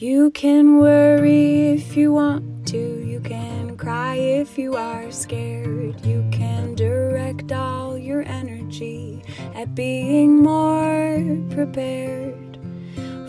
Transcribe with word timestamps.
You 0.00 0.30
can 0.30 0.78
worry 0.78 1.70
if 1.70 1.96
you 1.96 2.12
want 2.12 2.68
to, 2.68 2.78
you 2.78 3.18
can 3.18 3.76
cry 3.76 4.14
if 4.14 4.56
you 4.56 4.76
are 4.76 5.10
scared. 5.10 6.06
You 6.06 6.24
can 6.30 6.76
direct 6.76 7.50
all 7.50 7.98
your 7.98 8.22
energy 8.22 9.24
at 9.56 9.74
being 9.74 10.40
more 10.40 11.18
prepared 11.50 12.60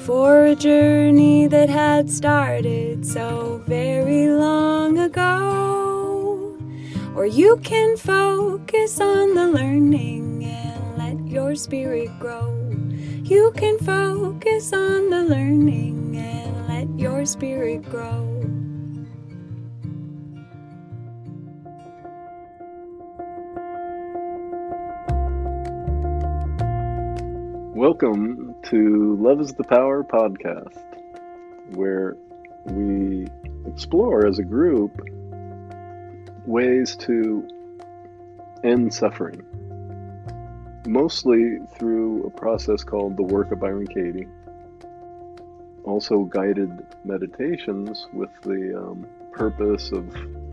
for 0.05 0.45
a 0.45 0.53
journey 0.53 1.47
that 1.47 1.69
had 1.69 2.07
started 2.07 3.03
so 3.03 3.63
very 3.65 4.29
long 4.29 4.99
ago. 4.99 6.55
Or 7.15 7.25
you 7.25 7.57
can 7.63 7.97
focus 7.97 9.01
on 9.01 9.33
the 9.33 9.47
learning 9.47 10.43
and 10.43 10.97
let 10.99 11.27
your 11.27 11.55
spirit 11.55 12.11
grow. 12.19 12.53
You 13.23 13.53
can 13.55 13.79
focus 13.79 14.71
on 14.71 15.09
the 15.09 15.23
learning 15.23 15.98
your 16.99 17.25
spirit 17.25 17.81
grow. 17.89 18.25
Welcome 27.73 28.53
to 28.63 29.15
Love 29.21 29.39
is 29.39 29.53
the 29.53 29.63
Power 29.63 30.03
podcast, 30.03 30.77
where 31.69 32.17
we 32.65 33.27
explore 33.65 34.27
as 34.27 34.39
a 34.39 34.43
group 34.43 34.99
ways 36.45 36.97
to 36.97 37.47
end 38.65 38.93
suffering, 38.93 39.41
mostly 40.85 41.59
through 41.77 42.25
a 42.25 42.29
process 42.29 42.83
called 42.83 43.15
the 43.15 43.23
work 43.23 43.53
of 43.53 43.61
Byron 43.61 43.87
Katie. 43.87 44.27
Also, 45.89 46.19
guided 46.19 46.85
meditations 47.03 48.07
with 48.13 48.29
the 48.43 48.77
um, 48.77 49.07
purpose 49.33 49.91
of 49.91 50.05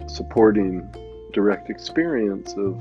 supporting 0.06 0.90
direct 1.34 1.68
experience 1.68 2.54
of 2.54 2.80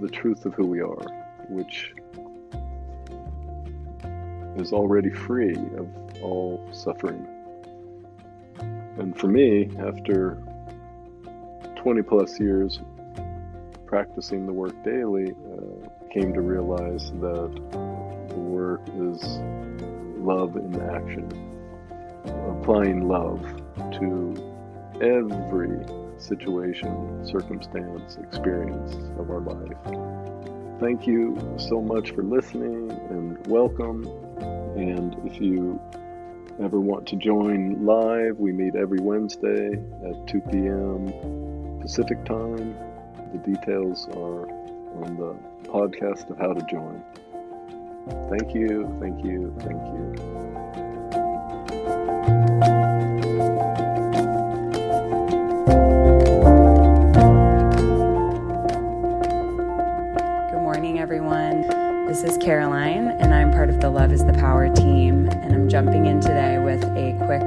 the 0.00 0.08
truth 0.08 0.46
of 0.46 0.54
who 0.54 0.64
we 0.64 0.80
are, 0.80 1.06
which 1.50 1.92
is 4.56 4.72
already 4.72 5.10
free 5.10 5.54
of 5.76 5.86
all 6.22 6.66
suffering. 6.72 7.26
And 8.96 9.14
for 9.14 9.26
me, 9.26 9.68
after 9.78 10.42
20 11.76 12.00
plus 12.04 12.40
years 12.40 12.80
practicing 13.84 14.46
the 14.46 14.52
work 14.54 14.82
daily, 14.82 15.32
uh, 15.32 15.88
came 16.10 16.32
to 16.32 16.40
realize 16.40 17.12
that 17.20 17.52
the 18.30 18.40
work 18.40 18.80
is 18.96 19.22
love 20.24 20.56
in 20.56 20.80
action, 20.80 21.28
applying 22.48 23.06
love 23.06 23.42
to 23.92 24.34
every 25.02 25.84
situation, 26.16 27.26
circumstance, 27.26 28.16
experience 28.16 28.94
of 29.18 29.30
our 29.30 29.40
life. 29.40 30.80
Thank 30.80 31.06
you 31.06 31.36
so 31.58 31.82
much 31.82 32.12
for 32.12 32.22
listening 32.22 32.90
and 33.10 33.46
welcome. 33.46 34.06
And 34.76 35.14
if 35.26 35.40
you 35.40 35.78
ever 36.58 36.80
want 36.80 37.06
to 37.08 37.16
join 37.16 37.84
live, 37.84 38.38
we 38.38 38.52
meet 38.52 38.76
every 38.76 39.00
Wednesday 39.00 39.72
at 39.72 40.26
2 40.26 40.40
p.m. 40.50 41.80
Pacific 41.80 42.24
time. 42.24 42.74
The 43.32 43.38
details 43.38 44.08
are 44.16 44.48
on 45.04 45.16
the 45.16 45.68
podcast 45.68 46.30
of 46.30 46.38
how 46.38 46.54
to 46.54 46.64
join. 46.66 47.02
Thank 48.06 48.54
you, 48.54 48.94
thank 49.00 49.24
you, 49.24 49.54
thank 49.60 49.82
you. 49.86 50.12
Good 60.50 60.60
morning, 60.60 60.98
everyone. 60.98 61.62
This 62.06 62.24
is 62.24 62.36
Caroline, 62.36 63.08
and 63.08 63.32
I'm 63.32 63.50
part 63.50 63.70
of 63.70 63.80
the 63.80 63.88
Love 63.88 64.12
is 64.12 64.22
the 64.22 64.34
Power 64.34 64.68
team. 64.68 65.28
And 65.28 65.54
I'm 65.54 65.66
jumping 65.70 66.04
in 66.04 66.20
today 66.20 66.58
with 66.58 66.84
a 66.84 67.16
quick 67.24 67.40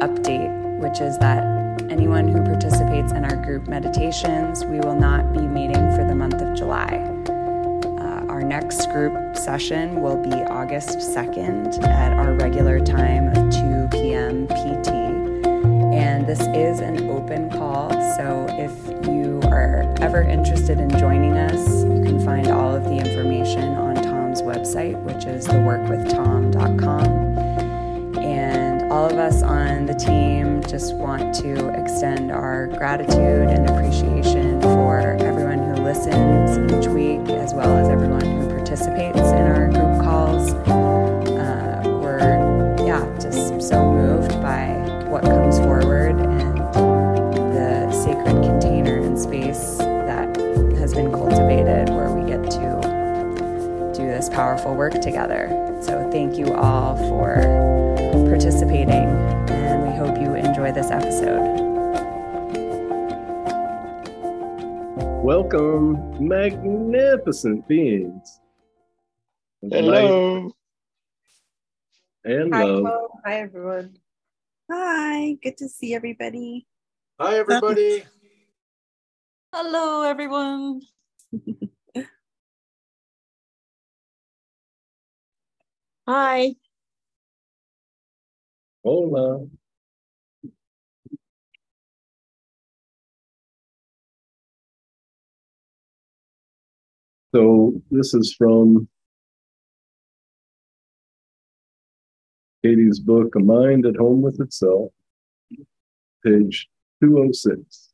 update, 0.00 0.80
which 0.80 1.00
is 1.00 1.18
that 1.18 1.44
anyone 1.88 2.26
who 2.26 2.42
participates 2.42 3.12
in 3.12 3.24
our 3.24 3.36
group 3.36 3.68
meditations, 3.68 4.64
we 4.64 4.80
will 4.80 4.96
not 4.96 5.32
be 5.32 5.42
meeting 5.42 5.94
for 5.94 6.04
the 6.04 6.16
month 6.16 6.42
of 6.42 6.56
July. 6.56 7.13
Next 8.60 8.86
group 8.92 9.36
session 9.36 10.00
will 10.00 10.16
be 10.16 10.30
August 10.30 10.98
2nd 10.98 11.82
at 11.88 12.12
our 12.12 12.34
regular 12.34 12.78
time 12.78 13.26
of 13.30 13.52
2 13.52 13.88
p.m. 13.90 14.46
PT. 14.46 14.90
And 15.92 16.24
this 16.24 16.38
is 16.54 16.78
an 16.78 17.10
open 17.10 17.50
call, 17.50 17.90
so 18.16 18.46
if 18.50 18.70
you 19.08 19.40
are 19.50 19.92
ever 20.00 20.22
interested 20.22 20.78
in 20.78 20.88
joining 21.00 21.32
us, 21.32 21.82
you 21.82 22.04
can 22.04 22.24
find 22.24 22.46
all 22.46 22.76
of 22.76 22.84
the 22.84 22.96
information 22.96 23.74
on 23.74 23.96
Tom's 23.96 24.40
website, 24.40 25.02
which 25.02 25.24
is 25.24 25.48
theworkwithtom.com. 25.48 27.06
And 28.18 28.92
all 28.92 29.06
of 29.06 29.18
us 29.18 29.42
on 29.42 29.86
the 29.86 29.94
team 29.94 30.62
just 30.62 30.94
want 30.94 31.34
to 31.40 31.70
extend 31.70 32.30
our 32.30 32.68
gratitude 32.68 33.48
and 33.48 33.68
appreciation 33.68 34.60
for 34.60 35.16
everyone 35.18 35.58
who 35.58 35.82
listens 35.82 36.56
each 36.72 36.86
week, 36.86 37.28
as 37.36 37.52
well 37.52 37.76
as 37.76 37.88
everyone 37.88 38.20
who 38.20 38.43
participates 38.74 39.30
in 39.30 39.46
our 39.46 39.68
group 39.68 40.02
calls. 40.02 40.52
Uh, 40.52 41.80
we're, 42.02 42.76
yeah, 42.84 43.04
just 43.20 43.62
so 43.62 43.92
moved 43.92 44.32
by 44.42 44.66
what 45.08 45.22
comes 45.22 45.58
forward 45.60 46.18
and 46.18 46.58
the 47.54 47.92
sacred 47.92 48.42
container 48.42 49.00
and 49.00 49.16
space 49.16 49.76
that 49.76 50.36
has 50.76 50.92
been 50.92 51.12
cultivated 51.12 51.88
where 51.90 52.10
we 52.10 52.28
get 52.28 52.42
to 52.50 53.92
do 53.94 54.08
this 54.08 54.28
powerful 54.28 54.74
work 54.74 55.00
together. 55.00 55.78
So, 55.80 56.10
thank 56.10 56.36
you 56.36 56.52
all 56.54 56.96
for 57.08 57.36
participating, 58.28 59.06
and 59.50 59.84
we 59.84 59.96
hope 59.96 60.20
you 60.20 60.34
enjoy 60.34 60.72
this 60.72 60.90
episode. 60.90 61.62
Welcome, 65.22 66.28
magnificent 66.28 67.68
beings. 67.68 68.23
Of 69.74 69.84
light 69.84 70.50
Hello. 72.26 72.50
Hi, 72.52 72.64
love. 72.64 73.10
Hi, 73.22 73.34
everyone. 73.40 73.98
Hi, 74.70 75.36
good 75.42 75.58
to 75.58 75.68
see 75.68 75.94
everybody. 75.94 76.66
Hi, 77.20 77.36
everybody. 77.36 78.02
Hello, 79.52 80.02
everyone. 80.02 80.80
Hi. 86.08 86.54
Hola. 88.82 89.46
So 97.34 97.82
this 97.90 98.14
is 98.14 98.34
from 98.38 98.88
Katie's 102.64 102.98
book, 102.98 103.34
A 103.36 103.40
Mind 103.40 103.84
at 103.84 103.96
Home 103.96 104.22
with 104.22 104.40
Itself, 104.40 104.90
page 106.24 106.66
206. 107.02 107.90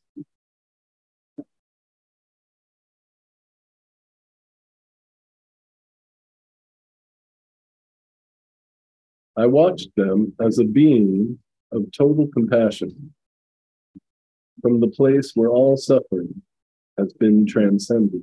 I 9.35 9.45
watched 9.45 9.89
them 9.97 10.33
as 10.41 10.57
a 10.57 10.63
being 10.63 11.37
of 11.73 11.91
total 11.91 12.29
compassion 12.33 13.13
from 14.61 14.79
the 14.79 14.87
place 14.87 15.33
where 15.35 15.49
all 15.49 15.75
suffering 15.75 16.41
has 16.97 17.11
been 17.11 17.45
transcended, 17.45 18.21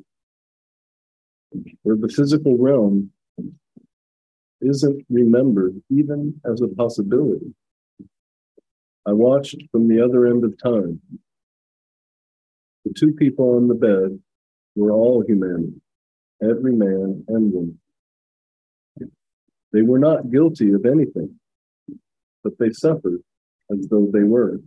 where 1.83 1.97
the 1.97 2.09
physical 2.09 2.57
realm 2.57 3.13
isn't 4.61 5.05
remembered 5.09 5.81
even 5.91 6.41
as 6.45 6.61
a 6.61 6.69
possibility. 6.69 7.55
I 9.07 9.13
watched 9.13 9.63
from 9.73 9.89
the 9.89 10.05
other 10.05 10.27
end 10.27 10.45
of 10.45 10.61
time. 10.63 11.01
The 12.85 12.93
two 12.95 13.13
people 13.13 13.57
on 13.57 13.69
the 13.69 13.75
bed 13.75 14.19
were 14.77 14.93
all 14.93 15.25
humanity, 15.27 15.81
every 16.43 16.73
man 16.73 17.25
and 17.29 17.53
woman. 17.53 17.79
They 19.73 19.83
were 19.83 19.99
not 19.99 20.31
guilty 20.31 20.73
of 20.73 20.87
anything, 20.87 21.39
but 22.43 22.59
they 22.59 22.71
suffered 22.71 23.23
as 23.71 23.87
though 23.89 24.09
they 24.13 24.23
were. 24.23 24.61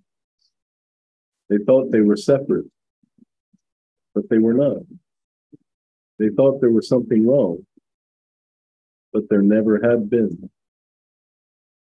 They 1.50 1.58
thought 1.66 1.92
they 1.92 2.02
were 2.02 2.18
separate, 2.18 2.66
but 4.14 4.30
they 4.30 4.38
were 4.38 4.54
not. 4.54 4.84
They 6.20 6.30
thought 6.30 6.62
there 6.62 6.72
was 6.72 6.88
something 6.88 7.28
wrong, 7.28 7.66
but 9.13 9.30
there 9.30 9.42
never 9.42 9.80
had 9.81 10.10
been. 10.10 10.50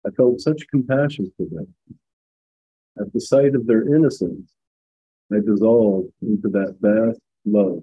I 0.07 0.11
felt 0.11 0.41
such 0.41 0.69
compassion 0.69 1.33
for 1.37 1.47
them. 1.51 1.75
At 3.01 3.13
the 3.13 3.21
sight 3.21 3.55
of 3.55 3.67
their 3.67 3.95
innocence, 3.95 4.53
I 5.33 5.37
dissolved 5.45 6.13
into 6.23 6.49
that 6.51 6.77
vast 6.81 7.21
love. 7.45 7.83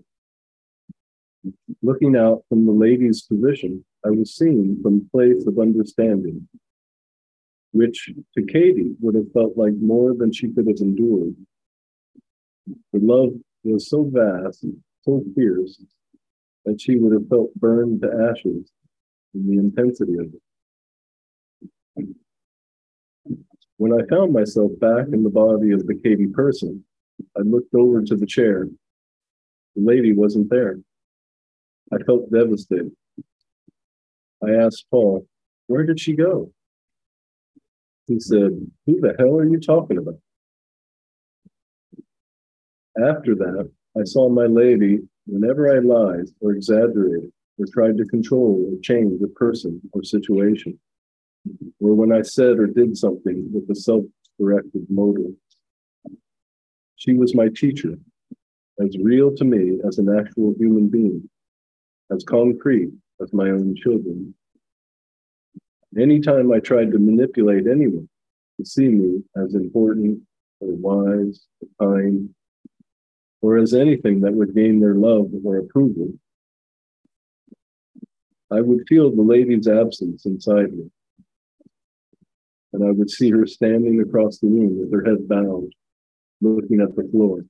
Looking 1.82 2.16
out 2.16 2.44
from 2.50 2.66
the 2.66 2.72
lady's 2.72 3.24
position, 3.24 3.84
I 4.06 4.12
was 4.12 4.36
seen 4.36 4.80
from 4.82 4.98
a 4.98 5.18
place 5.18 5.46
of 5.48 5.58
understanding, 5.58 6.48
which 7.72 8.14
to 8.36 8.46
Katie 8.46 8.96
would 9.00 9.16
have 9.16 9.32
felt 9.34 9.58
like 9.58 9.74
more 9.74 10.14
than 10.14 10.32
she 10.32 10.50
could 10.50 10.68
have 10.68 10.78
endured. 10.80 11.36
The 12.94 13.00
love 13.00 13.34
was 13.64 13.90
so 13.90 14.04
vast, 14.04 14.66
so 15.02 15.24
fierce, 15.36 15.84
that 16.66 16.80
she 16.80 16.98
would 16.98 17.14
have 17.14 17.28
felt 17.28 17.54
burned 17.56 18.02
to 18.04 18.30
ashes 18.30 18.72
in 19.34 19.48
the 19.48 19.60
intensity 19.60 20.16
of 20.18 20.28
it. 20.34 20.42
When 23.78 23.94
I 23.94 24.06
found 24.10 24.34
myself 24.34 24.72
back 24.80 25.08
in 25.12 25.24
the 25.24 25.30
body 25.30 25.72
of 25.72 25.88
the 25.88 25.96
Katie 25.96 26.28
person, 26.28 26.84
I 27.38 27.42
looked 27.42 27.74
over 27.74 28.02
to 28.04 28.16
the 28.16 28.26
chair. 28.26 28.68
The 29.76 29.82
lady 29.82 30.14
wasn't 30.14 30.50
there. 30.50 30.80
I 31.94 31.98
felt 32.04 32.32
devastated. 32.32 32.92
I 34.44 34.52
asked 34.52 34.86
Paul, 34.92 35.26
Where 35.68 35.86
did 35.86 36.00
she 36.00 36.14
go? 36.14 36.52
He 38.08 38.20
said, 38.20 38.52
Who 38.86 39.02
the 39.02 39.16
hell 39.18 39.36
are 39.38 39.48
you 39.48 39.60
talking 39.60 39.98
about? 39.98 40.20
After 42.98 43.36
that, 43.36 43.72
I 43.98 44.04
saw 44.04 44.30
my 44.30 44.46
lady 44.46 45.00
whenever 45.26 45.74
I 45.74 45.80
lied 45.80 46.26
or 46.40 46.52
exaggerated 46.52 47.32
or 47.62 47.66
tried 47.72 47.98
to 47.98 48.06
control 48.06 48.68
or 48.68 48.82
change 48.82 49.22
a 49.22 49.28
person 49.28 49.80
or 49.94 50.04
situation, 50.04 50.80
or 51.80 51.94
when 51.94 52.12
I 52.12 52.22
said 52.22 52.58
or 52.60 52.68
did 52.68 52.98
something 52.98 53.50
with 53.54 53.70
a 53.70 53.76
self 53.76 54.04
directed 54.40 54.88
motive. 54.90 55.34
She 56.96 57.14
was 57.14 57.36
my 57.36 57.50
teacher, 57.50 57.96
as 58.80 58.98
real 59.02 59.36
to 59.36 59.44
me 59.44 59.80
as 59.88 59.98
an 59.98 60.16
actual 60.18 60.54
human 60.58 60.88
being, 60.88 61.30
as 62.12 62.24
concrete 62.24 62.92
as 63.22 63.34
my 63.34 63.50
own 63.50 63.76
children. 63.76 64.34
Anytime 65.98 66.52
I 66.52 66.60
tried 66.60 66.92
to 66.92 67.00
manipulate 67.00 67.68
anyone 67.68 68.08
to 68.58 68.66
see 68.66 68.88
me 68.88 69.24
as 69.36 69.56
important 69.56 70.22
or 70.60 70.74
wise 70.76 71.46
or 71.62 71.88
kind, 71.88 72.30
or 73.42 73.58
as 73.58 73.74
anything 73.74 74.22
that 74.22 74.34
would 74.34 74.56
gain 74.56 74.80
their 74.80 74.96
love 74.96 75.32
or 75.44 75.58
approval, 75.58 76.14
I 78.52 78.60
would 78.60 78.86
feel 78.88 79.16
the 79.16 79.22
lady's 79.22 79.68
absence 79.68 80.26
inside 80.26 80.74
me. 80.74 80.92
And 82.74 82.86
I 82.86 82.92
would 82.92 83.10
see 83.10 83.30
her 83.32 83.46
standing 83.46 84.02
across 84.02 84.40
the 84.40 84.48
room 84.48 84.78
with 84.78 84.92
her 84.92 85.06
head 85.06 85.28
bowed, 85.28 85.70
looking 86.42 86.82
at 86.82 86.96
the 86.96 87.08
floor. 87.12 87.46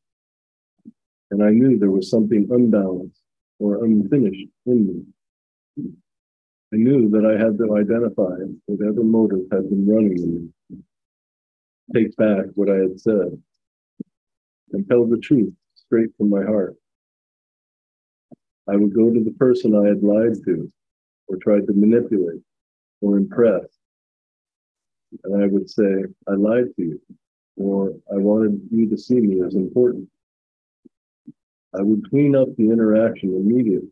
And 1.32 1.44
I 1.44 1.50
knew 1.50 1.80
there 1.80 1.90
was 1.90 2.10
something 2.10 2.48
unbalanced 2.52 3.22
or 3.60 3.84
unfinished 3.84 4.48
in 4.68 5.06
me. 5.78 5.94
I 6.74 6.78
knew 6.78 7.10
that 7.10 7.26
I 7.26 7.44
had 7.44 7.58
to 7.58 7.78
identify 7.78 8.36
whatever 8.66 9.04
motive 9.04 9.46
had 9.52 9.70
been 9.70 9.88
running 9.88 10.18
in 10.18 10.54
me, 10.70 10.78
take 11.94 12.16
back 12.16 12.46
what 12.54 12.70
I 12.70 12.76
had 12.76 13.00
said, 13.00 13.42
and 14.72 14.88
tell 14.88 15.06
the 15.06 15.18
truth 15.18 15.54
straight 15.76 16.10
from 16.18 16.30
my 16.30 16.44
heart. 16.44 16.76
I 18.70 18.76
would 18.76 18.94
go 18.94 19.12
to 19.12 19.24
the 19.24 19.32
person 19.32 19.76
I 19.76 19.88
had 19.88 20.04
lied 20.04 20.36
to 20.46 20.72
or 21.32 21.38
tried 21.38 21.66
to 21.68 21.74
manipulate 21.74 22.42
or 23.02 23.18
impress. 23.18 23.64
And 25.24 25.44
I 25.44 25.48
would 25.48 25.70
say, 25.70 26.04
I 26.28 26.34
lied 26.34 26.76
to 26.76 26.84
you, 26.84 27.02
or 27.56 27.94
I 28.12 28.18
wanted 28.18 28.62
you 28.72 28.90
to 28.90 28.98
see 28.98 29.20
me 29.20 29.42
as 29.46 29.56
important. 29.56 30.08
I 31.74 31.82
would 31.82 32.10
clean 32.10 32.36
up 32.36 32.50
the 32.58 32.70
interaction 32.70 33.34
immediately 33.36 33.90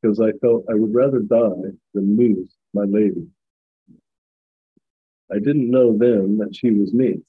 because 0.00 0.20
I 0.20 0.32
felt 0.40 0.64
I 0.70 0.74
would 0.74 0.94
rather 0.94 1.20
die 1.20 1.72
than 1.94 2.16
lose 2.16 2.54
my 2.74 2.84
lady. 2.84 3.26
I 5.32 5.38
didn't 5.38 5.70
know 5.70 5.96
then 5.96 6.38
that 6.38 6.54
she 6.54 6.70
was 6.70 6.92
me. 6.92 7.20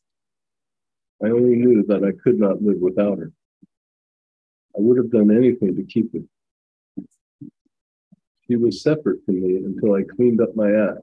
I 1.23 1.29
only 1.29 1.55
knew 1.55 1.83
that 1.87 2.03
I 2.03 2.11
could 2.23 2.39
not 2.39 2.61
live 2.61 2.79
without 2.79 3.17
her. 3.17 3.31
I 4.75 4.81
would 4.81 4.97
have 4.97 5.11
done 5.11 5.31
anything 5.31 5.75
to 5.75 5.83
keep 5.83 6.13
it. 6.13 6.23
She 8.47 8.55
was 8.55 8.81
separate 8.81 9.23
from 9.25 9.41
me 9.41 9.57
until 9.57 9.93
I 9.93 10.03
cleaned 10.03 10.41
up 10.41 10.55
my 10.55 10.71
act. 10.71 11.01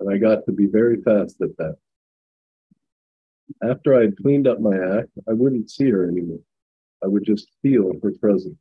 And 0.00 0.12
I 0.12 0.18
got 0.18 0.44
to 0.46 0.52
be 0.52 0.66
very 0.66 1.00
fast 1.02 1.40
at 1.40 1.56
that. 1.58 1.76
After 3.62 3.94
I 3.94 4.02
had 4.02 4.16
cleaned 4.16 4.48
up 4.48 4.60
my 4.60 4.76
act, 4.76 5.10
I 5.28 5.32
wouldn't 5.32 5.70
see 5.70 5.88
her 5.90 6.08
anymore. 6.08 6.40
I 7.04 7.06
would 7.06 7.24
just 7.24 7.48
feel 7.62 7.92
her 8.02 8.12
presence. 8.20 8.56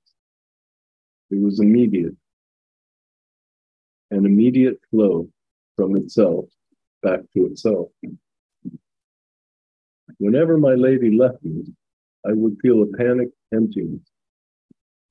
It 1.32 1.42
was 1.42 1.60
immediate, 1.60 2.16
an 4.12 4.26
immediate 4.26 4.80
flow 4.90 5.30
from 5.76 5.96
itself 5.96 6.46
back 7.02 7.22
to 7.34 7.46
itself. 7.46 7.90
Whenever 10.18 10.58
my 10.58 10.76
lady 10.76 11.10
left 11.16 11.44
me, 11.44 11.64
I 12.26 12.34
would 12.34 12.58
feel 12.62 12.84
a 12.84 12.98
panic 12.98 13.30
emptiness 13.54 14.02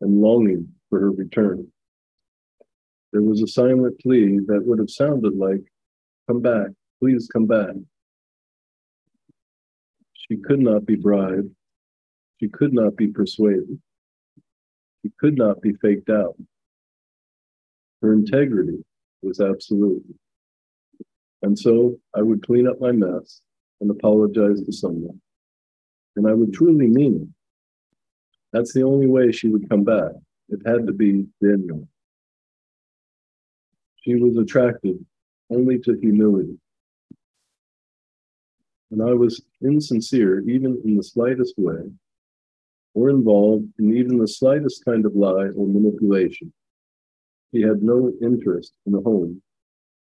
and 0.00 0.20
longing 0.20 0.68
for 0.88 1.00
her 1.00 1.10
return. 1.10 1.66
There 3.12 3.22
was 3.22 3.42
a 3.42 3.46
silent 3.46 3.98
plea 4.00 4.38
that 4.46 4.64
would 4.64 4.78
have 4.78 4.90
sounded 4.90 5.36
like, 5.36 5.62
Come 6.28 6.40
back, 6.40 6.68
please 7.00 7.28
come 7.32 7.46
back. 7.46 7.74
She 10.12 10.36
could 10.36 10.60
not 10.60 10.86
be 10.86 10.94
bribed. 10.94 11.50
She 12.38 12.48
could 12.48 12.72
not 12.72 12.96
be 12.96 13.08
persuaded. 13.08 13.80
She 15.02 15.10
could 15.18 15.36
not 15.36 15.60
be 15.60 15.72
faked 15.82 16.08
out. 16.08 16.36
Her 18.00 18.12
integrity 18.12 18.84
was 19.22 19.40
absolute. 19.40 20.04
And 21.42 21.58
so 21.58 21.98
I 22.14 22.22
would 22.22 22.46
clean 22.46 22.68
up 22.68 22.80
my 22.80 22.92
mess 22.92 23.40
and 23.80 23.90
apologize 23.90 24.62
to 24.62 24.72
someone. 24.72 25.20
And 26.14 26.28
I 26.28 26.32
would 26.32 26.52
truly 26.52 26.86
mean 26.86 27.22
it. 27.22 27.28
That's 28.52 28.72
the 28.72 28.84
only 28.84 29.06
way 29.06 29.32
she 29.32 29.48
would 29.48 29.68
come 29.68 29.84
back. 29.84 30.12
It 30.48 30.60
had 30.66 30.86
to 30.86 30.92
be 30.92 31.26
genuine. 31.42 31.88
She 34.02 34.14
was 34.14 34.36
attracted 34.36 35.04
only 35.50 35.78
to 35.80 35.98
humility. 36.00 36.58
And 38.90 39.02
I 39.02 39.12
was 39.12 39.42
insincere, 39.62 40.40
even 40.48 40.80
in 40.84 40.96
the 40.96 41.02
slightest 41.02 41.54
way, 41.56 41.90
or 42.94 43.10
involved 43.10 43.66
in 43.78 43.96
even 43.96 44.18
the 44.18 44.26
slightest 44.26 44.84
kind 44.84 45.06
of 45.06 45.14
lie 45.14 45.48
or 45.56 45.66
manipulation. 45.66 46.52
He 47.52 47.62
had 47.62 47.82
no 47.82 48.12
interest 48.22 48.72
in 48.86 48.92
the 48.92 49.00
home 49.00 49.42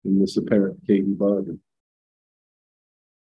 in 0.05 0.19
this 0.19 0.37
apparent 0.37 0.79
Katie 0.87 1.13
body. 1.13 1.59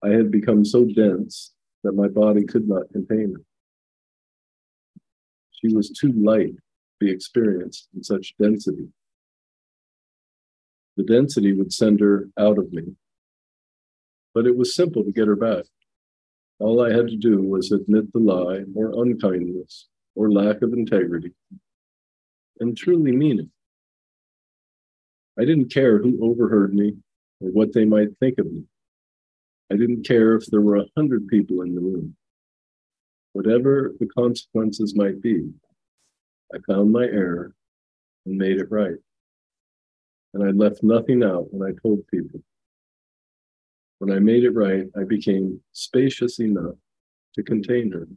I 0.02 0.08
had 0.08 0.30
become 0.30 0.64
so 0.64 0.84
dense 0.84 1.52
that 1.84 1.94
my 1.94 2.08
body 2.08 2.44
could 2.44 2.68
not 2.68 2.90
contain 2.92 3.34
her. 3.34 3.42
She 5.52 5.72
was 5.72 5.90
too 5.90 6.12
light 6.12 6.54
to 6.56 6.62
be 6.98 7.10
experienced 7.10 7.88
in 7.94 8.02
such 8.02 8.34
density. 8.40 8.88
The 10.96 11.04
density 11.04 11.52
would 11.52 11.72
send 11.72 12.00
her 12.00 12.28
out 12.38 12.58
of 12.58 12.72
me. 12.72 12.94
But 14.34 14.46
it 14.46 14.56
was 14.56 14.74
simple 14.74 15.04
to 15.04 15.12
get 15.12 15.28
her 15.28 15.36
back. 15.36 15.64
All 16.58 16.80
I 16.80 16.92
had 16.92 17.08
to 17.08 17.16
do 17.16 17.42
was 17.42 17.72
admit 17.72 18.12
the 18.12 18.20
lie 18.20 18.64
or 18.74 19.02
unkindness 19.02 19.88
or 20.14 20.30
lack 20.30 20.62
of 20.62 20.72
integrity 20.72 21.32
and 22.60 22.76
truly 22.76 23.12
mean 23.12 23.40
it. 23.40 23.48
I 25.38 25.44
didn't 25.44 25.72
care 25.72 25.98
who 25.98 26.18
overheard 26.22 26.74
me 26.74 26.96
or 27.40 27.50
what 27.50 27.72
they 27.72 27.84
might 27.84 28.16
think 28.20 28.38
of 28.38 28.46
me. 28.46 28.62
I 29.70 29.76
didn't 29.76 30.06
care 30.06 30.34
if 30.34 30.46
there 30.46 30.60
were 30.60 30.76
a 30.76 30.86
hundred 30.96 31.26
people 31.28 31.62
in 31.62 31.74
the 31.74 31.80
room. 31.80 32.14
Whatever 33.32 33.94
the 33.98 34.06
consequences 34.06 34.94
might 34.94 35.22
be, 35.22 35.50
I 36.54 36.58
found 36.68 36.92
my 36.92 37.04
error 37.04 37.54
and 38.26 38.36
made 38.36 38.58
it 38.58 38.70
right. 38.70 38.98
And 40.34 40.42
I 40.42 40.50
left 40.50 40.82
nothing 40.82 41.22
out 41.22 41.52
when 41.52 41.68
I 41.68 41.74
told 41.82 42.06
people. 42.08 42.40
When 43.98 44.10
I 44.10 44.18
made 44.18 44.44
it 44.44 44.50
right, 44.50 44.86
I 44.98 45.04
became 45.04 45.60
spacious 45.72 46.40
enough 46.40 46.74
to 47.34 47.42
contain 47.42 47.92
her. 47.92 48.08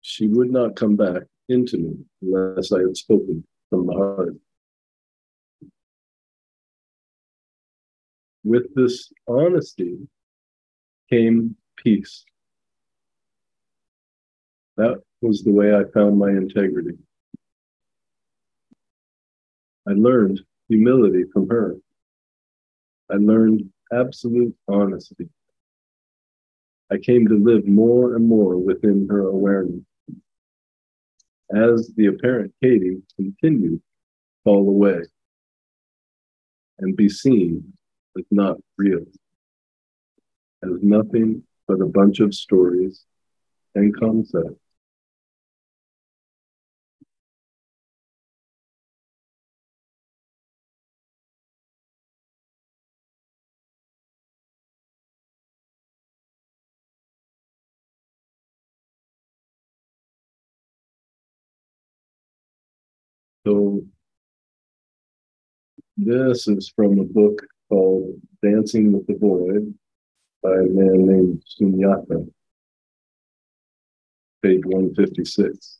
She 0.00 0.28
would 0.28 0.50
not 0.50 0.76
come 0.76 0.96
back 0.96 1.24
into 1.48 1.76
me 1.76 1.96
unless 2.22 2.72
I 2.72 2.80
had 2.80 2.96
spoken 2.96 3.44
from 3.68 3.86
the 3.86 3.92
heart. 3.92 4.36
With 8.44 8.74
this 8.74 9.12
honesty 9.28 9.98
came 11.10 11.56
peace. 11.76 12.24
That 14.76 15.02
was 15.20 15.42
the 15.42 15.52
way 15.52 15.74
I 15.74 15.84
found 15.92 16.18
my 16.18 16.30
integrity. 16.30 16.96
I 19.86 19.92
learned 19.92 20.40
humility 20.70 21.24
from 21.32 21.48
her. 21.48 21.76
I 23.10 23.16
learned 23.16 23.68
absolute 23.92 24.54
honesty. 24.68 25.28
I 26.92 26.98
came 26.98 27.26
to 27.26 27.34
live 27.34 27.66
more 27.66 28.14
and 28.14 28.26
more 28.26 28.56
within 28.56 29.08
her 29.10 29.26
awareness. 29.26 29.82
As 31.52 31.92
the 31.96 32.06
apparent 32.06 32.54
Katie 32.62 33.02
continued 33.16 33.78
to 33.78 33.82
fall 34.44 34.68
away 34.68 35.02
and 36.78 36.96
be 36.96 37.08
seen 37.08 37.72
as 38.16 38.24
not 38.30 38.58
real, 38.78 39.04
as 40.62 40.70
nothing 40.82 41.42
but 41.66 41.80
a 41.80 41.86
bunch 41.86 42.20
of 42.20 42.32
stories 42.32 43.04
and 43.74 43.96
concepts. 43.98 44.54
This 66.02 66.48
is 66.48 66.72
from 66.74 66.98
a 66.98 67.04
book 67.04 67.46
called 67.68 68.14
Dancing 68.42 68.92
with 68.92 69.06
the 69.06 69.16
Void 69.16 69.74
by 70.42 70.52
a 70.52 70.62
man 70.62 71.06
named 71.06 71.42
Sunyata, 71.46 72.26
page 74.42 74.64
156. 74.64 75.78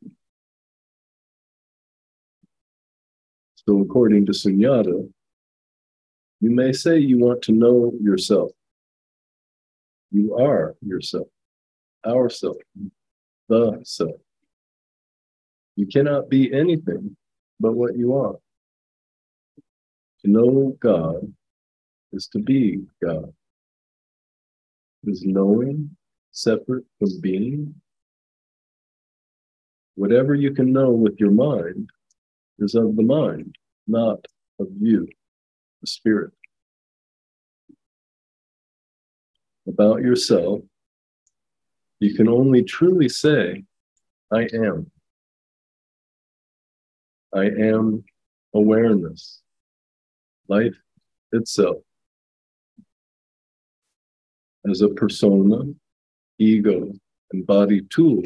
So 3.66 3.80
according 3.80 4.26
to 4.26 4.32
Sunyata, 4.32 5.10
you 6.42 6.50
may 6.50 6.72
say 6.72 6.98
you 6.98 7.18
want 7.18 7.40
to 7.42 7.52
know 7.52 7.94
yourself. 8.02 8.50
You 10.10 10.36
are 10.36 10.74
yourself, 10.84 11.28
ourself, 12.06 12.56
the 13.48 13.80
self. 13.84 14.20
You 15.76 15.86
cannot 15.86 16.28
be 16.28 16.52
anything 16.52 17.16
but 17.58 17.72
what 17.72 17.96
you 17.96 18.14
are. 18.16 18.36
To 20.22 20.30
know 20.30 20.76
God 20.80 21.32
is 22.12 22.28
to 22.28 22.38
be 22.38 22.80
God. 23.02 23.32
Is 25.04 25.22
knowing 25.24 25.96
separate 26.32 26.84
from 26.98 27.20
being? 27.20 27.74
Whatever 29.94 30.34
you 30.34 30.52
can 30.52 30.72
know 30.72 30.90
with 30.90 31.18
your 31.18 31.30
mind 31.30 31.90
is 32.58 32.74
of 32.74 32.96
the 32.96 33.02
mind, 33.02 33.56
not 33.86 34.26
of 34.58 34.68
you, 34.78 35.08
the 35.80 35.86
spirit. 35.86 36.32
About 39.66 40.02
yourself, 40.02 40.60
you 41.98 42.14
can 42.14 42.28
only 42.28 42.62
truly 42.62 43.08
say, 43.08 43.64
I 44.32 44.48
am. 44.52 44.90
I 47.34 47.44
am 47.44 48.04
awareness, 48.54 49.42
life 50.50 50.76
itself. 51.32 51.76
As 54.68 54.82
a 54.82 54.88
persona, 54.88 55.62
ego, 56.38 56.92
and 57.32 57.46
body 57.46 57.82
tool, 57.82 58.22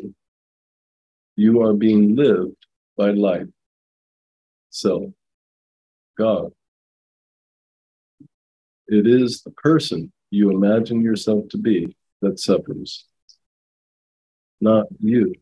you 1.37 1.63
are 1.63 1.75
being 1.75 2.17
lived 2.17 2.67
by 2.97 3.11
life, 3.11 3.47
self, 4.71 5.11
God. 6.17 6.51
It 8.89 9.07
is 9.07 9.43
the 9.43 9.51
person 9.51 10.11
you 10.31 10.51
imagine 10.51 11.03
yourself 11.03 11.49
to 11.51 11.59
be 11.59 11.95
that 12.23 12.41
suffers, 12.41 13.07
not 14.61 14.87
you 15.01 15.35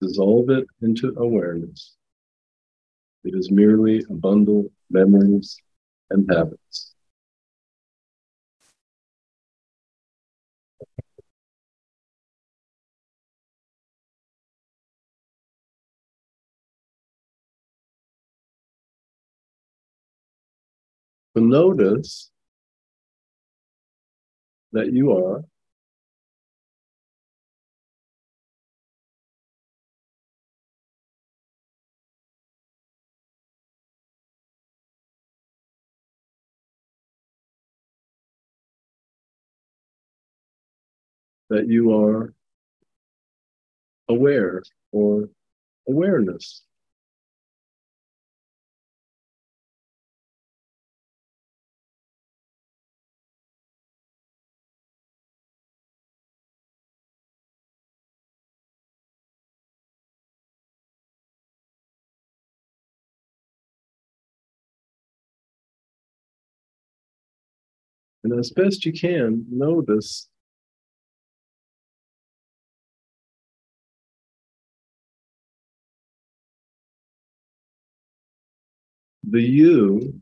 dissolve 0.00 0.50
it 0.50 0.66
into 0.82 1.14
awareness. 1.16 1.96
It 3.26 3.34
is 3.34 3.50
merely 3.50 4.04
a 4.08 4.14
bundle 4.14 4.66
of 4.66 4.72
memories 4.88 5.58
and 6.10 6.30
habits. 6.30 6.94
But 21.34 21.42
notice 21.42 22.30
that 24.70 24.92
you 24.92 25.12
are 25.12 25.42
that 41.50 41.68
you 41.68 41.94
are 41.94 42.34
aware 44.08 44.62
or 44.92 45.28
awareness. 45.88 46.62
And 68.24 68.36
as 68.40 68.50
best 68.50 68.84
you 68.84 68.92
can, 68.92 69.46
notice 69.48 70.28
the 79.30 79.42
you 79.42 80.20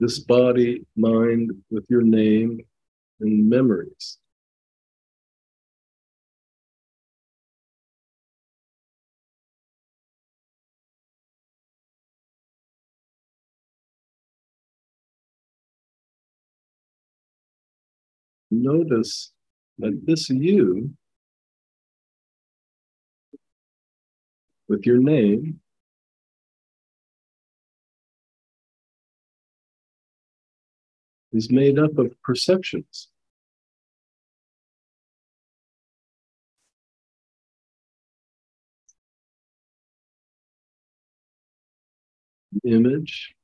this 0.00 0.18
body, 0.20 0.86
mind 0.96 1.50
with 1.70 1.84
your 1.88 2.02
name 2.02 2.60
and 3.20 3.48
memories. 3.48 4.18
Notice 18.50 19.32
that 19.78 20.00
this 20.06 20.28
you, 20.30 20.90
with 24.68 24.84
your 24.86 24.98
name, 24.98 25.60
is 31.32 31.50
made 31.50 31.78
up 31.78 31.96
of 31.98 32.14
perceptions. 32.22 33.08
Image, 42.64 43.34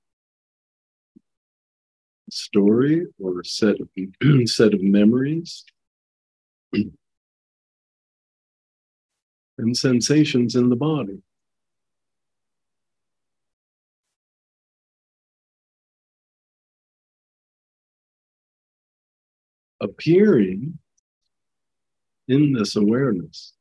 story 2.35 3.07
or 3.21 3.45
set 3.45 3.77
of 3.81 3.89
set 4.47 4.75
of 4.75 4.83
memories 4.83 5.65
and 9.59 9.77
sensations 9.77 10.57
in 10.57 10.69
the 10.69 10.77
body. 10.77 11.23
Appearing 19.81 20.79
in 22.27 22.53
this 22.53 22.75
awareness. 22.75 23.53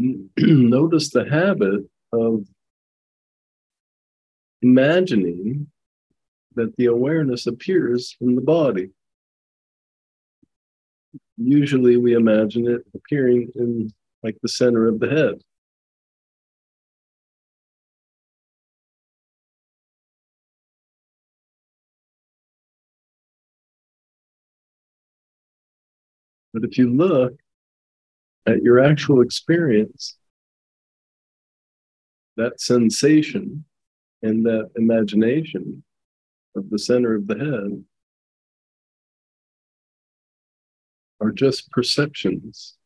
notice 0.38 1.10
the 1.10 1.28
habit 1.28 1.82
of 2.12 2.46
imagining 4.62 5.66
that 6.54 6.74
the 6.76 6.86
awareness 6.86 7.46
appears 7.46 8.16
in 8.20 8.34
the 8.34 8.40
body. 8.40 8.90
Usually 11.36 11.96
we 11.96 12.14
imagine 12.14 12.66
it 12.66 12.82
appearing 12.94 13.50
in 13.54 13.90
like 14.22 14.36
the 14.42 14.48
center 14.48 14.88
of 14.88 15.00
the 15.00 15.08
head. 15.08 15.34
But 26.52 26.64
if 26.64 26.78
you 26.78 26.90
look 26.90 27.34
at 28.46 28.62
your 28.62 28.80
actual 28.80 29.20
experience, 29.20 30.16
that 32.36 32.60
sensation 32.60 33.64
and 34.22 34.44
that 34.46 34.70
imagination 34.76 35.82
of 36.56 36.68
the 36.70 36.78
center 36.78 37.14
of 37.14 37.26
the 37.26 37.38
head 37.38 37.84
are 41.20 41.32
just 41.32 41.70
perceptions 41.70 42.76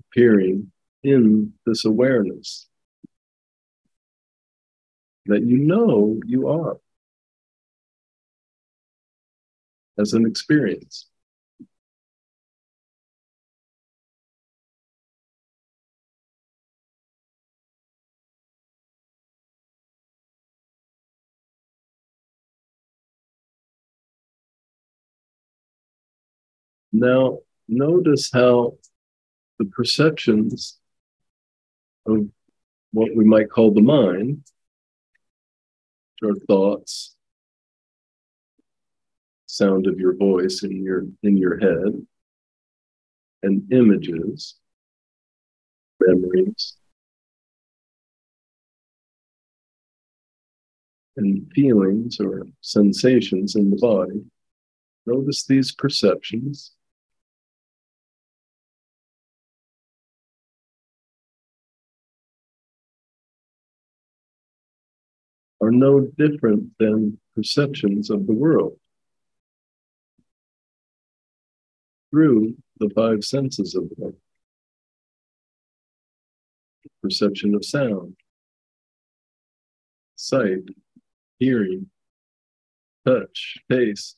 appearing 0.00 0.70
in 1.02 1.52
this 1.66 1.84
awareness 1.84 2.68
that 5.26 5.42
you 5.42 5.58
know 5.58 6.18
you 6.26 6.48
are 6.48 6.78
as 9.98 10.12
an 10.12 10.26
experience. 10.26 11.09
Now, 27.00 27.38
notice 27.66 28.30
how 28.30 28.74
the 29.58 29.64
perceptions 29.64 30.78
of 32.04 32.28
what 32.92 33.16
we 33.16 33.24
might 33.24 33.48
call 33.48 33.72
the 33.72 33.80
mind, 33.80 34.44
our 36.22 36.34
thoughts, 36.46 37.16
sound 39.46 39.86
of 39.86 39.98
your 39.98 40.14
voice 40.14 40.62
in 40.62 40.84
your 40.84 41.04
in 41.22 41.38
your 41.38 41.58
head, 41.58 42.06
and 43.42 43.72
images, 43.72 44.56
memories, 46.00 46.76
and 51.16 51.50
feelings 51.54 52.20
or 52.20 52.42
sensations 52.60 53.56
in 53.56 53.70
the 53.70 53.78
body. 53.78 54.22
Notice 55.06 55.46
these 55.46 55.72
perceptions 55.72 56.72
are 65.70 65.72
no 65.72 66.00
different 66.18 66.68
than 66.80 67.18
perceptions 67.36 68.10
of 68.10 68.26
the 68.26 68.32
world 68.32 68.76
through 72.10 72.54
the 72.78 72.90
five 72.90 73.22
senses 73.24 73.76
of 73.76 73.88
them. 73.96 74.16
Perception 77.02 77.54
of 77.54 77.64
sound, 77.64 78.16
sight, 80.16 80.64
hearing, 81.38 81.86
touch, 83.06 83.58
taste, 83.70 84.16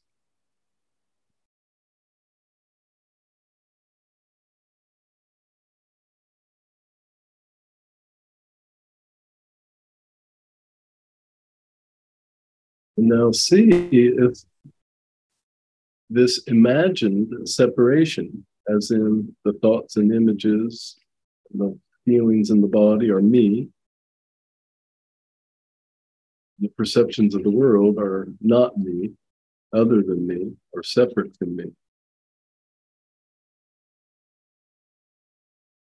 now 12.96 13.32
see 13.32 13.68
if 13.90 14.38
this 16.10 16.42
imagined 16.46 17.48
separation, 17.48 18.46
as 18.68 18.90
in 18.90 19.34
the 19.44 19.54
thoughts 19.54 19.96
and 19.96 20.12
images, 20.12 20.96
the 21.54 21.78
feelings 22.04 22.50
in 22.50 22.60
the 22.60 22.66
body 22.66 23.10
are 23.10 23.22
me, 23.22 23.68
the 26.58 26.68
perceptions 26.68 27.34
of 27.34 27.42
the 27.42 27.50
world 27.50 27.98
are 27.98 28.28
not 28.40 28.78
me, 28.78 29.10
other 29.72 30.02
than 30.02 30.26
me, 30.26 30.52
or 30.72 30.82
separate 30.82 31.36
from 31.36 31.56
me. 31.56 31.64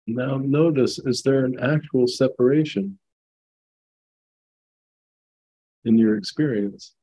Now, 0.06 0.36
notice 0.38 0.98
is 0.98 1.22
there 1.22 1.44
an 1.44 1.58
actual 1.60 2.06
separation 2.06 2.98
in 5.84 5.98
your 5.98 6.16
experience 6.16 6.94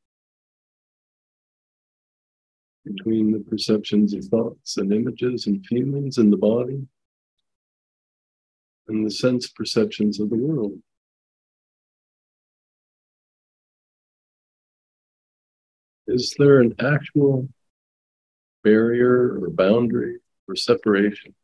between 2.85 3.31
the 3.31 3.39
perceptions 3.39 4.13
of 4.13 4.25
thoughts 4.25 4.77
and 4.77 4.93
images 4.93 5.47
and 5.47 5.65
feelings 5.65 6.17
in 6.17 6.29
the 6.29 6.37
body 6.37 6.87
and 8.87 9.05
the 9.05 9.11
sense 9.11 9.47
perceptions 9.49 10.19
of 10.19 10.29
the 10.29 10.35
world. 10.35 10.73
Is 16.07 16.33
there 16.39 16.59
an 16.59 16.73
actual 16.79 17.47
barrier 18.63 19.39
or 19.39 19.49
boundary 19.51 20.17
or 20.47 20.55
separation 20.55 21.35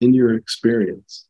in 0.00 0.12
your 0.12 0.34
experience? 0.34 1.26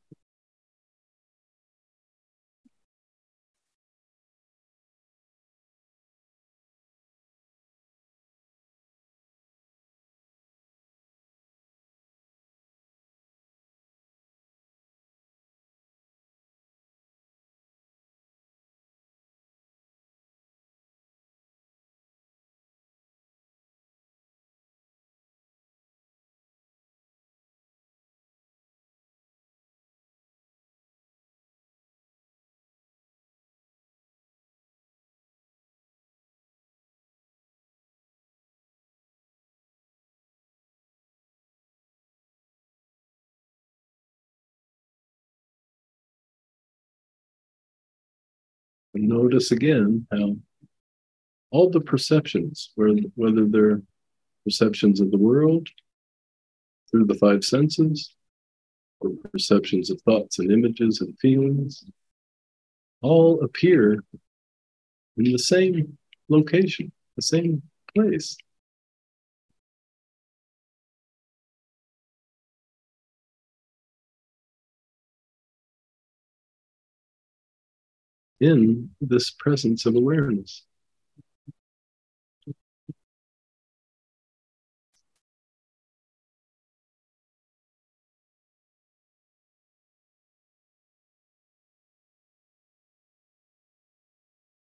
And 48.94 49.09
notice 49.09 49.53
again 49.53 50.07
how 50.11 50.37
all 51.50 51.70
the 51.70 51.81
perceptions, 51.81 52.72
whether 52.74 53.46
they're 53.46 53.83
perceptions 54.44 55.00
of 55.00 55.11
the 55.11 55.18
world 55.18 55.68
through 56.90 57.05
the 57.05 57.14
five 57.14 57.44
senses, 57.44 58.14
or 59.00 59.11
perceptions 59.33 59.90
of 59.90 60.00
thoughts 60.03 60.38
and 60.38 60.50
images 60.50 61.00
and 61.00 61.18
feelings, 61.18 61.85
all 63.00 63.42
appear 63.42 64.05
in 65.16 65.24
the 65.24 65.38
same 65.38 65.96
location, 66.29 66.92
the 67.16 67.22
same 67.22 67.62
place. 67.94 68.37
In 78.40 78.90
this 79.00 79.31
presence 79.31 79.87
of 79.87 79.94
awareness. 79.94 80.64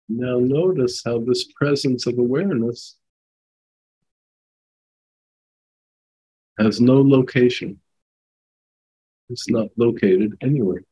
Now, 0.08 0.38
notice 0.38 1.02
how 1.04 1.20
this 1.20 1.50
presence 1.54 2.06
of 2.06 2.18
awareness 2.18 2.96
has 6.58 6.80
no 6.82 7.00
location. 7.00 7.80
It's 9.30 9.48
not 9.48 9.68
located 9.78 10.36
anywhere. 10.42 10.84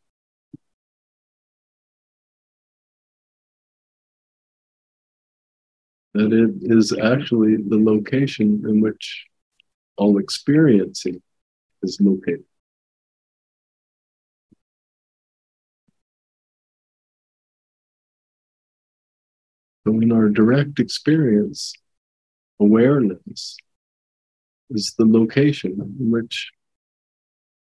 That 6.21 6.33
it 6.33 6.73
is 6.73 6.93
actually 6.93 7.57
the 7.57 7.79
location 7.79 8.63
in 8.69 8.81
which 8.81 9.27
all 9.97 10.19
experiencing 10.19 11.23
is 11.83 11.99
located. 12.01 12.45
So, 19.87 19.95
in 19.95 20.13
our 20.13 20.29
direct 20.29 20.79
experience, 20.79 21.73
awareness 22.61 23.57
is 24.71 24.95
the 24.99 25.07
location 25.07 25.73
in 25.99 26.11
which 26.11 26.51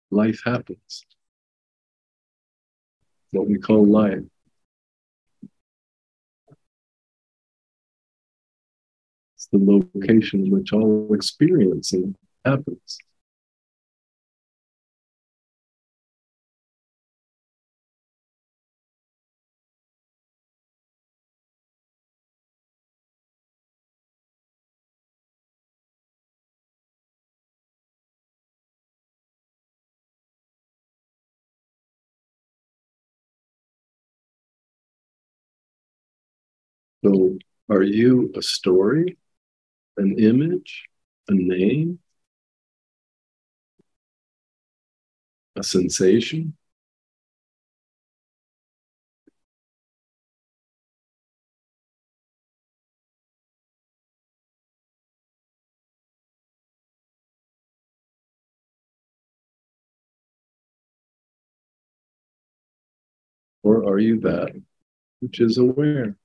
life 0.09 0.41
happens, 0.43 1.05
what 3.31 3.47
we 3.47 3.59
call 3.59 3.85
life. 3.85 4.23
It's 9.41 9.47
the 9.47 9.57
location 9.57 10.45
in 10.45 10.51
which 10.51 10.71
all 10.71 11.11
experiencing 11.15 12.15
happens. 12.45 12.99
So, 37.03 37.37
are 37.69 37.81
you 37.81 38.31
a 38.35 38.41
story, 38.43 39.17
an 39.97 40.17
image, 40.19 40.85
a 41.29 41.33
name, 41.33 41.99
a 45.55 45.63
sensation? 45.63 46.55
Or 63.63 63.85
are 63.87 63.97
you 63.99 64.19
that 64.21 64.53
which 65.21 65.41
is 65.41 65.57
aware? 65.57 66.17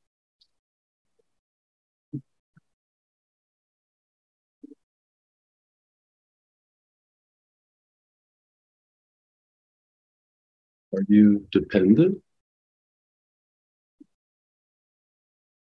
Are 10.97 11.05
you 11.09 11.47
dependent 11.53 12.23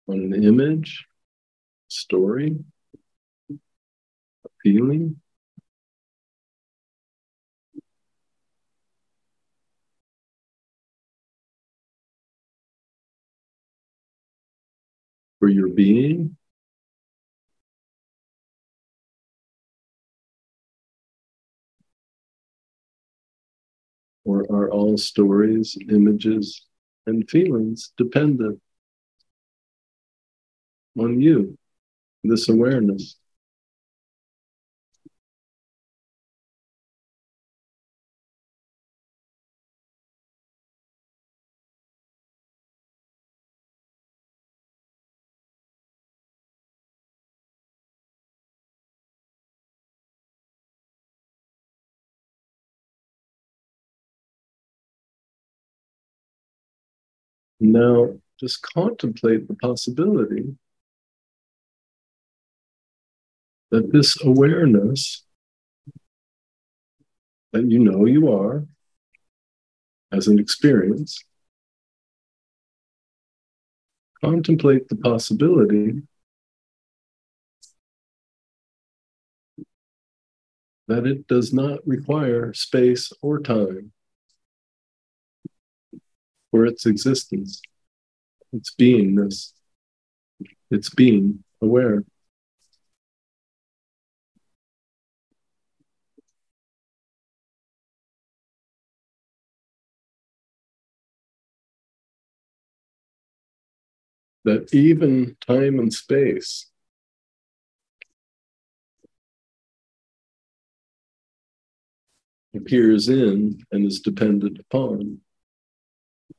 on 0.06 0.32
an 0.32 0.42
image, 0.42 1.04
story, 1.88 2.56
a 3.50 4.48
feeling? 4.62 5.20
For 15.40 15.48
your 15.48 15.68
being? 15.68 16.37
Or 24.28 24.42
are 24.50 24.70
all 24.70 24.98
stories, 24.98 25.74
images, 25.88 26.66
and 27.06 27.26
feelings 27.30 27.94
dependent 27.96 28.60
on 30.98 31.18
you, 31.18 31.56
this 32.22 32.50
awareness? 32.50 33.17
Now, 57.60 58.18
just 58.38 58.62
contemplate 58.62 59.48
the 59.48 59.54
possibility 59.54 60.56
that 63.70 63.92
this 63.92 64.22
awareness 64.22 65.24
that 67.52 67.68
you 67.68 67.78
know 67.78 68.04
you 68.04 68.32
are 68.32 68.66
as 70.12 70.28
an 70.28 70.38
experience, 70.38 71.22
contemplate 74.20 74.88
the 74.88 74.96
possibility 74.96 76.02
that 80.86 81.06
it 81.06 81.26
does 81.26 81.52
not 81.52 81.86
require 81.86 82.54
space 82.54 83.12
or 83.20 83.40
time 83.40 83.92
for 86.50 86.66
its 86.66 86.86
existence, 86.86 87.60
its 88.52 88.74
beingness, 88.78 89.52
its 90.70 90.90
being 90.90 91.44
aware. 91.60 92.04
That 104.44 104.72
even 104.72 105.36
time 105.46 105.78
and 105.78 105.92
space 105.92 106.70
appears 112.54 113.08
in 113.08 113.60
and 113.70 113.86
is 113.86 114.00
dependent 114.00 114.58
upon 114.58 115.20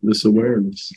this 0.01 0.25
awareness. 0.25 0.91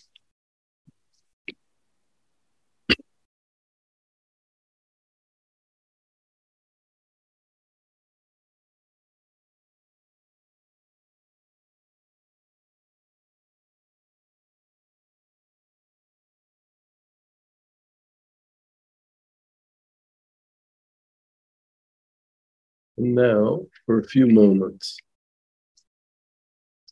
Now, 22.97 23.67
for 23.87 23.99
a 23.99 24.05
few 24.05 24.27
moments, 24.27 24.99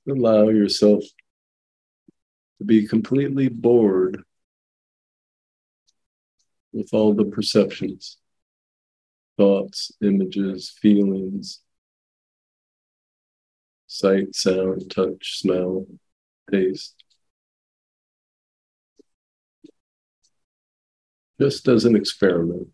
allow 0.09 0.49
yourself 0.49 1.05
to 2.61 2.65
be 2.67 2.87
completely 2.87 3.49
bored 3.49 4.23
with 6.75 6.91
all 6.93 7.15
the 7.15 7.25
perceptions, 7.25 8.19
thoughts, 9.39 9.91
images, 10.03 10.69
feelings, 10.69 11.61
sight, 13.87 14.35
sound, 14.35 14.91
touch, 14.91 15.41
smell, 15.41 15.87
taste. 16.51 17.03
Just 21.41 21.67
as 21.67 21.87
an 21.87 21.97
experiment, 21.97 22.69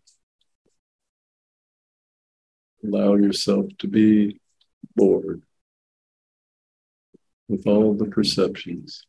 allow 2.83 3.15
yourself 3.15 3.67
to 3.79 3.87
be 3.87 4.41
bored 4.97 5.43
with 7.47 7.65
all 7.65 7.93
the 7.93 8.07
perceptions. 8.07 9.05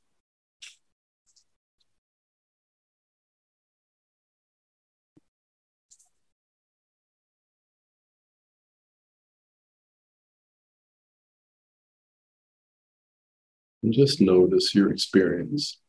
And 13.89 13.95
just 13.95 14.21
notice 14.21 14.75
your 14.75 14.93
experience. 14.93 15.81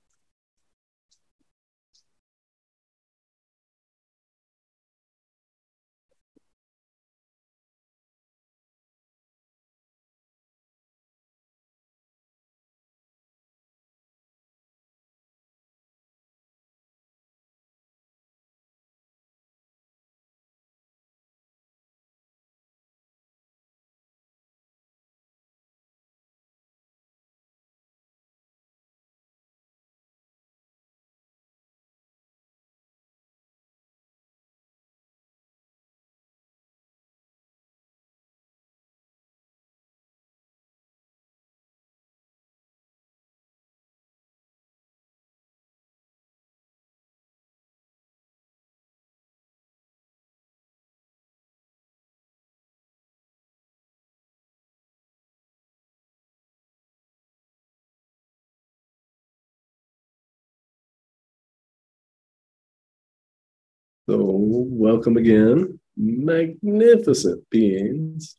So, 64.10 64.26
welcome 64.26 65.17
again, 65.17 65.80
magnificent 65.95 67.48
beings 67.52 68.38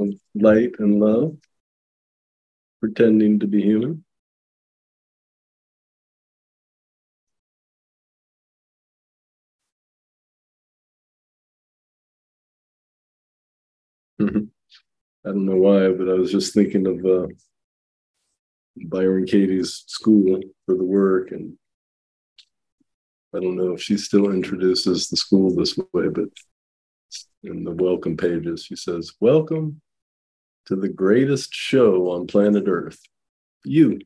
of 0.00 0.14
light 0.34 0.70
and 0.78 1.00
love, 1.00 1.36
pretending 2.80 3.38
to 3.40 3.46
be 3.46 3.60
human. 3.60 4.06
I 14.18 14.24
don't 15.26 15.44
know 15.44 15.56
why, 15.56 15.90
but 15.90 16.08
I 16.08 16.14
was 16.14 16.32
just 16.32 16.54
thinking 16.54 16.86
of 16.86 17.04
uh, 17.04 17.26
Byron 18.86 19.26
Katie's 19.26 19.84
school 19.88 20.40
for 20.64 20.74
the 20.74 20.84
work, 20.84 21.32
and 21.32 21.58
I 23.34 23.40
don't 23.40 23.56
know 23.56 23.72
if 23.72 23.82
she 23.82 23.96
still 23.96 24.30
introduces 24.30 25.08
the 25.08 25.16
school 25.16 25.54
this 25.54 25.78
way, 25.92 26.08
but 26.08 26.28
in 27.42 27.64
the 27.64 27.70
welcome 27.70 28.16
pages, 28.16 28.64
she 28.64 28.76
says, 28.76 29.12
Welcome 29.20 29.80
to 30.66 30.76
the 30.76 30.88
greatest 30.88 31.52
show 31.54 32.10
on 32.10 32.26
planet 32.26 32.64
Earth. 32.66 33.00
You. 33.64 34.00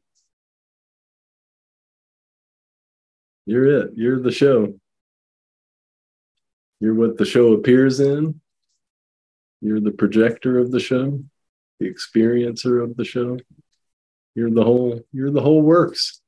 You're 3.47 3.67
it. 3.67 3.91
You're 3.97 4.21
the 4.21 4.33
show. 4.33 4.75
You're 6.81 6.95
what 6.95 7.17
the 7.17 7.25
show 7.25 7.53
appears 7.53 8.01
in. 8.01 8.41
You're 9.61 9.81
the 9.81 9.93
projector 9.93 10.59
of 10.59 10.71
the 10.71 10.81
show, 10.81 11.21
the 11.81 11.93
experiencer 11.93 12.83
of 12.83 12.97
the 12.97 13.05
show. 13.05 13.39
You're 14.35 14.51
the 14.51 14.65
whole, 14.65 15.01
you're 15.13 15.31
the 15.31 15.41
whole 15.41 15.63
works. 15.63 16.21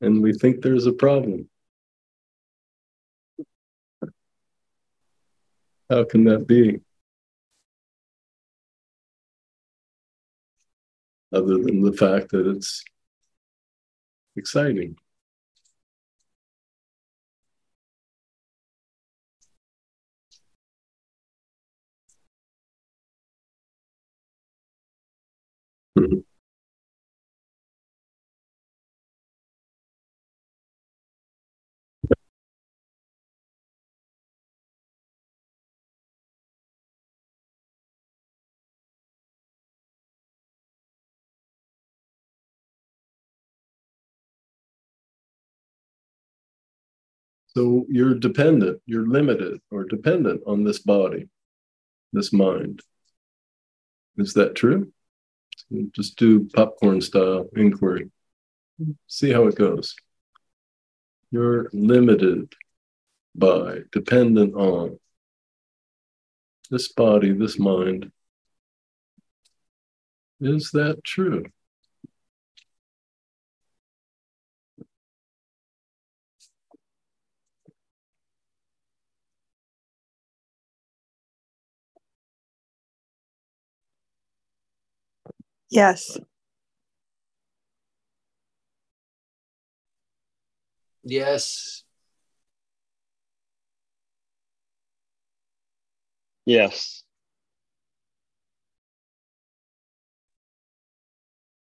And 0.00 0.22
we 0.22 0.32
think 0.32 0.62
there's 0.62 0.86
a 0.86 0.92
problem. 0.92 1.48
How 5.88 6.04
can 6.04 6.24
that 6.24 6.46
be? 6.46 6.80
Other 11.32 11.58
than 11.58 11.82
the 11.82 11.92
fact 11.92 12.30
that 12.30 12.46
it's 12.46 12.82
exciting. 14.36 14.96
So 47.54 47.84
you're 47.88 48.14
dependent, 48.14 48.80
you're 48.86 49.06
limited 49.06 49.60
or 49.70 49.84
dependent 49.84 50.42
on 50.46 50.62
this 50.62 50.78
body, 50.78 51.28
this 52.12 52.32
mind. 52.32 52.80
Is 54.18 54.34
that 54.34 54.54
true? 54.54 54.92
Just 55.92 56.16
do 56.16 56.48
popcorn 56.54 57.00
style 57.00 57.48
inquiry. 57.56 58.10
See 59.08 59.32
how 59.32 59.46
it 59.46 59.56
goes. 59.56 59.96
You're 61.32 61.68
limited 61.72 62.52
by, 63.34 63.80
dependent 63.92 64.54
on 64.54 64.98
this 66.70 66.92
body, 66.92 67.32
this 67.32 67.58
mind. 67.58 68.12
Is 70.40 70.70
that 70.70 71.02
true? 71.04 71.46
Yes. 85.70 86.18
Yes. 91.04 91.84
Yes. 96.44 97.04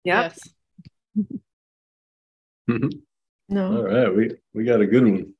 Yep. 0.05 0.17
All 0.17 0.31
mm-hmm. 2.71 2.89
No. 3.49 3.77
All 3.77 3.83
right, 3.83 4.15
we, 4.15 4.37
we 4.55 4.65
got 4.65 4.81
a 4.81 4.87
good 4.87 5.03
one. 5.03 5.35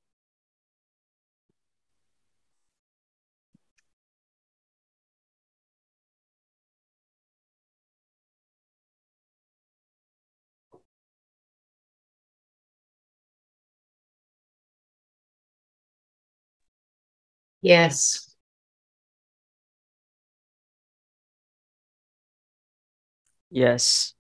Yes. 17.63 18.35
Yes. 23.51 24.15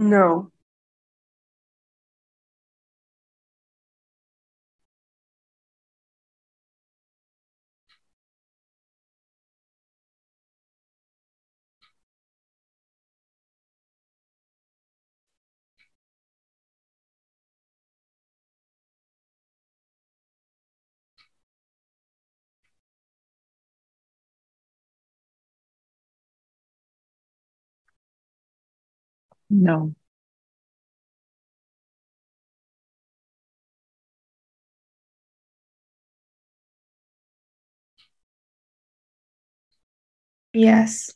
No. 0.00 0.50
No. 29.50 29.94
Yes. 40.52 41.10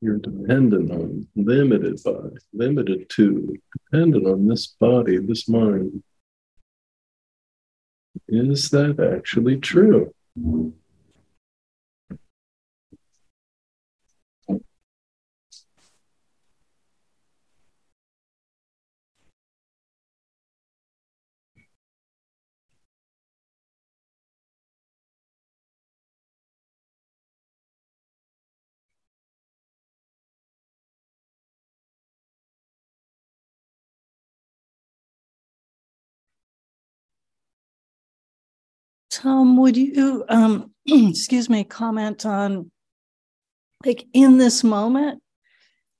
You're 0.00 0.18
dependent 0.18 0.90
on, 0.90 1.28
limited 1.36 2.02
by, 2.02 2.12
limited 2.54 3.10
to, 3.10 3.54
dependent 3.90 4.26
on 4.26 4.46
this 4.46 4.66
body, 4.66 5.18
this 5.18 5.48
mind. 5.48 6.02
Is 8.28 8.70
that 8.70 8.98
actually 8.98 9.58
true? 9.58 10.14
Tom, 39.20 39.58
would 39.58 39.76
you, 39.76 40.24
um, 40.30 40.72
excuse 40.86 41.50
me, 41.50 41.62
comment 41.62 42.24
on 42.24 42.70
like 43.84 44.06
in 44.14 44.38
this 44.38 44.64
moment? 44.64 45.22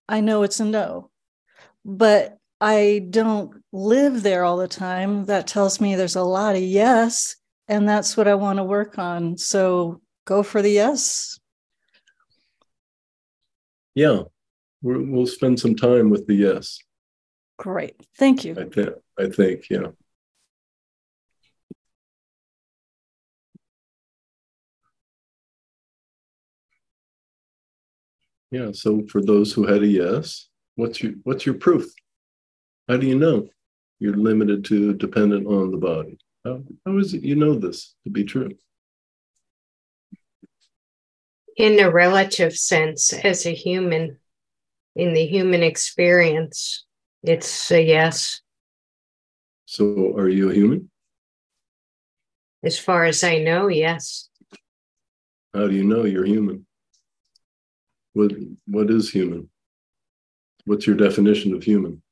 I 0.08 0.20
know 0.22 0.42
it's 0.42 0.58
a 0.58 0.64
no, 0.64 1.10
but 1.84 2.38
I 2.62 3.06
don't 3.10 3.62
live 3.72 4.22
there 4.22 4.44
all 4.44 4.56
the 4.56 4.68
time. 4.68 5.26
That 5.26 5.46
tells 5.46 5.82
me 5.82 5.94
there's 5.94 6.16
a 6.16 6.22
lot 6.22 6.56
of 6.56 6.62
yes, 6.62 7.36
and 7.68 7.86
that's 7.86 8.16
what 8.16 8.26
I 8.26 8.34
want 8.36 8.56
to 8.56 8.64
work 8.64 8.98
on. 8.98 9.36
So 9.36 10.00
go 10.24 10.42
for 10.42 10.62
the 10.62 10.70
yes. 10.70 11.38
Yeah, 13.94 14.22
we 14.80 14.96
will 14.96 15.26
spend 15.26 15.60
some 15.60 15.74
time 15.74 16.08
with 16.08 16.26
the 16.26 16.34
yes. 16.34 16.78
Great, 17.58 17.96
thank 18.16 18.46
you. 18.46 18.52
I 18.58 18.64
think. 18.64 18.94
I 19.18 19.28
think. 19.28 19.66
Yeah. 19.68 19.88
Yeah. 28.50 28.72
So 28.72 29.06
for 29.06 29.22
those 29.22 29.52
who 29.52 29.66
had 29.66 29.82
a 29.82 29.86
yes, 29.86 30.48
what's 30.74 31.02
your 31.02 31.12
what's 31.22 31.46
your 31.46 31.54
proof? 31.54 31.86
How 32.88 32.96
do 32.96 33.06
you 33.06 33.16
know 33.16 33.48
you're 34.00 34.16
limited 34.16 34.64
to 34.66 34.94
dependent 34.94 35.46
on 35.46 35.70
the 35.70 35.76
body? 35.76 36.18
How, 36.44 36.62
how 36.86 36.98
is 36.98 37.14
it 37.14 37.22
you 37.22 37.36
know 37.36 37.54
this 37.54 37.94
to 38.04 38.10
be 38.10 38.24
true? 38.24 38.50
In 41.56 41.78
a 41.78 41.90
relative 41.90 42.56
sense, 42.56 43.12
as 43.12 43.46
a 43.46 43.54
human, 43.54 44.18
in 44.96 45.12
the 45.12 45.26
human 45.26 45.62
experience, 45.62 46.86
it's 47.22 47.70
a 47.70 47.82
yes. 47.82 48.40
So 49.66 50.14
are 50.16 50.28
you 50.28 50.50
a 50.50 50.54
human? 50.54 50.90
As 52.64 52.78
far 52.78 53.04
as 53.04 53.22
I 53.22 53.38
know, 53.38 53.68
yes. 53.68 54.28
How 55.54 55.68
do 55.68 55.74
you 55.74 55.84
know 55.84 56.04
you're 56.04 56.24
human? 56.24 56.66
What 58.12 58.32
what 58.66 58.90
is 58.90 59.10
human? 59.10 59.48
What's 60.64 60.86
your 60.86 60.96
definition 60.96 61.54
of 61.54 61.62
human? 61.62 62.02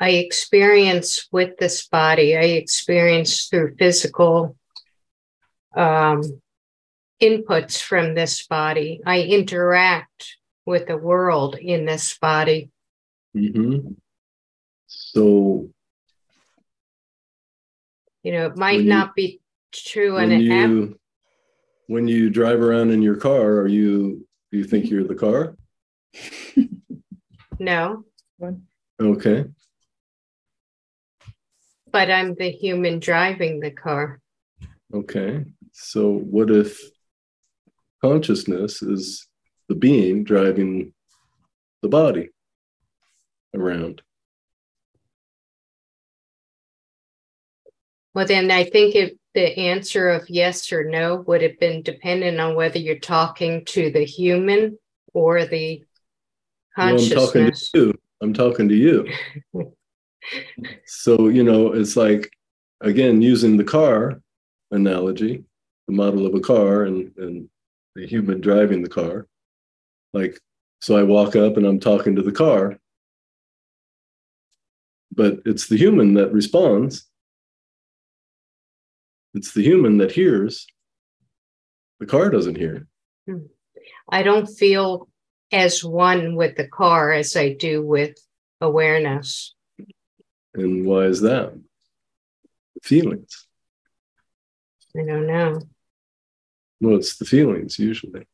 I 0.00 0.10
experience 0.10 1.28
with 1.30 1.58
this 1.58 1.86
body, 1.86 2.36
I 2.36 2.58
experience 2.58 3.46
through 3.46 3.76
physical 3.78 4.56
um, 5.76 6.42
inputs 7.22 7.80
from 7.80 8.14
this 8.14 8.44
body. 8.48 9.00
I 9.06 9.20
interact 9.22 10.38
with 10.66 10.88
the 10.88 10.96
world 10.96 11.54
in 11.54 11.84
this 11.84 12.18
body. 12.18 12.70
Mm-hmm. 13.36 13.92
So, 14.88 15.70
you 18.22 18.32
know, 18.32 18.46
it 18.46 18.56
might 18.56 18.84
not 18.84 19.14
be 19.14 19.40
true 19.72 20.14
when 20.14 20.30
you. 20.30 20.98
When 21.88 22.08
you 22.08 22.30
drive 22.30 22.60
around 22.60 22.90
in 22.90 23.02
your 23.02 23.16
car, 23.16 23.56
are 23.56 23.66
you? 23.66 24.26
Do 24.50 24.58
you 24.58 24.64
think 24.64 24.88
you're 24.88 25.04
the 25.04 25.14
car? 25.14 25.56
no. 27.58 28.04
Okay. 29.00 29.44
But 31.90 32.10
I'm 32.10 32.34
the 32.34 32.50
human 32.50 32.98
driving 32.98 33.60
the 33.60 33.72
car. 33.72 34.20
Okay. 34.94 35.44
So, 35.72 36.12
what 36.12 36.50
if 36.50 36.80
consciousness 38.00 38.80
is 38.82 39.26
the 39.68 39.74
being 39.74 40.24
driving 40.24 40.94
the 41.82 41.88
body 41.88 42.28
around? 43.54 44.02
Well, 48.14 48.26
then 48.26 48.50
I 48.50 48.64
think 48.64 48.94
if 48.94 49.12
the 49.34 49.58
answer 49.58 50.10
of 50.10 50.28
yes 50.28 50.72
or 50.72 50.84
no 50.84 51.16
would 51.26 51.42
have 51.42 51.58
been 51.58 51.82
dependent 51.82 52.38
on 52.38 52.54
whether 52.54 52.78
you're 52.78 52.98
talking 52.98 53.64
to 53.66 53.90
the 53.90 54.04
human 54.04 54.78
or 55.14 55.46
the 55.46 55.84
consciousness. 56.76 57.14
Well, 57.14 57.22
I'm 57.22 57.26
talking 57.26 57.52
to 57.52 57.78
you. 57.78 57.94
I'm 58.20 58.34
talking 58.34 58.68
to 58.68 58.74
you. 58.74 59.08
so, 60.86 61.28
you 61.28 61.42
know, 61.42 61.72
it's 61.72 61.96
like, 61.96 62.30
again, 62.80 63.22
using 63.22 63.56
the 63.56 63.64
car 63.64 64.20
analogy, 64.70 65.44
the 65.88 65.94
model 65.94 66.26
of 66.26 66.34
a 66.34 66.40
car 66.40 66.84
and, 66.84 67.10
and 67.16 67.48
the 67.94 68.06
human 68.06 68.40
driving 68.40 68.82
the 68.82 68.88
car. 68.88 69.26
Like, 70.12 70.38
so 70.80 70.96
I 70.96 71.02
walk 71.02 71.36
up 71.36 71.56
and 71.56 71.66
I'm 71.66 71.80
talking 71.80 72.16
to 72.16 72.22
the 72.22 72.32
car, 72.32 72.78
but 75.10 75.40
it's 75.46 75.68
the 75.68 75.76
human 75.76 76.14
that 76.14 76.32
responds. 76.32 77.08
It's 79.34 79.52
the 79.52 79.62
human 79.62 79.98
that 79.98 80.12
hears. 80.12 80.66
The 82.00 82.06
car 82.06 82.30
doesn't 82.30 82.56
hear. 82.56 82.86
Hmm. 83.26 83.46
I 84.08 84.22
don't 84.22 84.46
feel 84.46 85.08
as 85.50 85.84
one 85.84 86.34
with 86.34 86.56
the 86.56 86.68
car 86.68 87.12
as 87.12 87.36
I 87.36 87.52
do 87.52 87.84
with 87.84 88.16
awareness. 88.60 89.54
And 90.54 90.84
why 90.84 91.04
is 91.04 91.20
that? 91.22 91.58
Feelings. 92.82 93.46
I 94.96 95.04
don't 95.06 95.26
know. 95.26 95.60
Well, 96.80 96.96
it's 96.96 97.16
the 97.16 97.24
feelings 97.24 97.78
usually. 97.78 98.26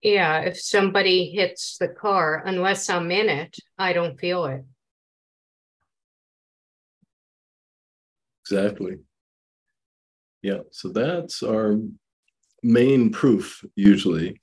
Yeah, 0.00 0.40
if 0.40 0.60
somebody 0.60 1.30
hits 1.30 1.78
the 1.78 1.88
car, 1.88 2.42
unless 2.44 2.88
I'm 2.88 3.10
in 3.10 3.28
it, 3.28 3.56
I 3.78 3.92
don't 3.92 4.18
feel 4.18 4.44
it. 4.46 4.64
Exactly. 8.44 8.98
Yeah, 10.42 10.60
so 10.70 10.88
that's 10.90 11.42
our 11.42 11.78
main 12.62 13.10
proof 13.10 13.64
usually 13.76 14.40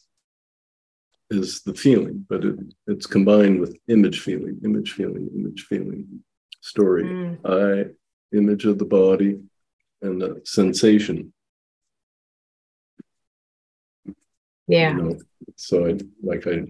is 1.30 1.62
the 1.62 1.74
feeling, 1.74 2.26
but 2.28 2.44
it, 2.44 2.56
it's 2.88 3.06
combined 3.06 3.60
with 3.60 3.78
image 3.88 4.22
feeling, 4.22 4.60
image 4.66 4.94
feeling, 4.94 5.30
image 5.36 5.66
feeling, 5.70 6.24
story, 6.62 7.04
mm. 7.04 7.38
I, 7.46 7.92
image 8.36 8.66
of 8.66 8.80
the 8.80 8.86
body, 8.86 9.40
and 10.02 10.22
the 10.22 10.42
sensation. 10.44 11.34
Yeah. 14.68 14.96
You 14.96 15.04
know, 15.04 15.20
so 15.56 15.88
I 15.88 16.00
like 16.24 16.48
I 16.48 16.64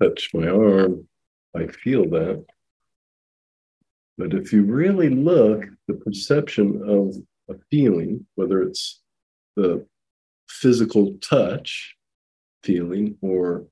touch 0.00 0.30
my 0.34 0.48
arm, 0.48 1.08
I 1.54 1.66
feel 1.66 2.08
that. 2.10 2.44
But 4.18 4.34
if 4.34 4.52
you 4.52 4.64
really 4.64 5.08
look, 5.08 5.64
the 5.88 5.94
perception 5.94 6.82
of 6.86 7.16
a 7.48 7.58
feeling, 7.70 8.26
whether 8.34 8.62
it's 8.62 9.00
the 9.56 9.86
physical 10.48 11.14
touch 11.20 11.96
feeling 12.62 13.16
or 13.20 13.66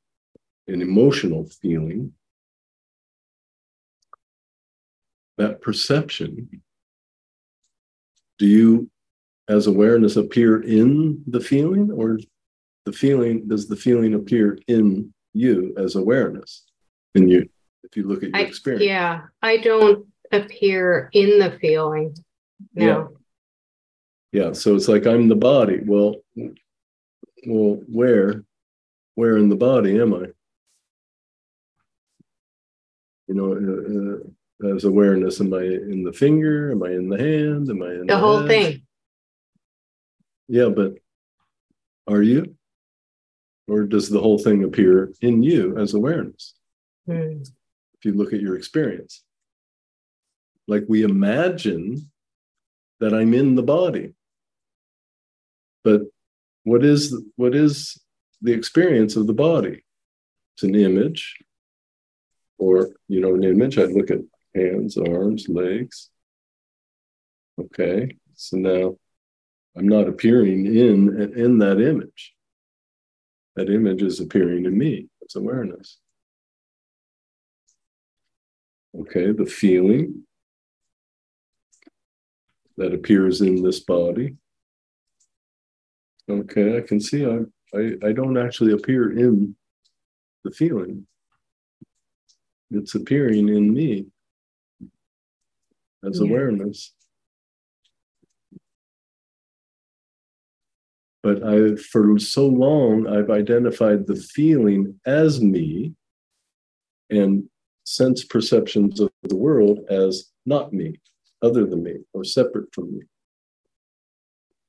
an 0.67 0.83
emotional 0.83 1.49
feeling, 1.61 2.13
that 5.37 5.61
perception, 5.61 6.63
do 8.39 8.47
you, 8.47 8.91
as 9.49 9.67
awareness, 9.67 10.17
appear 10.17 10.63
in 10.63 11.23
the 11.27 11.41
feeling 11.41 11.91
or 11.91 12.19
the 12.87 12.93
feeling, 12.93 13.47
does 13.47 13.69
the 13.69 13.77
feeling 13.77 14.15
appear 14.15 14.59
in 14.67 15.13
you 15.35 15.75
as 15.77 15.97
awareness? 15.97 16.65
In 17.15 17.29
you, 17.29 17.49
if 17.83 17.97
you 17.97 18.07
look 18.07 18.23
at 18.23 18.31
your 18.31 18.39
I, 18.39 18.43
experience. 18.43 18.85
Yeah, 18.85 19.23
I 19.43 19.59
don't 19.59 20.07
appear 20.33 21.11
in 21.13 21.39
the 21.39 21.59
feeling. 21.61 22.17
No. 22.75 23.17
Yeah. 24.33 24.45
yeah. 24.45 24.53
So 24.53 24.75
it's 24.77 24.89
like 24.89 25.07
I'm 25.07 25.29
the 25.29 25.37
body. 25.37 25.81
Well, 25.85 26.17
well, 27.47 27.81
where, 27.87 28.45
where 29.15 29.37
in 29.37 29.49
the 29.49 29.57
body 29.57 30.01
am 30.01 30.15
I? 30.15 30.27
You 33.27 33.35
know, 33.35 33.53
uh, 33.53 34.69
uh, 34.69 34.75
as 34.75 34.85
awareness, 34.85 35.41
am 35.41 35.55
I 35.55 35.63
in 35.63 36.03
the 36.03 36.13
finger? 36.13 36.73
Am 36.73 36.83
I 36.83 36.91
in 36.91 37.09
the 37.09 37.19
hand? 37.19 37.71
Am 37.71 37.83
I 37.83 37.93
in 37.93 38.07
the, 38.07 38.15
the 38.15 38.19
whole 38.19 38.41
head? 38.41 38.49
thing? 38.49 38.83
Yeah, 40.49 40.69
but 40.69 40.95
are 42.09 42.23
you? 42.23 42.57
Or 43.69 43.85
does 43.85 44.09
the 44.09 44.21
whole 44.21 44.39
thing 44.39 44.65
appear 44.65 45.13
in 45.21 45.45
you 45.45 45.79
as 45.79 45.95
awareness? 45.95 46.55
Hmm. 47.07 47.43
If 47.95 48.05
you 48.05 48.15
look 48.15 48.33
at 48.33 48.41
your 48.41 48.57
experience, 48.57 49.23
like 50.71 50.85
we 50.89 51.03
imagine 51.03 52.09
that 53.01 53.13
I'm 53.13 53.35
in 53.35 53.57
the 53.57 53.63
body, 53.63 54.15
but 55.83 56.03
what 56.63 56.85
is 56.85 57.21
what 57.35 57.57
is 57.57 58.01
the 58.41 58.53
experience 58.53 59.17
of 59.17 59.27
the 59.27 59.33
body? 59.33 59.83
It's 60.55 60.63
an 60.63 60.77
image, 60.77 61.39
or 62.57 62.91
you 63.09 63.21
know, 63.21 63.35
an 63.35 63.43
image. 63.43 63.79
I 63.79 63.85
look 63.85 64.13
at 64.13 64.21
hands, 64.55 64.97
arms, 64.97 65.49
legs. 65.49 66.09
Okay, 67.59 68.17
so 68.35 68.57
now 68.57 68.97
I'm 69.77 69.89
not 69.89 70.09
appearing 70.09 70.67
in 70.67 71.33
in 71.37 71.59
that 71.59 71.81
image. 71.81 72.33
That 73.57 73.69
image 73.71 74.03
is 74.03 74.21
appearing 74.21 74.67
in 74.67 74.79
me. 74.79 75.09
It's 75.21 75.35
awareness. 75.35 75.99
Okay, 78.95 79.33
the 79.33 79.47
feeling 79.47 80.27
that 82.81 82.95
appears 82.95 83.43
in 83.43 83.63
this 83.63 83.81
body. 83.81 84.35
Okay, 86.31 86.79
I 86.79 86.81
can 86.81 86.99
see 86.99 87.27
I, 87.27 87.41
I, 87.77 87.93
I 88.09 88.13
don't 88.13 88.39
actually 88.39 88.73
appear 88.73 89.17
in 89.19 89.55
the 90.45 90.51
feeling. 90.51 91.07
It's 92.71 92.95
appearing 92.95 93.51
in 93.51 93.75
me 93.75 94.07
as 96.09 96.21
yeah. 96.21 96.27
awareness. 96.27 96.95
But 101.23 101.43
I, 101.45 101.77
for 101.77 102.19
so 102.19 102.47
long, 102.47 103.07
I've 103.07 103.29
identified 103.29 104.07
the 104.07 104.17
feeling 104.17 104.99
as 105.05 105.43
me 105.43 105.93
and 107.11 107.45
sense 107.85 108.25
perceptions 108.25 109.01
of 109.01 109.11
the 109.25 109.37
world 109.37 109.81
as 109.91 110.31
not 110.47 110.73
me, 110.73 110.99
other 111.43 111.67
than 111.67 111.83
me, 111.83 111.97
or 112.13 112.25
separate 112.25 112.73
from 112.75 112.99
me. 112.99 113.03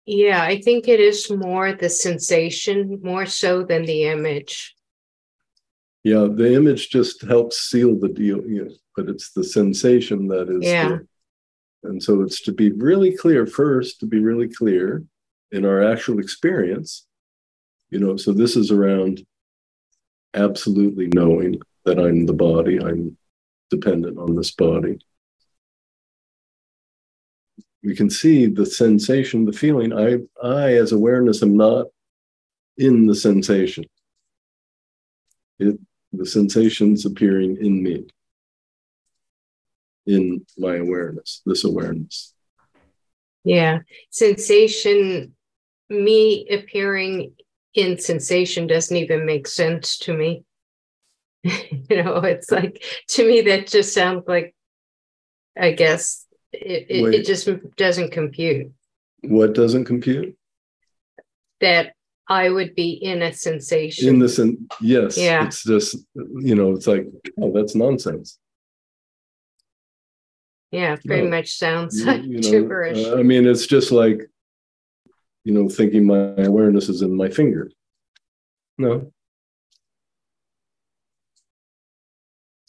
Yeah, 0.05 0.41
I 0.41 0.59
think 0.59 0.87
it 0.87 0.99
is 0.99 1.29
more 1.29 1.73
the 1.73 1.89
sensation, 1.89 2.99
more 3.03 3.25
so 3.25 3.63
than 3.63 3.85
the 3.85 4.05
image. 4.05 4.75
Yeah, 6.03 6.27
the 6.31 6.55
image 6.55 6.89
just 6.89 7.21
helps 7.21 7.69
seal 7.69 7.99
the 7.99 8.09
deal, 8.09 8.41
you 8.47 8.65
know, 8.65 8.71
but 8.95 9.07
it's 9.07 9.31
the 9.31 9.43
sensation 9.43 10.27
that 10.29 10.49
is. 10.49 10.65
Yeah. 10.65 10.89
The, 10.89 11.07
and 11.83 12.01
so 12.01 12.21
it's 12.21 12.41
to 12.43 12.51
be 12.51 12.71
really 12.71 13.15
clear 13.15 13.45
first, 13.45 13.99
to 13.99 14.05
be 14.05 14.19
really 14.19 14.47
clear 14.47 15.03
in 15.51 15.65
our 15.65 15.83
actual 15.83 16.19
experience. 16.19 17.05
You 17.89 17.99
know, 17.99 18.17
so 18.17 18.33
this 18.33 18.55
is 18.55 18.71
around 18.71 19.25
absolutely 20.33 21.07
knowing 21.07 21.61
that 21.85 21.99
I'm 21.99 22.25
the 22.25 22.33
body, 22.33 22.79
I'm 22.79 23.17
dependent 23.69 24.17
on 24.17 24.35
this 24.35 24.51
body. 24.51 24.99
We 27.83 27.95
can 27.95 28.09
see 28.09 28.45
the 28.45 28.65
sensation, 28.65 29.45
the 29.45 29.53
feeling. 29.53 29.91
I, 29.93 30.19
I, 30.45 30.73
as 30.73 30.91
awareness, 30.91 31.41
am 31.41 31.57
not 31.57 31.87
in 32.77 33.07
the 33.07 33.15
sensation. 33.15 33.85
It, 35.59 35.79
the 36.13 36.25
sensations 36.25 37.05
appearing 37.05 37.57
in 37.57 37.81
me, 37.81 38.05
in 40.05 40.45
my 40.57 40.75
awareness, 40.75 41.41
this 41.45 41.63
awareness. 41.63 42.33
Yeah. 43.43 43.79
Sensation, 44.09 45.35
me 45.89 46.47
appearing 46.49 47.33
in 47.73 47.97
sensation 47.97 48.67
doesn't 48.67 48.95
even 48.95 49.25
make 49.25 49.47
sense 49.47 49.97
to 49.99 50.13
me. 50.13 50.43
you 51.43 52.03
know, 52.03 52.17
it's 52.17 52.51
like, 52.51 52.83
to 53.09 53.27
me, 53.27 53.41
that 53.41 53.67
just 53.67 53.93
sounds 53.93 54.25
like, 54.27 54.53
I 55.57 55.71
guess, 55.71 56.25
it, 56.53 56.85
it, 56.89 57.15
it 57.15 57.25
just 57.25 57.49
doesn't 57.77 58.11
compute. 58.11 58.71
What 59.21 59.53
doesn't 59.53 59.85
compute? 59.85 60.37
That 61.59 61.93
I 62.27 62.49
would 62.49 62.75
be 62.75 62.91
in 62.91 63.21
a 63.21 63.33
sensation. 63.33 64.07
In 64.07 64.19
the 64.19 64.29
sen- 64.29 64.67
yes. 64.79 65.17
Yeah. 65.17 65.45
It's 65.45 65.63
just, 65.63 65.97
you 66.15 66.55
know, 66.55 66.71
it's 66.73 66.87
like, 66.87 67.07
oh, 67.39 67.51
that's 67.51 67.75
nonsense. 67.75 68.39
Yeah, 70.71 70.95
pretty 71.05 71.23
no. 71.23 71.29
much 71.29 71.53
sounds 71.57 71.99
you, 71.99 72.11
you 72.13 72.39
know, 72.41 72.51
gibberish. 72.51 73.05
Uh, 73.05 73.17
I 73.17 73.23
mean, 73.23 73.45
it's 73.45 73.67
just 73.67 73.91
like, 73.91 74.21
you 75.43 75.53
know, 75.53 75.67
thinking 75.67 76.05
my 76.05 76.33
awareness 76.37 76.87
is 76.87 77.01
in 77.01 77.15
my 77.15 77.29
finger. 77.29 77.69
No. 78.77 79.11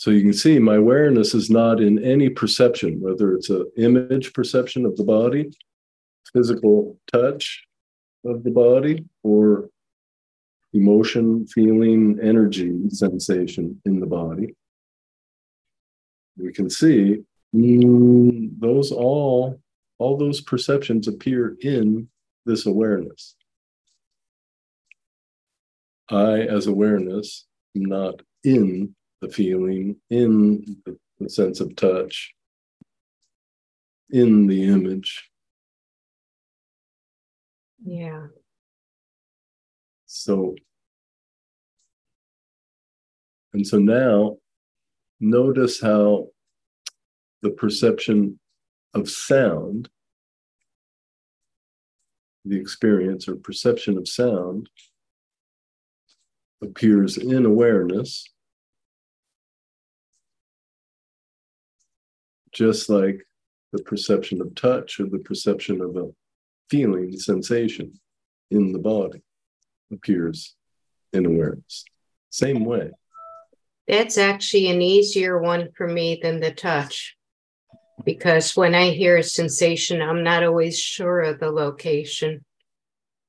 So 0.02 0.10
you 0.10 0.22
can 0.22 0.32
see 0.32 0.58
my 0.58 0.74
awareness 0.74 1.32
is 1.32 1.48
not 1.48 1.80
in 1.80 2.02
any 2.02 2.28
perception, 2.28 3.00
whether 3.00 3.34
it's 3.34 3.50
an 3.50 3.70
image 3.76 4.32
perception 4.32 4.84
of 4.84 4.96
the 4.96 5.04
body, 5.04 5.56
physical 6.32 6.98
touch, 7.12 7.62
of 8.24 8.42
the 8.42 8.50
body 8.50 9.04
or 9.22 9.70
emotion, 10.72 11.46
feeling, 11.46 12.18
energy, 12.20 12.80
sensation 12.88 13.80
in 13.84 14.00
the 14.00 14.06
body. 14.06 14.56
We 16.36 16.52
can 16.52 16.68
see 16.68 17.22
mm, 17.54 18.58
those 18.58 18.90
all, 18.90 19.60
all 19.98 20.16
those 20.16 20.40
perceptions 20.40 21.06
appear 21.06 21.56
in 21.60 22.08
this 22.44 22.66
awareness. 22.66 23.36
I, 26.10 26.40
as 26.40 26.66
awareness, 26.66 27.46
am 27.76 27.84
not 27.84 28.22
in 28.42 28.96
the 29.22 29.28
feeling, 29.28 29.96
in 30.10 30.76
the, 30.84 30.98
the 31.20 31.30
sense 31.30 31.60
of 31.60 31.74
touch, 31.76 32.34
in 34.10 34.48
the 34.48 34.64
image. 34.64 35.30
Yeah. 37.84 38.26
So, 40.06 40.56
and 43.52 43.66
so 43.66 43.78
now 43.78 44.38
notice 45.20 45.80
how 45.80 46.26
the 47.42 47.50
perception 47.50 48.40
of 48.92 49.08
sound, 49.08 49.88
the 52.44 52.60
experience 52.60 53.28
or 53.28 53.36
perception 53.36 53.96
of 53.96 54.08
sound, 54.08 54.68
appears 56.60 57.18
in 57.18 57.46
awareness, 57.46 58.31
just 62.52 62.88
like 62.88 63.26
the 63.72 63.82
perception 63.82 64.40
of 64.40 64.54
touch 64.54 65.00
or 65.00 65.06
the 65.06 65.18
perception 65.18 65.80
of 65.80 65.96
a 65.96 66.10
feeling, 66.68 67.18
sensation 67.18 67.92
in 68.50 68.72
the 68.72 68.78
body 68.78 69.22
appears 69.92 70.54
in 71.12 71.26
awareness. 71.26 71.84
Same 72.30 72.64
way. 72.64 72.90
That's 73.88 74.16
actually 74.16 74.68
an 74.68 74.80
easier 74.80 75.38
one 75.40 75.68
for 75.76 75.86
me 75.86 76.18
than 76.22 76.40
the 76.40 76.52
touch 76.52 77.16
because 78.04 78.56
when 78.56 78.74
I 78.74 78.90
hear 78.90 79.18
a 79.18 79.22
sensation, 79.22 80.00
I'm 80.00 80.22
not 80.22 80.44
always 80.44 80.78
sure 80.78 81.20
of 81.20 81.40
the 81.40 81.50
location. 81.50 82.44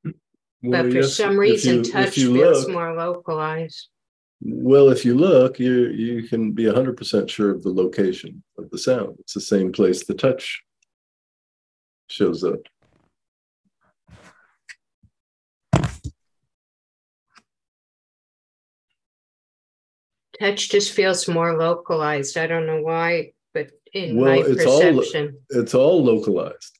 Well, 0.03 0.83
but 0.83 0.91
for 0.91 0.99
yes, 0.99 1.15
some 1.15 1.37
reason, 1.37 1.83
you, 1.83 1.91
touch 1.91 2.15
feels 2.15 2.65
look, 2.65 2.71
more 2.71 2.95
localized. 2.95 3.89
Well, 4.45 4.89
if 4.89 5.05
you 5.05 5.15
look, 5.15 5.59
you 5.59 5.87
you 5.87 6.27
can 6.27 6.51
be 6.51 6.63
100% 6.63 7.29
sure 7.29 7.51
of 7.51 7.63
the 7.63 7.71
location 7.71 8.43
of 8.57 8.69
the 8.69 8.77
sound. 8.77 9.15
It's 9.19 9.33
the 9.33 9.41
same 9.41 9.71
place 9.71 10.05
the 10.05 10.13
touch 10.13 10.61
shows 12.09 12.43
up. 12.43 12.59
touch 20.43 20.69
just 20.69 20.91
feels 20.91 21.27
more 21.27 21.57
localized. 21.57 22.37
I 22.37 22.47
don't 22.47 22.65
know 22.65 22.81
why, 22.81 23.33
but 23.53 23.71
in 23.93 24.17
well, 24.17 24.35
my 24.35 24.37
it's 24.39 24.63
perception, 24.63 25.37
all, 25.51 25.61
it's 25.61 25.73
all 25.73 26.03
localized. 26.03 26.77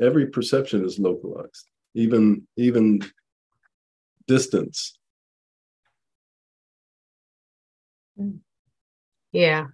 Every 0.00 0.26
perception 0.26 0.84
is 0.84 0.98
localized, 0.98 1.66
even 1.94 2.46
even 2.56 3.00
distance. 4.26 4.97
Yeah. 9.32 9.66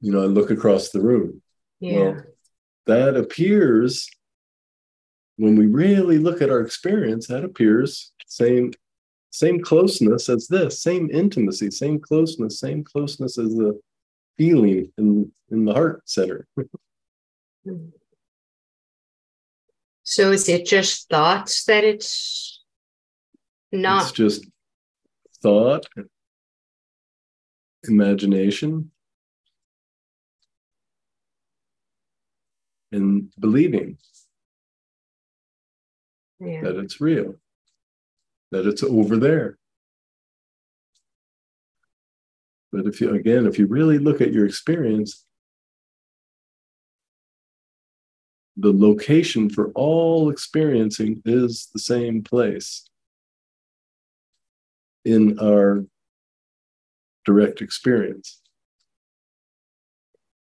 You 0.00 0.12
know, 0.12 0.22
I 0.22 0.26
look 0.26 0.50
across 0.50 0.90
the 0.90 1.00
room. 1.00 1.42
Yeah. 1.80 1.98
Well, 1.98 2.22
that 2.86 3.16
appears 3.16 4.08
when 5.36 5.56
we 5.56 5.66
really 5.66 6.18
look 6.18 6.42
at 6.42 6.50
our 6.50 6.60
experience, 6.60 7.26
that 7.28 7.44
appears 7.44 8.12
same 8.26 8.72
same 9.30 9.60
closeness 9.60 10.28
as 10.28 10.46
this, 10.46 10.80
same 10.80 11.10
intimacy, 11.10 11.68
same 11.68 11.98
closeness, 11.98 12.60
same 12.60 12.84
closeness 12.84 13.36
as 13.36 13.52
the 13.52 13.80
feeling 14.36 14.92
in, 14.96 15.32
in 15.50 15.64
the 15.64 15.74
heart 15.74 16.08
center. 16.08 16.46
so 20.04 20.30
is 20.30 20.48
it 20.48 20.64
just 20.64 21.08
thoughts 21.08 21.64
that 21.64 21.82
it's 21.82 22.62
not? 23.72 24.02
It's 24.02 24.12
just 24.12 24.46
thought, 25.42 25.84
imagination, 27.88 28.90
and 32.92 33.30
believing 33.38 33.98
yeah. 36.40 36.60
that 36.62 36.76
it's 36.76 37.00
real 37.00 37.34
that 38.54 38.66
it's 38.66 38.84
over 38.84 39.16
there. 39.16 39.58
But 42.70 42.86
if 42.86 43.00
you, 43.00 43.12
again, 43.14 43.46
if 43.46 43.58
you 43.58 43.66
really 43.66 43.98
look 43.98 44.20
at 44.20 44.32
your 44.32 44.46
experience, 44.46 45.24
the 48.56 48.72
location 48.72 49.50
for 49.50 49.72
all 49.72 50.30
experiencing 50.30 51.20
is 51.24 51.68
the 51.72 51.80
same 51.80 52.22
place 52.22 52.88
in 55.04 55.36
our 55.40 55.84
direct 57.24 57.60
experience. 57.60 58.40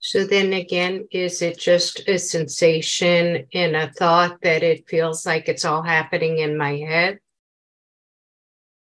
So 0.00 0.24
then 0.24 0.54
again, 0.54 1.06
is 1.10 1.42
it 1.42 1.58
just 1.58 2.08
a 2.08 2.18
sensation 2.18 3.46
and 3.52 3.76
a 3.76 3.92
thought 3.92 4.40
that 4.42 4.62
it 4.62 4.88
feels 4.88 5.26
like 5.26 5.48
it's 5.48 5.64
all 5.64 5.82
happening 5.82 6.38
in 6.38 6.56
my 6.56 6.76
head? 6.76 7.18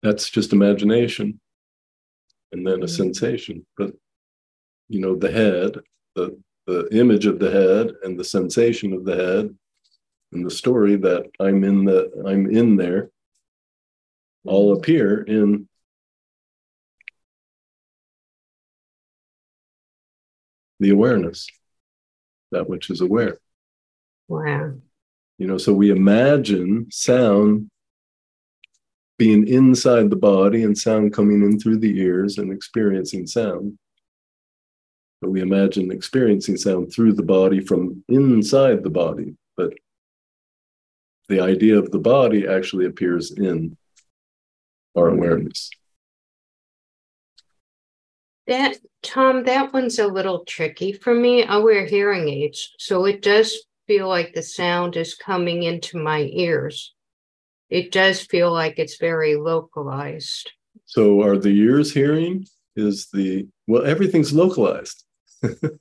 That's 0.04 0.30
just 0.30 0.54
imagination 0.54 1.40
and 2.52 2.66
then 2.66 2.76
a 2.76 2.86
mm-hmm. 2.86 2.96
sensation. 2.96 3.66
But 3.78 3.94
you 4.90 5.00
know, 5.00 5.16
the 5.16 5.32
head, 5.32 5.80
the 6.16 6.40
the 6.68 6.88
image 6.92 7.26
of 7.26 7.40
the 7.40 7.52
head 7.52 7.94
and 8.04 8.20
the 8.20 8.24
sensation 8.24 8.94
of 8.94 9.04
the 9.04 9.16
head 9.16 9.56
and 10.32 10.46
the 10.46 10.52
story 10.52 10.96
that 10.98 11.26
I'm 11.40 11.64
in 11.64 11.86
the 11.86 12.12
I'm 12.26 12.50
in 12.50 12.76
there 12.76 13.10
all 14.46 14.72
mm-hmm. 14.72 14.80
appear 14.80 15.24
in 15.24 15.68
the 20.82 20.90
awareness, 20.90 21.48
that 22.52 22.68
which 22.68 22.90
is 22.90 23.00
aware. 23.00 23.38
Wow. 24.28 24.74
You 25.38 25.48
know, 25.48 25.58
so 25.58 25.74
we 25.74 25.92
imagine 25.92 26.88
sound 26.92 27.70
being 29.18 29.48
inside 29.48 30.10
the 30.10 30.16
body 30.16 30.64
and 30.64 30.76
sound 30.76 31.14
coming 31.14 31.44
in 31.44 31.60
through 31.60 31.78
the 31.78 32.00
ears 32.00 32.40
and 32.40 32.52
experiencing 32.52 33.28
sound. 33.28 33.78
But 35.22 35.30
we 35.30 35.42
imagine 35.42 35.92
experiencing 35.92 36.58
sound 36.58 36.92
through 36.92 37.14
the 37.14 37.24
body 37.24 37.62
from 37.62 38.04
inside 38.10 38.84
the 38.84 38.90
body. 38.90 39.36
But 39.56 39.74
the 41.30 41.42
idea 41.42 41.78
of 41.78 41.92
the 41.92 42.00
body 42.00 42.48
actually 42.48 42.88
appears 42.88 43.30
in 43.30 43.78
our 44.98 45.10
awareness. 45.10 45.70
That 48.52 48.78
Tom, 49.02 49.46
that 49.46 49.72
one's 49.72 49.98
a 49.98 50.08
little 50.08 50.44
tricky 50.44 50.92
for 50.92 51.16
me. 51.16 51.46
I 51.46 51.56
wear 51.56 51.86
hearing 51.86 52.28
aids, 52.28 52.74
so 52.78 53.06
it 53.06 53.22
does 53.22 53.56
feel 53.88 54.10
like 54.10 54.34
the 54.34 54.44
sound 54.44 54.98
is 54.98 55.16
coming 55.16 55.64
into 55.64 55.98
my 55.98 56.30
ears. 56.34 56.94
It 57.70 57.94
does 57.94 58.20
feel 58.20 58.52
like 58.52 58.78
it's 58.78 58.98
very 58.98 59.38
localized. 59.38 60.52
So 60.84 61.22
are 61.22 61.38
the 61.38 61.58
ears 61.58 61.94
hearing? 61.94 62.46
Is 62.76 63.08
the 63.14 63.48
well, 63.68 63.86
everything's 63.86 64.34
localized. 64.34 65.06
and 65.42 65.80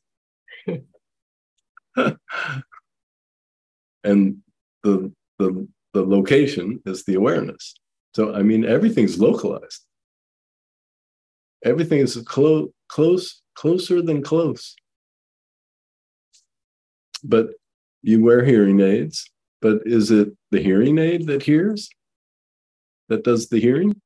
the 4.84 5.12
the 5.40 5.68
the 5.92 6.06
location 6.06 6.80
is 6.86 7.04
the 7.04 7.14
awareness. 7.14 7.74
So 8.14 8.32
I 8.32 8.44
mean 8.44 8.64
everything's 8.64 9.18
localized 9.18 9.86
everything 11.64 12.00
is 12.00 12.16
close, 12.26 12.68
close, 12.88 13.42
closer 13.54 14.02
than 14.02 14.22
close. 14.22 14.74
But 17.22 17.50
you 18.02 18.22
wear 18.22 18.44
hearing 18.44 18.80
aids, 18.80 19.30
but 19.60 19.82
is 19.84 20.10
it 20.10 20.28
the 20.50 20.60
hearing 20.60 20.98
aid 20.98 21.26
that 21.26 21.42
hears? 21.42 21.88
That 23.08 23.24
does 23.24 23.48
the 23.48 23.60
hearing? 23.60 24.00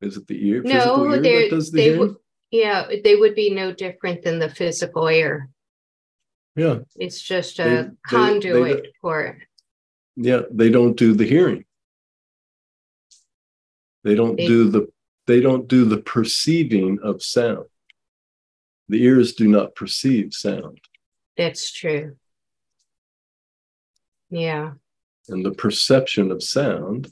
Is 0.00 0.16
it 0.16 0.26
the 0.26 0.48
ear? 0.48 0.62
No, 0.64 1.12
ear 1.12 1.20
that 1.20 1.50
does 1.50 1.70
the 1.70 1.76
they 1.76 1.84
hearing? 1.84 2.00
would. 2.00 2.16
Yeah, 2.50 2.88
they 3.02 3.16
would 3.16 3.34
be 3.34 3.50
no 3.50 3.72
different 3.72 4.22
than 4.22 4.38
the 4.38 4.48
physical 4.48 5.08
ear. 5.08 5.50
Yeah, 6.56 6.80
it's 6.96 7.20
just 7.20 7.58
a 7.58 7.64
they, 7.64 7.90
conduit 8.06 8.76
they, 8.76 8.80
they, 8.82 8.92
for 9.00 9.22
it. 9.22 9.36
Yeah, 10.16 10.42
they 10.50 10.70
don't 10.70 10.96
do 10.96 11.14
the 11.14 11.24
hearing. 11.24 11.64
They 14.04 14.14
don't 14.14 14.36
do 14.36 14.68
the 14.68 14.88
they 15.26 15.40
don't 15.40 15.68
do 15.68 15.84
the 15.84 15.98
perceiving 15.98 16.98
of 17.02 17.22
sound. 17.22 17.66
The 18.88 19.02
ears 19.02 19.32
do 19.34 19.48
not 19.48 19.74
perceive 19.74 20.34
sound. 20.34 20.78
That's 21.36 21.72
true. 21.72 22.16
Yeah. 24.30 24.72
And 25.28 25.44
the 25.44 25.52
perception 25.52 26.30
of 26.30 26.42
sound, 26.42 27.10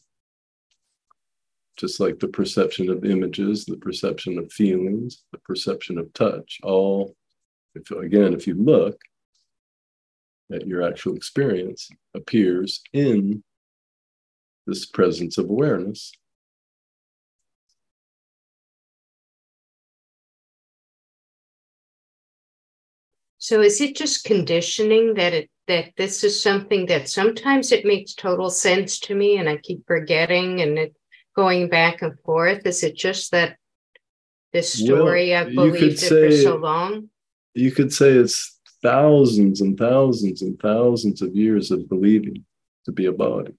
just 1.76 1.98
like 2.00 2.18
the 2.18 2.28
perception 2.28 2.90
of 2.90 3.04
images, 3.04 3.64
the 3.64 3.76
perception 3.76 4.38
of 4.38 4.52
feelings, 4.52 5.22
the 5.32 5.38
perception 5.38 5.98
of 5.98 6.12
touch, 6.12 6.58
all, 6.62 7.16
if, 7.74 7.90
again, 7.90 8.34
if 8.34 8.46
you 8.46 8.54
look 8.54 9.00
at 10.52 10.66
your 10.66 10.82
actual 10.82 11.16
experience, 11.16 11.88
appears 12.14 12.82
in 12.92 13.42
this 14.66 14.84
presence 14.84 15.38
of 15.38 15.48
awareness 15.48 16.12
So 23.42 23.60
is 23.60 23.80
it 23.80 23.96
just 23.96 24.22
conditioning 24.22 25.14
that 25.14 25.32
it 25.32 25.50
that 25.66 25.86
this 25.96 26.22
is 26.22 26.40
something 26.40 26.86
that 26.86 27.08
sometimes 27.08 27.72
it 27.72 27.84
makes 27.84 28.14
total 28.14 28.48
sense 28.48 29.00
to 29.00 29.16
me 29.16 29.36
and 29.36 29.48
I 29.48 29.56
keep 29.56 29.84
forgetting 29.84 30.60
and 30.60 30.78
it 30.78 30.94
going 31.34 31.68
back 31.68 32.02
and 32.02 32.16
forth? 32.20 32.64
Is 32.64 32.84
it 32.84 32.94
just 32.94 33.32
that 33.32 33.56
this 34.52 34.72
story 34.72 35.30
well, 35.30 35.48
I've 35.48 35.54
believed 35.56 35.94
it 35.94 35.98
say, 35.98 36.30
for 36.30 36.36
so 36.36 36.54
long? 36.54 37.10
You 37.54 37.72
could 37.72 37.92
say 37.92 38.12
it's 38.12 38.60
thousands 38.80 39.60
and 39.60 39.76
thousands 39.76 40.42
and 40.42 40.56
thousands 40.60 41.20
of 41.20 41.34
years 41.34 41.72
of 41.72 41.88
believing 41.88 42.44
to 42.84 42.92
be 42.92 43.06
a 43.06 43.12
body. 43.12 43.56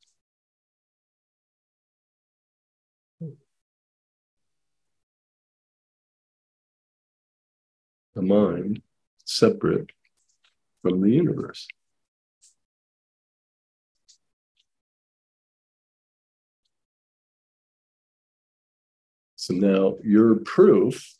The 8.15 8.21
mind 8.21 8.81
separate 9.37 9.91
from 10.81 11.01
the 11.01 11.09
universe. 11.09 11.67
So 19.35 19.53
now 19.53 19.95
your 20.03 20.35
proof 20.35 21.17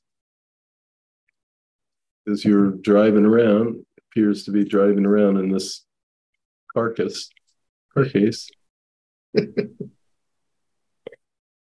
is 2.26 2.46
you're 2.46 2.72
driving 2.72 3.26
around, 3.26 3.86
appears 4.10 4.46
to 4.46 4.52
be 4.52 4.64
driving 4.64 5.06
around 5.06 5.38
in 5.38 5.52
this 5.52 5.84
carcass, 6.74 7.30
carcass. 7.94 8.50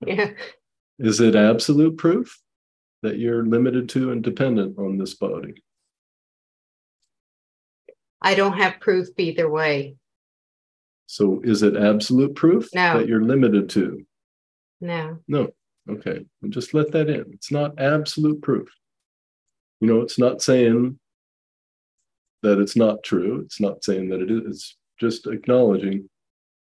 yeah. 0.06 0.30
Is 1.00 1.20
it 1.20 1.34
absolute 1.34 1.98
proof 1.98 2.40
that 3.02 3.18
you're 3.18 3.44
limited 3.44 3.88
to 3.90 4.12
and 4.12 4.22
dependent 4.22 4.78
on 4.78 4.96
this 4.96 5.14
body? 5.14 5.54
I 8.24 8.34
don't 8.34 8.56
have 8.56 8.80
proof 8.80 9.08
either 9.18 9.50
way. 9.50 9.96
So 11.06 11.42
is 11.44 11.62
it 11.62 11.76
absolute 11.76 12.34
proof 12.34 12.70
no. 12.74 12.98
that 12.98 13.06
you're 13.06 13.22
limited 13.22 13.68
to? 13.70 14.04
No. 14.80 15.18
No. 15.28 15.50
Okay. 15.88 16.24
And 16.42 16.52
just 16.52 16.72
let 16.72 16.90
that 16.92 17.10
in. 17.10 17.26
It's 17.34 17.52
not 17.52 17.78
absolute 17.78 18.40
proof. 18.40 18.68
You 19.80 19.88
know, 19.88 20.00
it's 20.00 20.18
not 20.18 20.40
saying 20.40 20.98
that 22.42 22.58
it's 22.58 22.76
not 22.76 23.02
true. 23.02 23.42
It's 23.44 23.60
not 23.60 23.84
saying 23.84 24.08
that 24.08 24.22
it 24.22 24.30
is. 24.30 24.46
It's 24.46 24.76
just 24.98 25.26
acknowledging, 25.26 26.08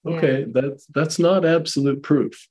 okay, 0.06 0.40
yeah. 0.40 0.46
that's 0.50 0.86
that's 0.88 1.20
not 1.20 1.46
absolute 1.46 2.04
proof 2.04 2.48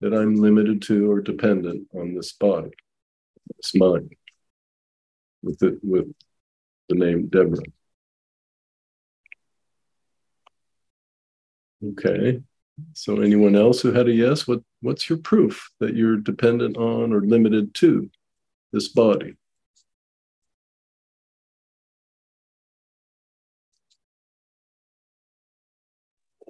that 0.00 0.12
I'm 0.12 0.36
limited 0.36 0.82
to 0.82 1.10
or 1.10 1.20
dependent 1.20 1.88
on 1.94 2.14
this 2.14 2.32
body, 2.32 2.70
this 3.56 3.74
mind 3.74 4.14
with 5.42 5.58
the, 5.58 5.78
with 5.82 6.12
the 6.88 6.94
name 6.94 7.28
Deborah. 7.28 7.58
Okay. 11.84 12.40
So 12.92 13.20
anyone 13.20 13.56
else 13.56 13.80
who 13.80 13.92
had 13.92 14.08
a 14.08 14.12
yes, 14.12 14.46
what 14.46 14.60
what's 14.80 15.08
your 15.08 15.18
proof 15.18 15.70
that 15.80 15.94
you're 15.94 16.16
dependent 16.16 16.76
on 16.76 17.12
or 17.12 17.20
limited 17.20 17.74
to 17.74 18.10
this 18.72 18.88
body? 18.88 19.34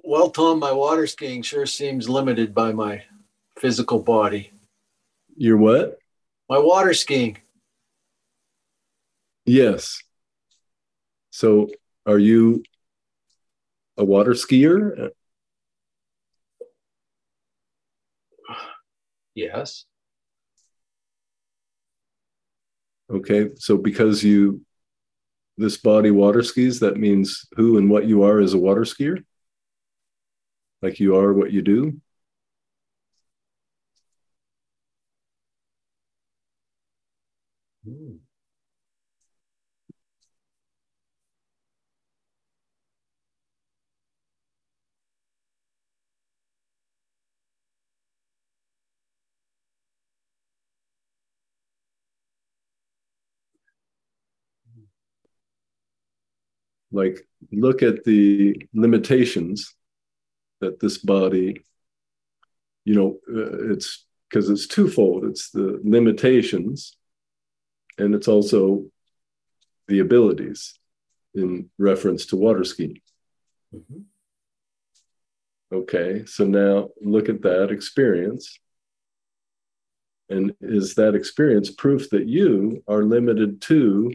Well, 0.05 0.29
Tom, 0.29 0.59
my 0.59 0.71
water 0.71 1.07
skiing 1.07 1.41
sure 1.41 1.65
seems 1.65 2.09
limited 2.09 2.53
by 2.53 2.73
my 2.73 3.03
physical 3.57 3.99
body. 3.99 4.51
Your 5.35 5.57
what? 5.57 5.97
My 6.49 6.59
water 6.59 6.93
skiing. 6.93 7.37
Yes. 9.45 10.01
So 11.31 11.69
are 12.05 12.19
you 12.19 12.63
a 13.97 14.05
water 14.05 14.31
skier? 14.33 15.11
Yes. 19.35 19.85
Okay. 23.09 23.49
So 23.55 23.77
because 23.77 24.23
you 24.23 24.61
this 25.57 25.77
body 25.77 26.11
water 26.11 26.43
skis, 26.43 26.79
that 26.81 26.97
means 26.97 27.45
who 27.55 27.77
and 27.77 27.89
what 27.89 28.07
you 28.07 28.23
are 28.23 28.39
as 28.39 28.53
a 28.53 28.59
water 28.59 28.81
skier? 28.81 29.23
Like 30.83 30.99
you 30.99 31.15
are 31.15 31.33
what 31.33 31.51
you 31.51 31.61
do? 31.63 31.99
Like 56.93 57.27
look 57.51 57.83
at 57.83 58.03
the 58.03 58.55
limitations 58.73 59.73
that 60.61 60.79
this 60.79 60.97
body, 60.97 61.63
you 62.85 62.95
know, 62.95 63.17
uh, 63.27 63.71
it's 63.73 64.05
because 64.29 64.49
it's 64.49 64.67
twofold. 64.67 65.25
It's 65.25 65.49
the 65.49 65.79
limitations, 65.83 66.95
and 67.97 68.15
it's 68.15 68.27
also 68.27 68.85
the 69.87 69.99
abilities 69.99 70.79
in 71.35 71.69
reference 71.77 72.27
to 72.27 72.37
water 72.37 72.63
skiing. 72.63 73.01
Mm-hmm. 73.75 74.01
Okay, 75.73 76.25
so 76.25 76.45
now 76.45 76.89
look 77.01 77.29
at 77.29 77.41
that 77.41 77.71
experience. 77.71 78.59
And 80.29 80.53
is 80.61 80.95
that 80.95 81.15
experience 81.15 81.69
proof 81.69 82.09
that 82.11 82.27
you 82.27 82.83
are 82.87 83.03
limited 83.03 83.61
to 83.63 84.13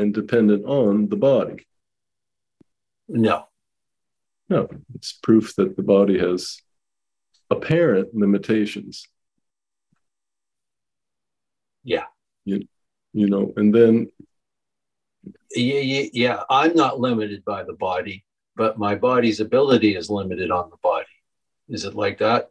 and 0.00 0.14
dependent 0.14 0.64
on 0.64 1.08
the 1.08 1.16
body? 1.16 1.66
No. 3.08 3.46
No, 4.48 4.68
it's 4.94 5.12
proof 5.12 5.54
that 5.56 5.76
the 5.76 5.82
body 5.82 6.18
has 6.18 6.60
apparent 7.50 8.14
limitations. 8.14 9.06
Yeah. 11.84 12.06
You, 12.44 12.66
you 13.12 13.28
know, 13.28 13.52
and 13.56 13.74
then. 13.74 14.10
Yeah, 15.54 15.80
yeah, 15.80 16.08
yeah, 16.12 16.42
I'm 16.48 16.74
not 16.74 16.98
limited 16.98 17.44
by 17.44 17.64
the 17.64 17.74
body, 17.74 18.24
but 18.56 18.78
my 18.78 18.94
body's 18.94 19.40
ability 19.40 19.96
is 19.96 20.08
limited 20.08 20.50
on 20.50 20.70
the 20.70 20.76
body. 20.82 21.06
Is 21.68 21.84
it 21.84 21.94
like 21.94 22.18
that? 22.18 22.48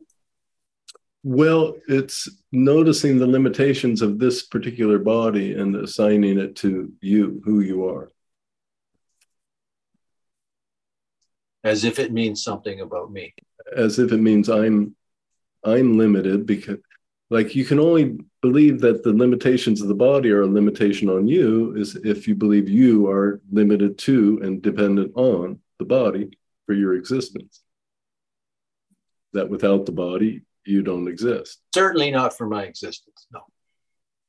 Well, 1.23 1.75
it's 1.87 2.29
noticing 2.51 3.17
the 3.17 3.27
limitations 3.27 4.01
of 4.01 4.19
this 4.19 4.43
particular 4.43 4.97
body 4.99 5.53
and 5.53 5.75
assigning 5.75 6.39
it 6.39 6.55
to 6.57 6.93
you, 7.01 7.41
who 7.43 7.59
you 7.59 7.87
are. 7.89 8.09
As 11.63 11.83
if 11.83 11.99
it 11.99 12.13
means 12.13 12.41
something 12.41 12.79
about 12.79 13.11
me. 13.11 13.33
As 13.75 13.99
if 13.99 14.13
it 14.13 14.17
means 14.17 14.49
I'm 14.49 14.95
I'm 15.65 15.97
limited 15.97 16.45
because 16.45 16.77
like 17.29 17.53
you 17.53 17.65
can 17.65 17.79
only 17.79 18.17
believe 18.41 18.79
that 18.79 19.03
the 19.03 19.11
limitations 19.11 19.81
of 19.81 19.89
the 19.89 19.93
body 19.93 20.31
are 20.31 20.43
a 20.43 20.47
limitation 20.47 21.09
on 21.09 21.27
you 21.27 21.75
is 21.75 21.95
if 21.97 22.29
you 22.29 22.35
believe 22.35 22.69
you 22.69 23.09
are 23.09 23.41
limited 23.51 23.97
to 23.99 24.39
and 24.41 24.61
dependent 24.61 25.11
on 25.15 25.59
the 25.79 25.85
body 25.85 26.31
for 26.65 26.73
your 26.73 26.93
existence. 26.93 27.61
That 29.33 29.49
without 29.49 29.85
the 29.85 29.91
body, 29.91 30.43
you 30.65 30.81
don't 30.83 31.07
exist. 31.07 31.59
Certainly 31.73 32.11
not 32.11 32.37
for 32.37 32.47
my 32.47 32.63
existence. 32.63 33.27
No. 33.31 33.41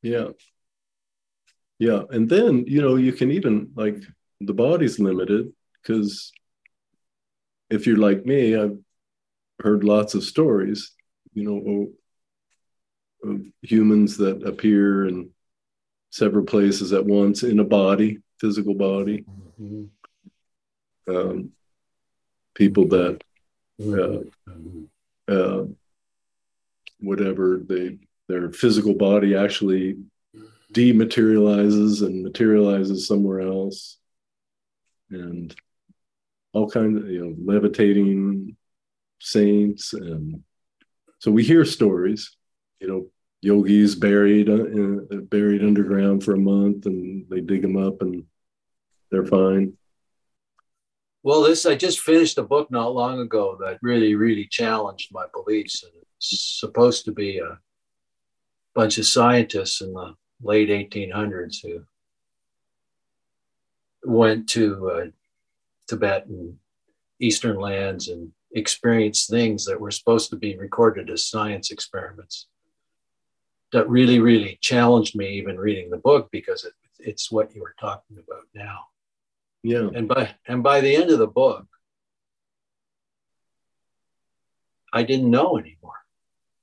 Yeah. 0.02 0.28
Yeah. 1.78 2.02
And 2.10 2.28
then, 2.28 2.64
you 2.66 2.82
know, 2.82 2.96
you 2.96 3.12
can 3.12 3.30
even 3.30 3.70
like 3.74 3.96
the 4.40 4.54
body's 4.54 4.98
limited 4.98 5.52
because 5.82 6.32
if 7.68 7.86
you're 7.86 7.96
like 7.96 8.24
me, 8.26 8.56
I've 8.56 8.78
heard 9.60 9.84
lots 9.84 10.14
of 10.14 10.24
stories, 10.24 10.92
you 11.34 11.44
know, 11.44 11.88
of 13.22 13.42
humans 13.62 14.16
that 14.16 14.42
appear 14.46 15.06
in 15.06 15.30
several 16.10 16.44
places 16.44 16.92
at 16.92 17.04
once 17.04 17.42
in 17.42 17.60
a 17.60 17.64
body, 17.64 18.18
physical 18.40 18.74
body. 18.74 19.24
Mm-hmm. 19.60 19.84
Um, 21.08 21.52
people 22.54 22.88
that 22.88 23.22
uh, 23.82 25.32
uh, 25.32 25.64
whatever 27.00 27.60
they 27.64 27.98
their 28.28 28.50
physical 28.52 28.94
body 28.94 29.34
actually 29.34 29.96
dematerializes 30.72 32.06
and 32.06 32.22
materializes 32.22 33.06
somewhere 33.06 33.40
else. 33.40 33.98
And 35.10 35.54
all 36.52 36.70
kinds 36.70 37.02
of 37.02 37.10
you 37.10 37.24
know 37.24 37.34
levitating 37.52 38.56
saints. 39.20 39.92
And 39.92 40.42
so 41.18 41.30
we 41.30 41.44
hear 41.44 41.64
stories 41.64 42.36
you 42.80 42.88
know 42.88 43.06
yogis 43.42 43.94
buried 43.94 44.48
uh, 44.48 45.16
buried 45.28 45.62
underground 45.62 46.24
for 46.24 46.34
a 46.34 46.38
month 46.38 46.86
and 46.86 47.26
they 47.30 47.40
dig 47.40 47.62
them 47.62 47.76
up 47.76 48.02
and 48.02 48.24
they're 49.10 49.26
fine 49.26 49.74
well 51.22 51.42
this 51.42 51.66
i 51.66 51.74
just 51.74 52.00
finished 52.00 52.38
a 52.38 52.42
book 52.42 52.70
not 52.70 52.94
long 52.94 53.20
ago 53.20 53.56
that 53.60 53.78
really 53.82 54.14
really 54.14 54.46
challenged 54.50 55.08
my 55.12 55.24
beliefs 55.34 55.82
and 55.82 55.92
it's 56.16 56.58
supposed 56.60 57.04
to 57.04 57.12
be 57.12 57.38
a 57.38 57.58
bunch 58.74 58.98
of 58.98 59.06
scientists 59.06 59.80
in 59.80 59.92
the 59.92 60.14
late 60.42 60.68
1800s 60.68 61.56
who 61.62 61.84
went 64.04 64.48
to 64.48 64.90
uh, 64.90 65.06
Tibet 65.88 66.26
and 66.26 66.56
Eastern 67.20 67.56
lands 67.56 68.08
and 68.08 68.32
experienced 68.52 69.30
things 69.30 69.64
that 69.64 69.80
were 69.80 69.90
supposed 69.90 70.30
to 70.30 70.36
be 70.36 70.56
recorded 70.56 71.10
as 71.10 71.26
science 71.26 71.70
experiments. 71.70 72.46
That 73.72 73.88
really, 73.88 74.18
really 74.18 74.58
challenged 74.60 75.16
me 75.16 75.30
even 75.30 75.58
reading 75.58 75.90
the 75.90 75.96
book 75.96 76.28
because 76.32 76.64
it, 76.64 76.72
it's 76.98 77.30
what 77.30 77.54
you 77.54 77.60
were 77.60 77.74
talking 77.78 78.16
about 78.18 78.44
now. 78.54 78.86
Yeah. 79.62 79.88
And 79.94 80.08
by 80.08 80.34
and 80.46 80.62
by 80.62 80.80
the 80.80 80.94
end 80.94 81.10
of 81.10 81.18
the 81.18 81.26
book, 81.26 81.66
I 84.92 85.02
didn't 85.02 85.30
know 85.30 85.58
anymore. 85.58 85.94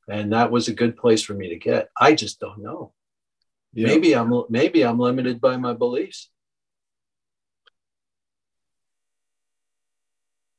And 0.09 0.33
that 0.33 0.51
was 0.51 0.67
a 0.67 0.73
good 0.73 0.97
place 0.97 1.21
for 1.21 1.33
me 1.33 1.49
to 1.49 1.57
get. 1.57 1.89
I 1.99 2.15
just 2.15 2.39
don't 2.39 2.59
know. 2.59 2.93
Yeah. 3.73 3.87
maybe 3.87 4.15
i'm 4.15 4.33
maybe 4.49 4.83
i'm 4.83 4.97
limited 4.97 5.39
by 5.39 5.57
my 5.57 5.73
beliefs. 5.73 6.29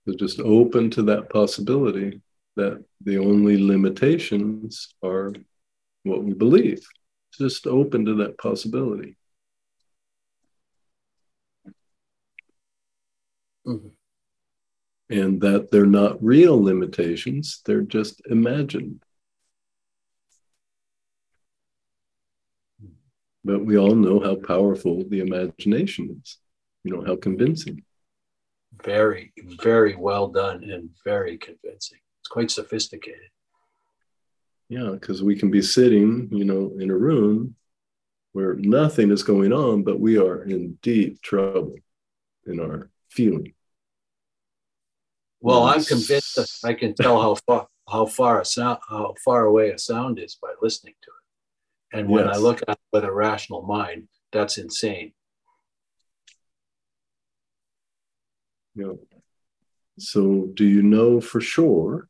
So 0.07 0.15
just 0.15 0.41
open 0.41 0.91
to 0.91 1.03
that 1.05 1.29
possibility 1.29 2.21
that 2.57 2.85
the 3.03 3.19
only 3.19 3.57
limitations 3.63 4.95
are 5.03 5.35
what 6.05 6.23
we 6.23 6.33
believe. 6.33 6.87
Just 7.37 7.67
open 7.67 8.05
to 8.07 8.15
that 8.17 8.39
possibility 8.39 9.17
mm-hmm. 13.69 13.89
and 15.11 15.41
that 15.41 15.71
they're 15.71 15.87
not 15.87 16.23
real 16.23 16.61
limitations 16.63 17.61
they're 17.65 17.83
just 17.83 18.21
imagined 18.31 19.01
But 23.49 23.65
we 23.65 23.79
all 23.79 23.95
know 23.95 24.21
how 24.21 24.35
powerful 24.35 25.05
the 25.09 25.21
imagination 25.21 26.21
is, 26.23 26.37
you 26.85 26.95
know, 26.95 27.03
how 27.03 27.17
convincing. 27.17 27.83
Very, 28.85 29.33
very 29.63 29.97
well 29.97 30.29
done 30.29 30.63
and 30.65 30.91
very 31.03 31.39
convincing. 31.39 31.99
It's 32.21 32.29
quite 32.29 32.51
sophisticated. 32.51 33.31
Yeah, 34.69 34.91
because 34.91 35.23
we 35.23 35.35
can 35.35 35.51
be 35.51 35.63
sitting, 35.63 36.29
you 36.31 36.45
know, 36.45 36.75
in 36.79 36.91
a 36.91 36.97
room 36.97 37.55
where 38.33 38.55
nothing 38.57 39.11
is 39.11 39.23
going 39.23 39.55
on, 39.55 39.83
but 39.83 39.99
we 39.99 40.19
are 40.19 40.43
in 40.43 40.79
deep 40.83 41.23
trouble 41.23 41.77
in 42.45 42.61
our 42.61 42.91
feeling. 43.09 43.55
Well, 45.41 45.63
I'm 45.65 45.85
convinced 45.85 46.37
that 46.37 46.49
I 46.65 46.75
can 46.75 46.95
tell 46.95 47.21
how 47.21 47.37
far 47.47 47.69
how 47.89 48.07
far 48.07 48.41
a 48.41 48.45
sound 48.45 48.79
how 48.89 49.15
far 49.25 49.47
away 49.47 49.71
a 49.71 49.79
sound 49.79 50.19
is 50.19 50.37
by 50.41 50.53
listening 50.61 50.95
to 51.03 51.11
it. 51.11 51.99
And 51.99 52.09
when 52.09 52.27
yes. 52.27 52.37
I 52.37 52.39
look 52.39 52.61
at 52.63 52.71
it 52.71 52.79
with 52.93 53.05
a 53.05 53.13
rational 53.13 53.63
mind, 53.63 54.09
that's 54.33 54.59
insane. 54.59 55.13
Yeah. 58.75 58.93
So 59.99 60.49
do 60.55 60.65
you 60.65 60.83
know 60.83 61.21
for 61.21 61.41
sure? 61.41 62.09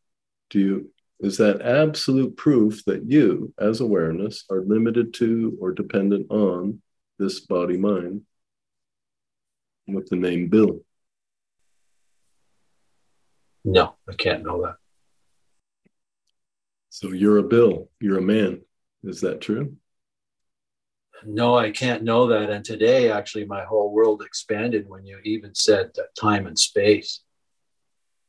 Do 0.50 0.58
you 0.58 0.90
is 1.20 1.36
that 1.38 1.62
absolute 1.62 2.36
proof 2.36 2.84
that 2.84 3.10
you, 3.10 3.52
as 3.58 3.80
awareness, 3.80 4.44
are 4.50 4.62
limited 4.62 5.12
to 5.14 5.58
or 5.60 5.72
dependent 5.72 6.30
on 6.30 6.80
this 7.18 7.40
body 7.40 7.76
mind 7.76 8.22
with 9.88 10.08
the 10.08 10.16
name 10.16 10.48
Bill? 10.48 10.80
No, 13.70 13.96
I 14.08 14.14
can't 14.14 14.44
know 14.44 14.62
that. 14.62 14.76
So 16.88 17.12
you're 17.12 17.36
a 17.36 17.42
Bill, 17.42 17.90
you're 18.00 18.16
a 18.16 18.22
man. 18.22 18.62
Is 19.04 19.20
that 19.20 19.42
true? 19.42 19.76
No, 21.22 21.58
I 21.58 21.70
can't 21.70 22.02
know 22.02 22.28
that. 22.28 22.48
And 22.48 22.64
today, 22.64 23.10
actually, 23.10 23.44
my 23.44 23.64
whole 23.64 23.92
world 23.92 24.22
expanded 24.22 24.88
when 24.88 25.04
you 25.04 25.18
even 25.22 25.54
said 25.54 25.90
that 25.96 26.14
time 26.18 26.46
and 26.46 26.58
space 26.58 27.20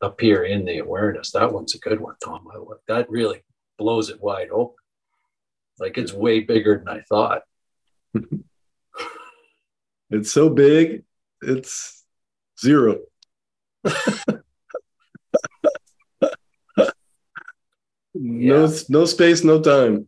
appear 0.01 0.43
in 0.43 0.65
the 0.65 0.79
awareness. 0.79 1.31
That 1.31 1.53
one's 1.53 1.73
a 1.73 1.79
good 1.79 2.01
one, 2.01 2.15
Tom. 2.21 2.45
That 2.89 3.09
really 3.09 3.41
blows 3.77 4.09
it 4.09 4.21
wide 4.21 4.49
open. 4.51 4.75
Like 5.79 5.97
it's 5.97 6.11
way 6.11 6.41
bigger 6.41 6.79
than 6.79 6.89
I 6.89 6.99
thought. 7.07 7.43
it's 10.09 10.33
so 10.33 10.49
big, 10.49 11.03
it's 11.41 12.03
zero. 12.59 12.97
no, 18.39 18.71
no 18.89 19.05
space, 19.05 19.43
no 19.43 19.61
time. 19.61 20.07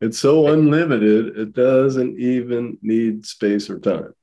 It's 0.00 0.18
so 0.18 0.48
unlimited, 0.48 1.36
it 1.38 1.52
doesn't 1.52 2.18
even 2.18 2.78
need 2.82 3.26
space 3.26 3.68
or 3.70 3.78
time. 3.78 4.14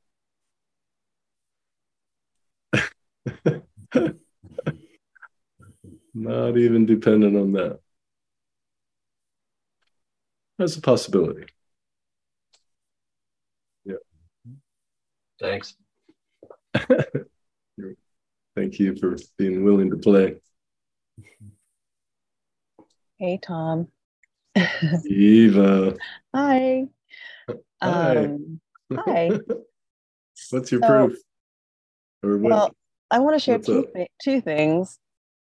Not 6.14 6.58
even 6.58 6.86
dependent 6.86 7.38
on 7.38 7.52
that. 7.54 7.80
That's 10.58 10.76
a 10.76 10.82
possibility. 10.82 11.46
Yeah. 13.86 13.98
Thanks. 15.40 15.76
Thank 18.58 18.80
you 18.80 18.96
for 18.96 19.16
being 19.38 19.64
willing 19.64 19.92
to 19.92 19.98
play. 19.98 20.38
Hey, 23.20 23.40
Tom. 23.40 23.88
Eva. 25.06 25.96
Hi. 26.34 26.88
Hi. 27.84 28.16
Um, 28.18 28.60
hi. 28.92 29.30
What's 30.50 30.72
your 30.72 30.82
So- 30.82 30.88
proof? 31.08 31.18
Or 32.24 32.38
what? 32.40 32.50
Well, 32.50 32.76
I 33.12 33.20
want 33.20 33.36
to 33.36 33.40
share 33.40 33.58
what's 33.58 33.68
two, 33.68 33.88
thi- 33.94 34.10
two 34.20 34.42
things. 34.42 34.98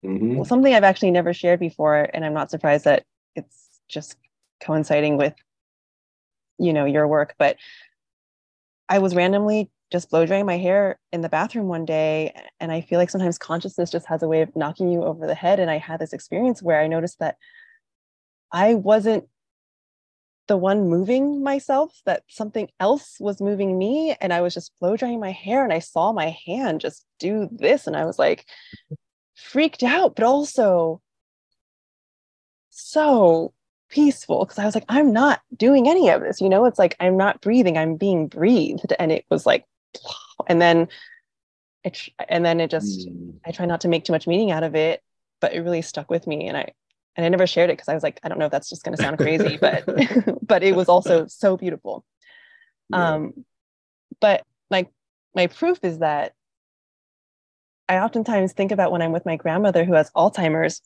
Mhm. 0.04 0.36
Well, 0.38 0.46
something 0.46 0.74
I've 0.74 0.84
actually 0.84 1.12
never 1.12 1.36
shared 1.36 1.60
before, 1.60 2.10
and 2.16 2.26
I'm 2.26 2.34
not 2.34 2.50
surprised 2.50 2.86
that 2.86 3.06
it's 3.36 3.70
just 3.88 4.18
coinciding 4.60 5.18
with, 5.18 5.36
you 6.58 6.74
know, 6.74 6.86
your 6.86 7.08
work. 7.08 7.36
But 7.38 7.58
I 8.90 8.98
was 8.98 9.14
randomly 9.16 9.70
just 9.94 10.10
blow 10.10 10.26
drying 10.26 10.48
my 10.48 10.58
hair 10.58 11.00
in 11.12 11.22
the 11.22 11.30
bathroom 11.30 11.68
one 11.68 11.86
day, 11.86 12.34
and 12.60 12.72
I 12.72 12.82
feel 12.82 13.00
like 13.00 13.12
sometimes 13.12 13.38
consciousness 13.38 13.92
just 13.92 14.08
has 14.08 14.24
a 14.24 14.28
way 14.28 14.42
of 14.42 14.56
knocking 14.56 14.90
you 14.90 15.04
over 15.04 15.28
the 15.28 15.36
head. 15.36 15.60
And 15.60 15.70
I 15.70 15.78
had 15.78 16.00
this 16.02 16.14
experience 16.14 16.64
where 16.64 16.82
I 16.82 16.88
noticed 16.88 17.20
that 17.20 17.38
I 18.52 18.74
wasn't 18.74 19.26
the 20.48 20.58
one 20.58 20.90
moving 20.90 21.44
myself, 21.44 22.02
that 22.06 22.24
something 22.28 22.70
else 22.80 23.18
was 23.20 23.40
moving 23.40 23.78
me. 23.78 24.16
And 24.20 24.34
I 24.34 24.42
was 24.42 24.56
just 24.56 24.78
blow 24.80 24.98
drying 24.98 25.20
my 25.20 25.32
hair 25.32 25.64
and 25.64 25.72
I 25.72 25.80
saw 25.80 26.12
my 26.12 26.36
hand 26.46 26.82
just 26.82 27.06
do 27.20 27.48
this. 27.52 27.86
And 27.86 27.96
I 27.96 28.06
was 28.06 28.18
like 28.18 28.46
freaked 29.36 29.84
out, 29.84 30.16
but 30.16 30.26
also 30.26 31.02
so 32.72 33.54
peaceful 33.90 34.44
because 34.44 34.58
I 34.58 34.66
was 34.66 34.74
like, 34.74 34.86
I'm 34.90 35.14
not 35.14 35.40
doing 35.56 35.88
any 35.88 36.10
of 36.10 36.22
this. 36.22 36.42
You 36.42 36.50
know, 36.50 36.66
it's 36.66 36.80
like 36.80 36.96
I'm 37.00 37.16
not 37.16 37.42
breathing, 37.42 37.78
I'm 37.78 37.96
being 37.96 38.28
breathed. 38.28 38.92
And 39.00 39.12
it 39.12 39.26
was 39.30 39.46
like, 39.46 39.66
and 40.48 40.62
then 40.62 40.88
it, 41.84 42.00
and 42.30 42.46
then 42.46 42.60
it 42.60 42.72
just, 42.72 43.08
Mm. 43.10 43.40
I 43.46 43.52
try 43.52 43.66
not 43.66 43.82
to 43.82 43.88
make 43.88 44.06
too 44.06 44.14
much 44.14 44.28
meaning 44.28 44.52
out 44.52 44.64
of 44.64 44.76
it, 44.76 45.02
but 45.42 45.54
it 45.54 45.62
really 45.62 45.82
stuck 45.82 46.10
with 46.10 46.28
me. 46.28 46.48
And 46.48 46.56
I, 46.58 46.72
and 47.16 47.26
I 47.26 47.30
never 47.30 47.46
shared 47.46 47.70
it 47.70 47.74
because 47.74 47.90
I 47.90 47.94
was 47.94 48.04
like, 48.04 48.20
I 48.24 48.30
don't 48.30 48.40
know 48.40 48.46
if 48.46 48.52
that's 48.52 48.70
just 48.70 48.84
going 48.84 48.96
to 48.96 49.04
sound 49.04 49.18
crazy, 49.18 49.58
but, 49.62 49.86
but 50.42 50.64
it 50.64 50.76
was 50.76 50.90
also 50.90 51.28
so 51.28 51.58
beautiful. 51.58 52.06
Yeah. 52.90 53.16
Um, 53.16 53.46
but 54.20 54.44
like 54.70 54.90
my 55.36 55.48
proof 55.48 55.80
is 55.84 56.00
that 56.00 56.34
I 57.90 58.00
oftentimes 58.00 58.54
think 58.54 58.72
about 58.72 58.92
when 58.92 59.02
I'm 59.02 59.12
with 59.12 59.26
my 59.26 59.36
grandmother 59.36 59.84
who 59.84 59.94
has 59.94 60.10
Alzheimer's. 60.12 60.82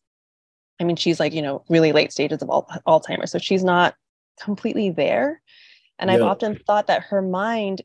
I 0.80 0.84
mean, 0.84 0.96
she's 0.96 1.20
like, 1.20 1.34
you 1.34 1.42
know, 1.42 1.64
really 1.70 1.92
late 1.92 2.12
stages 2.12 2.42
of 2.42 2.50
al- 2.50 2.68
Alzheimer's. 2.88 3.32
So 3.32 3.40
she's 3.40 3.64
not 3.64 3.96
completely 4.40 4.90
there. 4.90 5.42
And 6.00 6.12
I've 6.12 6.22
often 6.22 6.60
thought 6.68 6.88
that 6.88 7.04
her 7.04 7.22
mind 7.22 7.82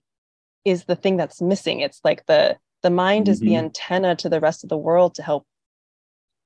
is 0.65 0.85
the 0.85 0.97
thing 0.97 1.17
that's 1.17 1.41
missing. 1.41 1.81
It's 1.81 2.01
like 2.05 2.27
the 2.27 2.57
the 2.83 2.91
mind 2.91 3.29
is 3.29 3.39
the 3.39 3.53
Mhm. 3.53 3.59
antenna 3.59 4.17
to 4.17 4.29
the 4.29 4.41
rest 4.41 4.65
of 4.65 4.69
the 4.69 4.77
world 4.77 5.15
to 5.15 5.23
help 5.23 5.47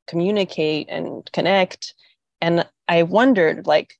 communicate 0.06 0.86
and 0.90 1.28
connect. 1.32 1.94
And 2.42 2.68
I 2.88 3.04
wondered, 3.04 3.66
like, 3.66 3.94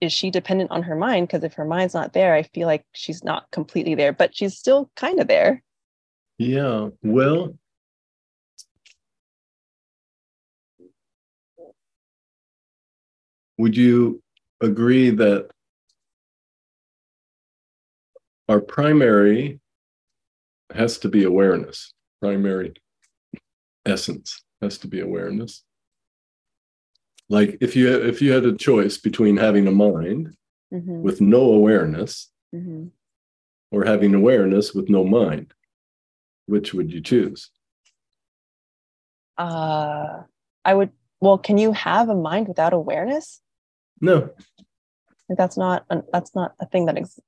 is 0.00 0.12
she 0.12 0.30
dependent 0.30 0.70
on 0.70 0.82
her 0.84 0.96
mind? 0.96 1.28
Because 1.28 1.44
if 1.44 1.52
her 1.54 1.66
mind's 1.66 1.92
not 1.92 2.14
there, 2.14 2.34
I 2.34 2.42
feel 2.42 2.66
like 2.66 2.86
she's 2.92 3.22
not 3.22 3.50
completely 3.50 3.94
there, 3.94 4.12
but 4.14 4.34
she's 4.34 4.56
still 4.56 4.90
kind 4.96 5.20
of 5.20 5.28
there. 5.28 5.62
Yeah. 6.38 6.88
Well, 7.02 7.58
would 13.58 13.76
you 13.76 14.22
agree 14.60 15.10
that 15.10 15.50
our 18.52 18.60
primary 18.60 19.58
has 20.74 20.98
to 20.98 21.08
be 21.08 21.24
awareness? 21.24 21.92
Primary 22.20 22.74
essence 23.86 24.44
has 24.60 24.76
to 24.78 24.88
be 24.88 25.00
awareness. 25.00 25.64
Like 27.30 27.56
if 27.62 27.74
you 27.74 27.88
if 28.12 28.20
you 28.20 28.32
had 28.32 28.44
a 28.44 28.54
choice 28.68 28.98
between 28.98 29.36
having 29.38 29.66
a 29.66 29.72
mind 29.72 30.36
Mhm, 30.72 31.02
with 31.02 31.20
no 31.20 31.42
awareness 31.52 32.30
mhm. 32.54 32.90
or 33.70 33.84
having 33.84 34.14
awareness 34.14 34.72
with 34.74 34.88
no 34.88 35.04
mind, 35.04 35.52
which 36.46 36.72
would 36.74 36.90
you 36.92 37.00
choose? 37.02 37.50
Uh, 39.36 40.22
I 40.64 40.72
would. 40.74 40.90
Well, 41.20 41.38
can 41.38 41.58
you 41.58 41.72
have 41.72 42.08
a 42.08 42.14
mind 42.14 42.48
without 42.48 42.72
awareness? 42.72 43.42
No, 44.00 44.30
Like, 45.28 45.38
that's 45.38 45.56
not. 45.58 45.84
An, 45.90 46.02
that's 46.12 46.34
not 46.34 46.54
a 46.58 46.66
thing 46.66 46.86
that 46.86 46.96
exists. 46.96 47.20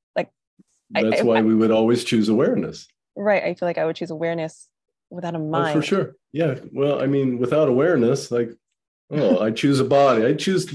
That's 1.02 1.20
I- 1.20 1.24
why 1.24 1.38
I- 1.38 1.42
we 1.42 1.54
would 1.54 1.70
always 1.70 2.04
choose 2.04 2.28
awareness. 2.28 2.86
right? 3.16 3.42
I 3.44 3.54
feel 3.54 3.68
like 3.68 3.78
I 3.78 3.84
would 3.84 3.96
choose 3.96 4.10
awareness 4.10 4.68
without 5.10 5.34
a 5.34 5.38
Oh, 5.38 5.42
mind. 5.42 5.74
for 5.78 5.82
sure. 5.82 6.16
Yeah. 6.32 6.58
Well, 6.72 7.00
I 7.00 7.06
mean, 7.06 7.38
without 7.38 7.68
awareness, 7.68 8.30
like, 8.30 8.50
oh, 9.10 9.38
I 9.40 9.50
choose 9.52 9.78
a 9.80 9.84
body. 9.84 10.24
I 10.26 10.34
choose 10.34 10.66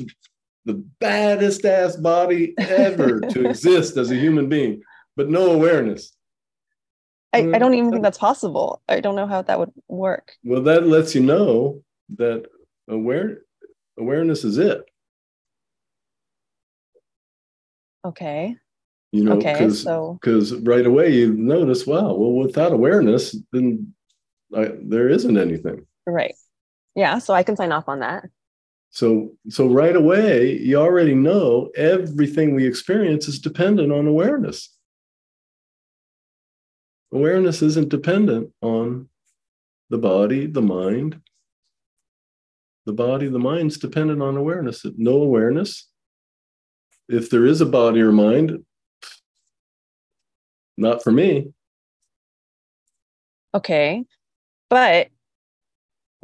the 0.66 0.74
baddest 1.00 1.66
ass 1.66 1.96
body 1.98 2.54
ever 2.58 3.20
to 3.22 3.46
exist 3.50 3.98
as 3.98 4.12
a 4.12 4.16
human 4.16 4.48
being, 4.50 4.82
but 5.16 5.30
no 5.30 5.52
awareness. 5.52 6.16
I, 7.34 7.40
I 7.40 7.44
Mm, 7.44 7.60
don't 7.60 7.74
even 7.76 7.92
think 7.92 8.04
that's 8.04 8.18
possible. 8.18 8.82
I 8.90 9.02
don't 9.02 9.16
know 9.16 9.28
how 9.28 9.42
that 9.42 9.60
would 9.60 9.72
work. 9.88 10.36
Well, 10.44 10.62
that 10.64 10.88
lets 10.88 11.14
you 11.14 11.22
know 11.22 11.84
that 12.18 12.46
aware 12.88 13.42
awareness 13.98 14.44
is 14.44 14.58
it. 14.58 14.82
Okay. 18.06 18.56
You 19.12 19.24
know, 19.24 19.38
Okay, 19.38 19.54
because 19.54 19.82
so- 19.84 20.20
right 20.64 20.86
away 20.86 21.14
you 21.14 21.34
notice, 21.34 21.88
wow, 21.88 22.14
well, 22.14 22.34
without 22.34 22.72
awareness, 22.72 23.36
then 23.52 23.94
I, 24.56 24.72
there 24.82 25.10
isn't 25.10 25.38
anything. 25.38 25.86
Right. 26.06 26.36
Yeah. 26.96 27.18
So 27.20 27.34
I 27.34 27.44
can 27.44 27.56
sign 27.56 27.72
off 27.72 27.88
on 27.90 28.00
that. 28.00 28.26
So, 28.92 29.32
so 29.50 29.68
right 29.68 29.96
away, 29.96 30.58
you 30.58 30.78
already 30.78 31.14
know 31.14 31.70
everything 31.76 32.56
we 32.56 32.66
experience 32.66 33.28
is 33.28 33.40
dependent 33.40 33.92
on 33.92 34.08
awareness. 34.08 34.76
Awareness 37.12 37.62
isn't 37.62 37.90
dependent 37.90 38.52
on 38.62 39.10
the 39.90 39.98
body, 39.98 40.46
the 40.48 40.62
mind. 40.62 41.22
The 42.86 42.94
body, 42.94 43.28
the 43.28 43.40
mind's 43.40 43.78
dependent 43.78 44.22
on 44.22 44.38
awareness. 44.38 44.86
No 44.98 45.22
awareness. 45.22 45.88
If 47.08 47.30
there 47.30 47.46
is 47.46 47.62
a 47.62 47.66
body 47.66 48.02
or 48.02 48.12
mind, 48.12 48.64
not 50.80 51.04
for 51.04 51.12
me. 51.12 51.52
Okay. 53.54 54.06
But 54.70 55.10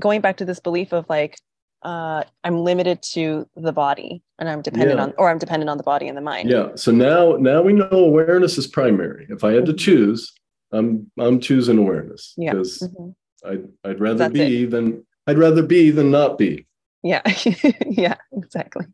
going 0.02 0.22
back 0.22 0.38
to 0.38 0.46
this 0.46 0.60
belief 0.60 0.94
of 0.94 1.06
like, 1.10 1.40
uh, 1.84 2.24
I'm 2.44 2.60
limited 2.64 3.02
to 3.14 3.48
the 3.56 3.72
body 3.72 4.24
and 4.40 4.50
I'm 4.50 4.62
dependent 4.62 4.98
Yeah. 4.98 5.04
on, 5.04 5.14
or 5.18 5.30
I'm 5.30 5.38
dependent 5.38 5.70
on 5.70 5.78
the 5.78 5.84
body 5.84 6.08
and 6.08 6.18
the 6.18 6.22
mind. 6.22 6.50
Yeah. 6.50 6.70
So 6.76 6.92
now, 6.92 7.34
now 7.38 7.62
we 7.62 7.74
know 7.74 7.90
awareness 7.92 8.58
is 8.58 8.66
primary. 8.68 9.28
If 9.30 9.44
I 9.44 9.52
had 9.54 9.66
to 9.68 9.74
Mhm. 9.74 9.80
choose, 9.80 10.34
I'm 10.72 11.12
I'm 11.20 11.40
choosing 11.40 11.78
awareness 11.78 12.34
Yeah. 12.38 12.54
because 12.54 12.80
Mhm. 12.80 13.16
I'd 13.46 13.68
I'd 13.84 14.00
rather 14.00 14.18
That's 14.18 14.34
be 14.34 14.66
than 14.66 15.06
I'd 15.28 15.38
rather 15.38 15.62
be 15.64 15.92
than 15.92 16.10
not 16.12 16.38
be. 16.40 16.66
Yeah. 17.04 17.22
yeah. 17.86 18.16
Exactly. 18.34 18.86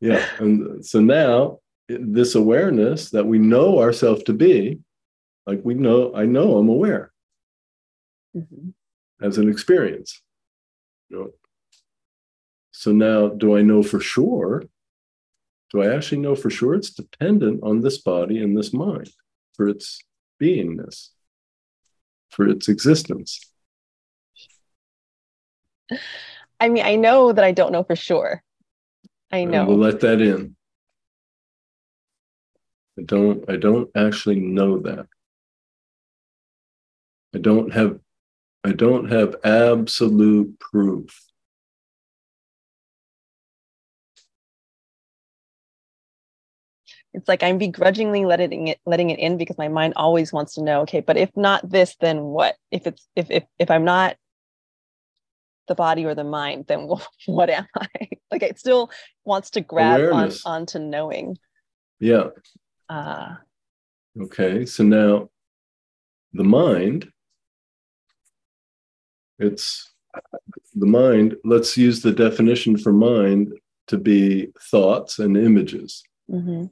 Yeah. 0.00 0.24
And 0.38 0.84
so 0.84 1.00
now 1.00 1.59
this 1.98 2.34
awareness 2.34 3.10
that 3.10 3.26
we 3.26 3.38
know 3.38 3.80
ourselves 3.80 4.22
to 4.24 4.32
be, 4.32 4.80
like 5.46 5.60
we 5.64 5.74
know, 5.74 6.14
I 6.14 6.26
know 6.26 6.56
I'm 6.58 6.68
aware 6.68 7.12
Mhm. 8.36 8.74
as 9.20 9.38
an 9.38 9.48
experience. 9.48 10.22
You 11.08 11.16
know? 11.16 11.32
So 12.70 12.92
now 12.92 13.28
do 13.28 13.56
I 13.56 13.62
know 13.62 13.82
for 13.82 14.00
sure? 14.00 14.64
Do 15.70 15.82
I 15.82 15.94
actually 15.94 16.20
know 16.20 16.34
for 16.36 16.50
sure 16.50 16.74
it's 16.74 16.90
dependent 16.90 17.62
on 17.62 17.80
this 17.80 17.98
body 17.98 18.42
and 18.42 18.56
this 18.56 18.72
mind 18.72 19.10
for 19.54 19.68
its 19.68 20.00
beingness, 20.40 21.10
for 22.28 22.48
its 22.48 22.68
existence? 22.68 23.40
I 26.60 26.68
mean, 26.68 26.84
I 26.84 26.96
know 26.96 27.32
that 27.32 27.44
I 27.44 27.52
don't 27.52 27.72
know 27.72 27.84
for 27.84 27.96
sure. 27.96 28.42
I 29.32 29.38
And 29.38 29.50
know. 29.52 29.66
we'll 29.66 29.78
let 29.78 30.00
that 30.00 30.20
in. 30.20 30.56
I 32.98 33.02
don't 33.02 33.48
I 33.48 33.56
don't 33.56 33.90
actually 33.94 34.40
know 34.40 34.78
that. 34.80 35.06
I 37.34 37.38
don't 37.38 37.72
have 37.72 38.00
I 38.64 38.72
don't 38.72 39.10
have 39.10 39.36
absolute 39.44 40.58
proof. 40.58 41.30
it's 47.12 47.28
like 47.28 47.42
I'm 47.42 47.58
begrudgingly 47.58 48.24
letting 48.24 48.68
it 48.68 48.78
letting 48.86 49.10
it 49.10 49.18
in 49.18 49.36
because 49.36 49.58
my 49.58 49.68
mind 49.68 49.94
always 49.96 50.32
wants 50.32 50.54
to 50.54 50.62
know, 50.62 50.82
okay, 50.82 51.00
but 51.00 51.16
if 51.16 51.30
not 51.36 51.68
this, 51.68 51.96
then 52.00 52.22
what? 52.22 52.56
If 52.70 52.86
it's 52.86 53.06
if 53.16 53.30
if 53.30 53.44
if 53.58 53.70
I'm 53.70 53.84
not 53.84 54.16
the 55.68 55.74
body 55.74 56.04
or 56.04 56.14
the 56.14 56.24
mind, 56.24 56.66
then 56.68 56.88
what 57.26 57.50
am 57.50 57.66
I? 57.76 57.88
like 58.30 58.42
it 58.42 58.58
still 58.58 58.90
wants 59.24 59.50
to 59.50 59.60
grab 59.60 60.00
on 60.12 60.30
onto 60.44 60.78
knowing. 60.78 61.36
Yeah. 61.98 62.28
Uh 62.90 63.36
okay. 64.20 64.66
So 64.66 64.84
now 64.84 65.30
the 66.34 66.44
mind, 66.44 67.10
it's 69.38 69.92
the 70.74 70.86
mind, 70.86 71.36
let's 71.44 71.76
use 71.78 72.02
the 72.02 72.12
definition 72.12 72.76
for 72.76 72.92
mind 72.92 73.54
to 73.86 73.96
be 73.96 74.48
thoughts 74.70 75.20
and 75.20 75.36
images. 75.36 76.02
Mm-hmm 76.30 76.66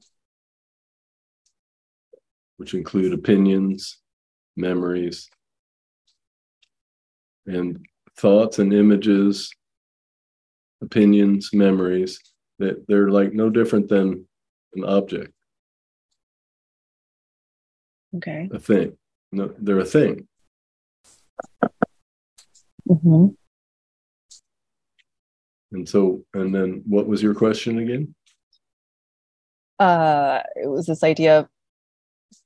which 2.59 2.75
include 2.75 3.13
opinions, 3.13 3.99
memories, 4.57 5.31
and 7.47 7.87
thoughts 8.19 8.59
and 8.59 8.75
images, 8.75 9.51
opinions, 10.83 11.51
memories, 11.53 12.21
that 12.59 12.85
they're 12.89 13.11
like 13.11 13.33
no 13.33 13.49
different 13.49 13.89
than 13.89 14.27
an 14.75 14.85
object. 14.85 15.33
Okay. 18.17 18.49
A 18.53 18.59
thing. 18.59 18.97
No, 19.33 19.55
they're 19.59 19.79
a 19.79 19.85
thing. 19.85 20.27
Mm-hmm. 22.89 23.27
And 25.73 25.89
so, 25.89 26.25
and 26.33 26.55
then 26.55 26.83
what 26.87 27.07
was 27.07 27.23
your 27.23 27.35
question 27.35 27.79
again? 27.79 28.15
Uh, 29.79 30.41
it 30.57 30.69
was 30.69 30.87
this 30.87 31.03
idea 31.03 31.41
of 31.41 31.49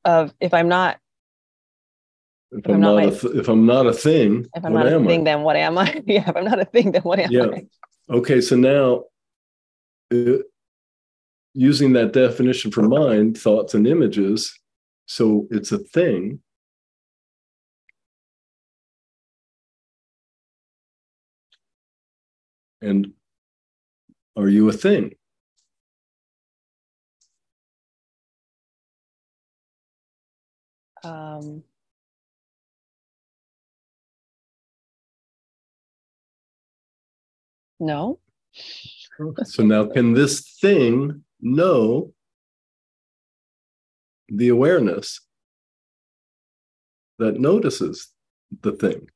of 0.04 0.34
if 0.40 0.52
I'm 0.52 0.68
not 0.68 0.98
if, 2.50 2.66
I'm, 2.66 2.74
I'm, 2.74 2.80
not, 2.80 2.94
not 2.94 2.96
my, 2.96 3.04
a 3.04 3.10
th- 3.10 3.34
if 3.34 3.48
I'm 3.48 3.64
not 3.64 3.86
a 3.86 3.92
thing, 3.92 4.46
if 4.54 4.64
I'm 4.64 4.74
not 4.74 4.86
a 4.86 5.00
thing, 5.00 5.20
I? 5.20 5.24
then 5.24 5.42
what 5.42 5.56
am 5.56 5.78
I? 5.78 6.02
yeah, 6.06 6.28
if 6.28 6.36
I'm 6.36 6.44
not 6.44 6.60
a 6.60 6.66
thing, 6.66 6.92
then 6.92 7.02
what 7.02 7.18
am 7.18 7.30
yeah. 7.30 7.46
I? 7.46 7.66
Okay, 8.10 8.40
so 8.42 8.56
now 8.56 9.04
uh, 10.12 10.42
using 11.54 11.94
that 11.94 12.12
definition 12.12 12.70
for 12.70 12.82
mind, 12.82 13.38
thoughts 13.38 13.72
and 13.74 13.86
images, 13.86 14.58
so 15.06 15.46
it's 15.50 15.72
a 15.72 15.78
thing. 15.78 16.40
And 22.80 23.12
are 24.36 24.48
you 24.48 24.68
a 24.68 24.72
thing? 24.72 25.14
Um, 31.04 31.64
no. 37.80 38.18
So 39.44 39.62
now, 39.62 39.86
can 39.86 40.14
this 40.14 40.58
thing 40.60 41.22
know 41.40 42.12
the 44.34 44.48
awareness 44.48 45.20
that 47.18 47.38
notices 47.38 48.08
the 48.62 48.72
thing? 48.72 49.08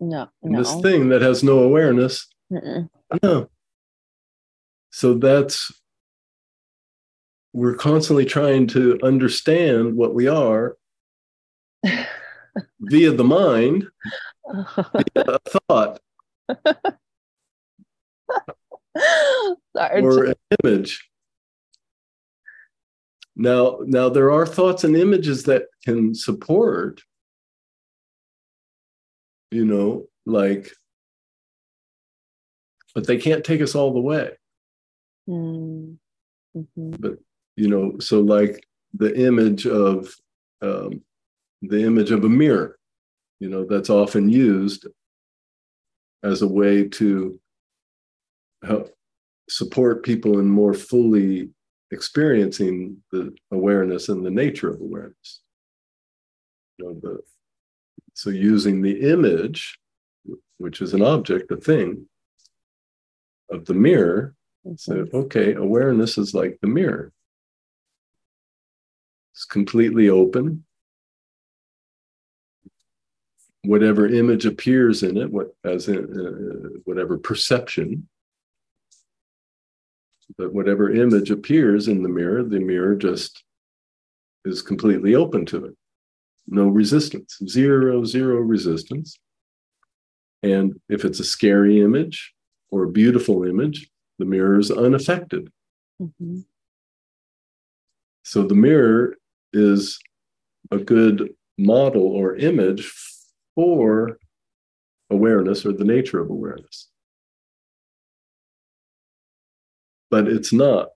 No. 0.00 0.28
no. 0.42 0.58
This 0.58 0.74
thing 0.82 1.08
that 1.10 1.22
has 1.22 1.42
no 1.42 1.60
awareness. 1.60 2.26
Mm-mm. 2.52 2.88
No. 3.22 3.48
So 4.90 5.14
that's 5.14 5.72
we're 7.52 7.74
constantly 7.74 8.24
trying 8.24 8.66
to 8.68 8.98
understand 9.02 9.94
what 9.94 10.14
we 10.14 10.26
are 10.26 10.76
via 12.80 13.12
the 13.12 13.24
mind, 13.24 13.86
via 14.46 15.04
a 15.16 15.38
thought, 15.68 16.00
or 19.74 20.24
an 20.24 20.34
image. 20.64 21.08
Now, 23.34 23.78
now 23.84 24.08
there 24.08 24.30
are 24.30 24.46
thoughts 24.46 24.84
and 24.84 24.96
images 24.96 25.44
that 25.44 25.64
can 25.84 26.14
support, 26.14 27.00
you 29.50 29.64
know, 29.64 30.06
like, 30.26 30.70
but 32.94 33.06
they 33.06 33.16
can't 33.16 33.44
take 33.44 33.62
us 33.62 33.74
all 33.74 33.92
the 33.94 34.00
way. 34.00 34.32
Mm. 35.28 35.96
Mm-hmm. 36.54 36.90
But 36.98 37.18
you 37.56 37.68
know 37.68 37.98
so 37.98 38.20
like 38.20 38.66
the 38.94 39.14
image 39.18 39.66
of 39.66 40.14
um, 40.60 41.02
the 41.62 41.82
image 41.82 42.10
of 42.10 42.24
a 42.24 42.28
mirror 42.28 42.78
you 43.40 43.48
know 43.48 43.64
that's 43.64 43.90
often 43.90 44.28
used 44.28 44.86
as 46.22 46.42
a 46.42 46.48
way 46.48 46.88
to 46.88 47.38
help 48.64 48.90
support 49.48 50.04
people 50.04 50.38
in 50.38 50.48
more 50.48 50.72
fully 50.72 51.50
experiencing 51.92 52.96
the 53.12 53.34
awareness 53.50 54.08
and 54.08 54.24
the 54.24 54.30
nature 54.30 54.70
of 54.70 54.80
awareness. 54.80 55.40
You 56.78 56.86
know 56.86 57.00
the 57.00 57.20
so 58.14 58.30
using 58.30 58.82
the 58.82 59.10
image 59.10 59.78
which 60.58 60.80
is 60.80 60.94
an 60.94 61.02
object 61.02 61.50
a 61.50 61.56
thing 61.56 62.06
of 63.50 63.64
the 63.64 63.74
mirror 63.74 64.34
so 64.76 65.06
okay 65.12 65.54
awareness 65.54 66.18
is 66.18 66.34
like 66.34 66.58
the 66.60 66.68
mirror. 66.68 67.12
It's 69.32 69.44
completely 69.44 70.08
open. 70.08 70.64
Whatever 73.64 74.06
image 74.06 74.44
appears 74.44 75.02
in 75.02 75.16
it, 75.16 75.30
what 75.30 75.54
as 75.64 75.88
in 75.88 75.98
uh, 75.98 76.78
whatever 76.84 77.16
perception, 77.16 78.08
but 80.38 80.52
whatever 80.52 80.90
image 80.90 81.30
appears 81.30 81.88
in 81.88 82.02
the 82.02 82.08
mirror, 82.08 82.42
the 82.42 82.60
mirror 82.60 82.94
just 82.94 83.44
is 84.44 84.62
completely 84.62 85.14
open 85.14 85.46
to 85.46 85.66
it. 85.66 85.76
No 86.46 86.68
resistance, 86.68 87.38
zero, 87.48 88.04
zero 88.04 88.36
resistance. 88.36 89.18
And 90.42 90.74
if 90.88 91.04
it's 91.04 91.20
a 91.20 91.24
scary 91.24 91.80
image 91.80 92.32
or 92.70 92.84
a 92.84 92.90
beautiful 92.90 93.44
image, 93.44 93.88
the 94.18 94.24
mirror 94.24 94.58
is 94.58 94.70
unaffected. 94.70 95.50
Mm-hmm. 96.00 96.40
So 98.24 98.42
the 98.42 98.54
mirror 98.54 99.16
is 99.52 100.00
a 100.70 100.78
good 100.78 101.30
model 101.58 102.06
or 102.06 102.36
image 102.36 102.90
for 103.54 104.18
awareness 105.10 105.64
or 105.66 105.72
the 105.72 105.84
nature 105.84 106.20
of 106.20 106.30
awareness. 106.30 106.88
But 110.12 110.28
it's 110.28 110.52
not 110.52 110.88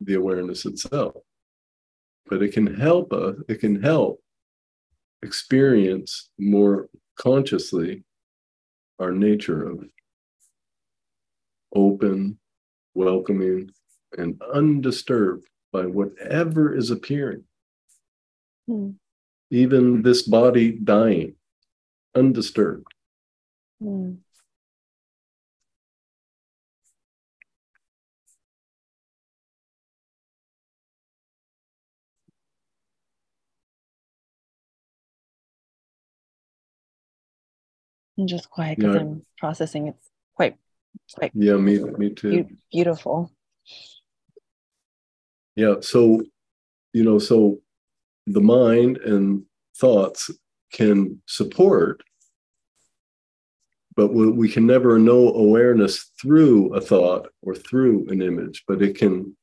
the 0.00 0.14
awareness 0.14 0.66
itself. 0.66 1.14
But 2.26 2.42
it 2.42 2.52
can 2.52 2.74
help 2.74 3.12
us, 3.12 3.36
it 3.48 3.60
can 3.60 3.80
help 3.80 4.20
experience 5.22 6.28
more 6.40 6.88
consciously 7.16 8.02
our 8.98 9.12
nature 9.12 9.64
of 9.70 9.84
open, 11.72 12.40
welcoming, 12.94 13.70
and 14.18 14.42
undisturbed 14.52 15.46
by 15.72 15.86
whatever 15.86 16.74
is 16.74 16.90
appearing. 16.90 17.44
Hmm. 18.66 18.90
Even 19.50 20.02
this 20.02 20.22
body 20.22 20.72
dying, 20.72 21.36
undisturbed. 22.16 22.88
Hmm. 23.80 24.14
I'm 38.18 38.26
just 38.26 38.50
quiet 38.50 38.78
because 38.78 38.94
yeah. 38.94 39.00
I'm 39.00 39.22
processing. 39.38 39.88
It's 39.88 40.10
quite, 40.34 40.56
quite 41.14 41.32
yeah, 41.34 41.54
me, 41.54 41.78
me 41.78 42.10
too. 42.10 42.44
Be- 42.44 42.56
beautiful 42.70 43.30
yeah 45.56 45.74
so 45.80 46.22
you 46.92 47.04
know 47.04 47.18
so 47.18 47.58
the 48.26 48.40
mind 48.40 48.98
and 48.98 49.44
thoughts 49.76 50.30
can 50.72 51.20
support 51.26 52.02
but 53.96 54.08
we 54.08 54.48
can 54.48 54.66
never 54.66 54.98
know 54.98 55.32
awareness 55.34 56.10
through 56.20 56.74
a 56.74 56.80
thought 56.80 57.28
or 57.42 57.54
through 57.54 58.08
an 58.08 58.22
image 58.22 58.64
but 58.66 58.82
it 58.82 58.96
can 58.96 59.36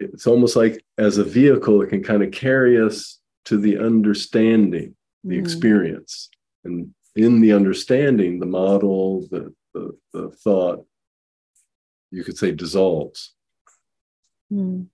it's 0.00 0.26
almost 0.26 0.54
like 0.54 0.82
as 0.98 1.18
a 1.18 1.24
vehicle 1.24 1.80
it 1.82 1.88
can 1.88 2.02
kind 2.02 2.22
of 2.22 2.30
carry 2.30 2.80
us 2.80 3.18
to 3.44 3.56
the 3.56 3.78
understanding 3.78 4.94
the 5.24 5.36
mm-hmm. 5.36 5.44
experience 5.44 6.28
and 6.64 6.92
in 7.24 7.40
the 7.40 7.52
understanding 7.52 8.38
the 8.38 8.46
model 8.46 9.26
the, 9.30 9.52
the, 9.74 9.84
the 10.12 10.30
thought 10.44 10.86
you 12.10 12.24
could 12.24 12.38
say 12.38 12.50
dissolves 12.52 13.34
Mm. 14.50 14.86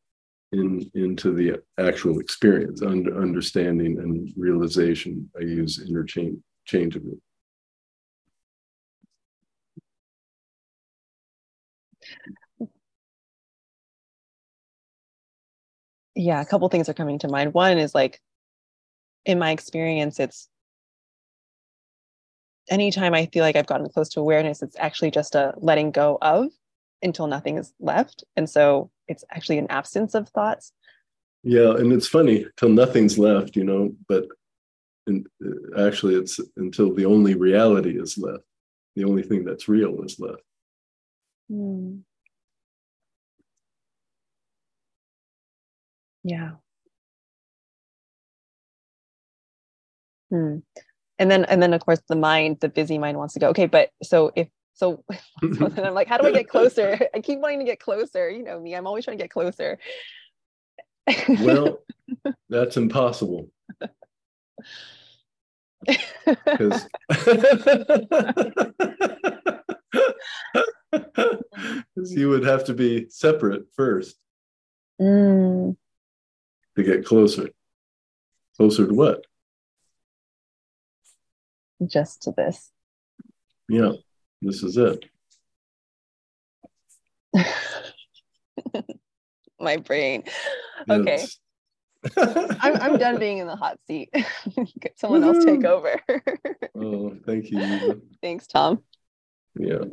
in 0.51 0.91
into 0.95 1.33
the 1.33 1.63
actual 1.79 2.19
experience, 2.19 2.83
under, 2.83 3.23
understanding 3.23 3.99
and 4.01 4.33
realization. 4.37 5.31
I 5.39 5.45
use 5.45 5.81
interchangeably. 5.81 7.21
Yeah, 16.17 16.41
a 16.41 16.45
couple 16.45 16.69
things 16.69 16.89
are 16.89 16.95
coming 16.95 17.19
to 17.21 17.29
mind. 17.29 17.55
One 17.55 17.79
is 17.79 17.95
like, 17.95 18.21
in 19.25 19.39
my 19.39 19.53
experience, 19.53 20.19
it's 20.19 20.49
anytime 22.69 23.15
I 23.15 23.27
feel 23.27 23.43
like 23.43 23.57
I've 23.57 23.67
gotten 23.67 23.89
close 23.89 24.09
to 24.11 24.21
awareness, 24.21 24.63
it's 24.63 24.77
actually 24.79 25.11
just 25.11 25.35
a 25.35 25.55
letting 25.57 25.91
go 25.91 26.19
of 26.23 26.49
until 27.03 27.27
nothing 27.27 27.59
is 27.59 27.73
left. 27.81 28.25
And 28.37 28.49
so 28.49 28.91
it's 29.09 29.25
actually 29.31 29.59
an 29.59 29.67
absence 29.71 30.15
of 30.15 30.29
thoughts. 30.31 30.73
Yeah, 31.43 31.73
and 31.73 31.93
it's 31.93 32.09
funny 32.09 32.47
till 32.57 32.71
nothing's 32.71 33.19
left, 33.19 33.55
you 33.55 33.65
know, 33.65 33.95
but 34.09 34.27
in, 35.07 35.27
uh, 35.45 35.87
actually 35.87 36.15
it's 36.15 36.41
until 36.57 36.95
the 36.95 37.05
only 37.05 37.35
reality 37.35 38.01
is 38.01 38.17
left. 38.17 38.45
The 38.97 39.05
only 39.05 39.23
thing 39.23 39.45
that's 39.45 39.69
real 39.69 40.03
is 40.03 40.19
left. 40.19 40.43
Hmm. 41.51 41.99
Yeah. 46.23 46.53
Hmm. 50.31 50.59
And 51.19 51.31
then, 51.31 51.45
and 51.45 51.63
then, 51.63 51.73
of 51.73 51.85
course, 51.85 52.01
the 52.09 52.17
mind, 52.17 52.59
the 52.61 52.69
busy 52.69 52.99
mind, 52.99 53.19
wants 53.19 53.35
to 53.35 53.41
go. 53.41 53.49
Okay, 53.51 53.67
but 53.67 53.91
so 54.03 54.33
if 54.35 54.49
so, 54.75 55.05
so 55.41 55.69
then 55.69 55.87
I'm 55.87 55.95
like, 55.95 56.09
how 56.09 56.19
do 56.19 56.27
I 56.27 56.33
get 56.33 56.49
closer? 56.55 56.99
I 57.15 57.21
keep 57.21 57.39
wanting 57.39 57.61
to 57.61 57.65
get 57.65 57.81
closer. 57.81 58.29
You 58.29 58.43
know 58.43 58.61
me, 58.61 58.75
I'm 58.75 58.87
always 58.87 59.05
trying 59.05 59.19
to 59.19 59.23
get 59.23 59.31
closer. 59.31 59.79
well, 61.41 61.79
that's 62.49 62.77
impossible. 62.77 63.51
Because 65.87 66.89
you 72.15 72.29
would 72.29 72.45
have 72.45 72.65
to 72.65 72.75
be 72.75 73.07
separate 73.09 73.65
first 73.75 74.17
Mm, 75.01 75.77
to 76.77 76.83
get 76.85 77.05
closer. 77.05 77.51
Closer 78.57 78.87
to 78.87 78.95
what? 78.95 79.25
Just 81.87 82.23
to 82.23 82.33
this. 82.33 82.71
Yeah, 83.69 83.93
this 84.43 84.63
is 84.63 84.77
it. 84.77 85.05
My 89.61 89.79
brain. 89.79 90.25
Okay. 90.89 91.27
I'm, 92.17 92.77
I'm 92.77 92.99
done 92.99 93.19
being 93.19 93.39
in 93.39 93.47
the 93.47 93.57
hot 93.57 93.79
seat. 93.87 94.11
Get 94.81 94.97
someone 94.99 95.25
else 95.25 95.45
take 95.45 95.65
over. 95.65 96.01
oh, 96.75 97.17
thank 97.27 97.51
you. 97.51 98.03
Thanks, 98.21 98.47
Tom. 98.47 98.83
Yeah. 99.59 99.85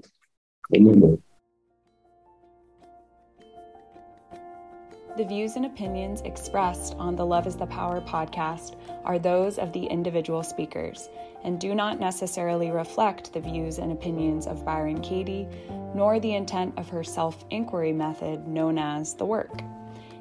The 5.17 5.25
views 5.25 5.57
and 5.57 5.65
opinions 5.65 6.21
expressed 6.21 6.95
on 6.97 7.17
the 7.17 7.25
Love 7.25 7.45
is 7.45 7.57
the 7.57 7.65
Power 7.65 7.99
podcast 7.99 8.77
are 9.03 9.19
those 9.19 9.59
of 9.59 9.73
the 9.73 9.85
individual 9.85 10.41
speakers 10.41 11.09
and 11.43 11.59
do 11.59 11.75
not 11.75 11.99
necessarily 11.99 12.71
reflect 12.71 13.33
the 13.33 13.41
views 13.41 13.77
and 13.77 13.91
opinions 13.91 14.47
of 14.47 14.63
Byron 14.63 15.01
Katie, 15.01 15.49
nor 15.93 16.21
the 16.21 16.33
intent 16.33 16.77
of 16.77 16.87
her 16.87 17.03
self 17.03 17.43
inquiry 17.49 17.91
method 17.91 18.47
known 18.47 18.77
as 18.77 19.13
the 19.13 19.25
work. 19.25 19.61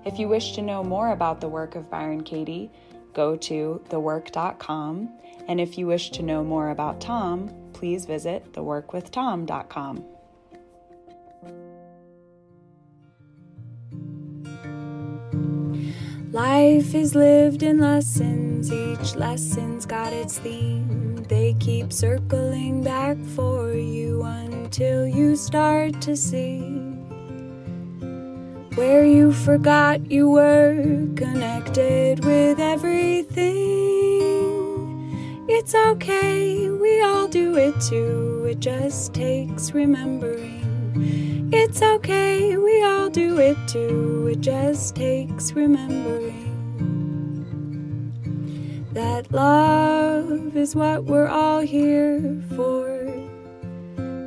If 0.05 0.19
you 0.19 0.29
wish 0.29 0.55
to 0.55 0.63
know 0.63 0.83
more 0.83 1.13
about 1.13 1.41
the 1.41 1.49
work 1.49 1.77
of 1.77 1.89
Byron 1.89 2.25
Katie, 2.25 2.73
go 3.15 3.37
to 3.37 3.81
thework.com. 3.91 5.09
And 5.47 5.61
if 5.61 5.79
you 5.79 5.87
wish 5.87 6.11
to 6.11 6.23
know 6.25 6.43
more 6.43 6.71
about 6.71 7.01
Tom, 7.01 7.51
please 7.75 8.07
visit 8.07 8.53
theworkwithtom.com. 8.55 10.05
Life 16.33 16.95
is 16.95 17.17
lived 17.17 17.65
in 17.65 17.81
lessons, 17.81 18.71
each 18.71 19.17
lesson's 19.17 19.85
got 19.85 20.13
its 20.13 20.39
theme. 20.39 21.17
They 21.25 21.55
keep 21.59 21.93
circling 21.93 22.85
back 22.85 23.17
for 23.35 23.73
you 23.73 24.23
until 24.23 25.09
you 25.09 25.35
start 25.35 26.01
to 26.03 26.15
see 26.15 26.61
where 28.77 29.05
you 29.05 29.33
forgot 29.33 30.09
you 30.09 30.31
were 30.31 31.09
connected 31.17 32.25
with 32.25 32.61
everything. 32.61 33.51
It's 35.49 35.75
okay, 35.75 36.71
we 36.71 37.03
all 37.03 37.27
do 37.27 37.57
it 37.57 37.75
too, 37.81 38.47
it 38.49 38.61
just 38.61 39.15
takes 39.15 39.73
remembering. 39.73 40.60
It's 40.95 41.83
okay, 41.83 42.57
we 42.57 42.83
all 42.83 43.11
do 43.11 43.39
it 43.39 43.57
too, 43.67 44.29
it 44.33 44.41
just 44.41 44.97
takes 44.97 45.53
remembering. 45.53 46.47
That 48.93 49.31
love 49.31 50.57
is 50.57 50.75
what 50.75 51.05
we're 51.05 51.29
all 51.29 51.61
here 51.61 52.43
for. 52.57 53.07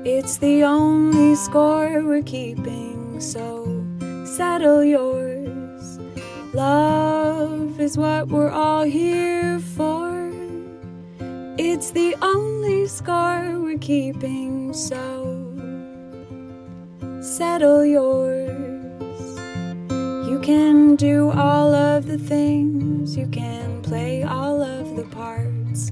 It's 0.05 0.37
the 0.37 0.63
only 0.63 1.35
score 1.35 2.01
we're 2.03 2.23
keeping, 2.23 3.19
so 3.19 3.83
settle 4.25 4.83
yours. 4.83 5.99
Love 6.53 7.79
is 7.79 7.97
what 7.97 8.27
we're 8.27 8.51
all 8.51 8.83
here 8.83 9.59
for. 9.59 10.31
It's 11.57 11.91
the 11.91 12.15
only 12.21 12.87
score 12.87 13.59
we're 13.59 13.77
keeping, 13.77 14.73
so 14.73 15.22
settle 17.23 17.85
yours. 17.85 18.49
You 20.27 20.39
can 20.43 20.97
do 20.97 21.31
all 21.31 21.73
of 21.73 22.05
the 22.05 22.17
things, 22.17 23.15
you 23.15 23.27
can 23.27 23.81
play 23.81 24.23
all 24.23 24.61
of 24.61 24.97
the 24.97 25.03
parts. 25.03 25.91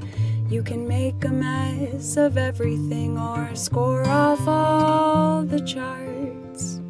You 0.50 0.62
can 0.62 0.86
make 0.86 1.24
a 1.24 1.30
mess 1.30 2.18
of 2.18 2.38
everything 2.38 3.18
or 3.18 3.56
score 3.56 4.06
off 4.06 4.46
all 4.46 5.44
the 5.44 5.62
charts. 5.62 6.82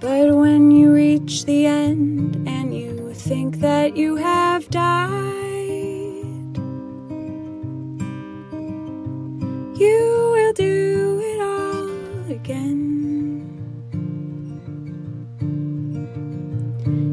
But 0.00 0.34
when 0.34 0.70
you 0.70 0.94
reach 0.94 1.44
the 1.44 1.66
end 1.66 2.48
and 2.48 2.74
you 2.74 3.12
think 3.12 3.58
that 3.58 3.98
you 3.98 4.16
have 4.16 4.70
died, 4.70 5.39
you 9.80 10.30
will 10.32 10.52
do 10.52 11.20
it 11.24 11.40
all 11.40 12.30
again. 12.30 12.68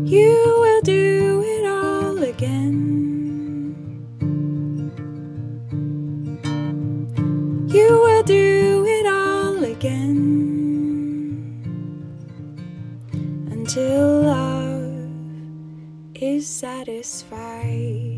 You 0.06 0.36
will 0.60 0.82
do 0.82 1.42
it 1.46 1.66
all 1.66 2.22
again. 2.22 2.76
You 7.70 7.90
will 8.04 8.24
do 8.24 8.86
it 8.86 9.06
all 9.06 9.64
again 9.64 10.18
until 13.50 14.24
love 14.24 15.08
is 16.16 16.46
satisfied. 16.46 18.17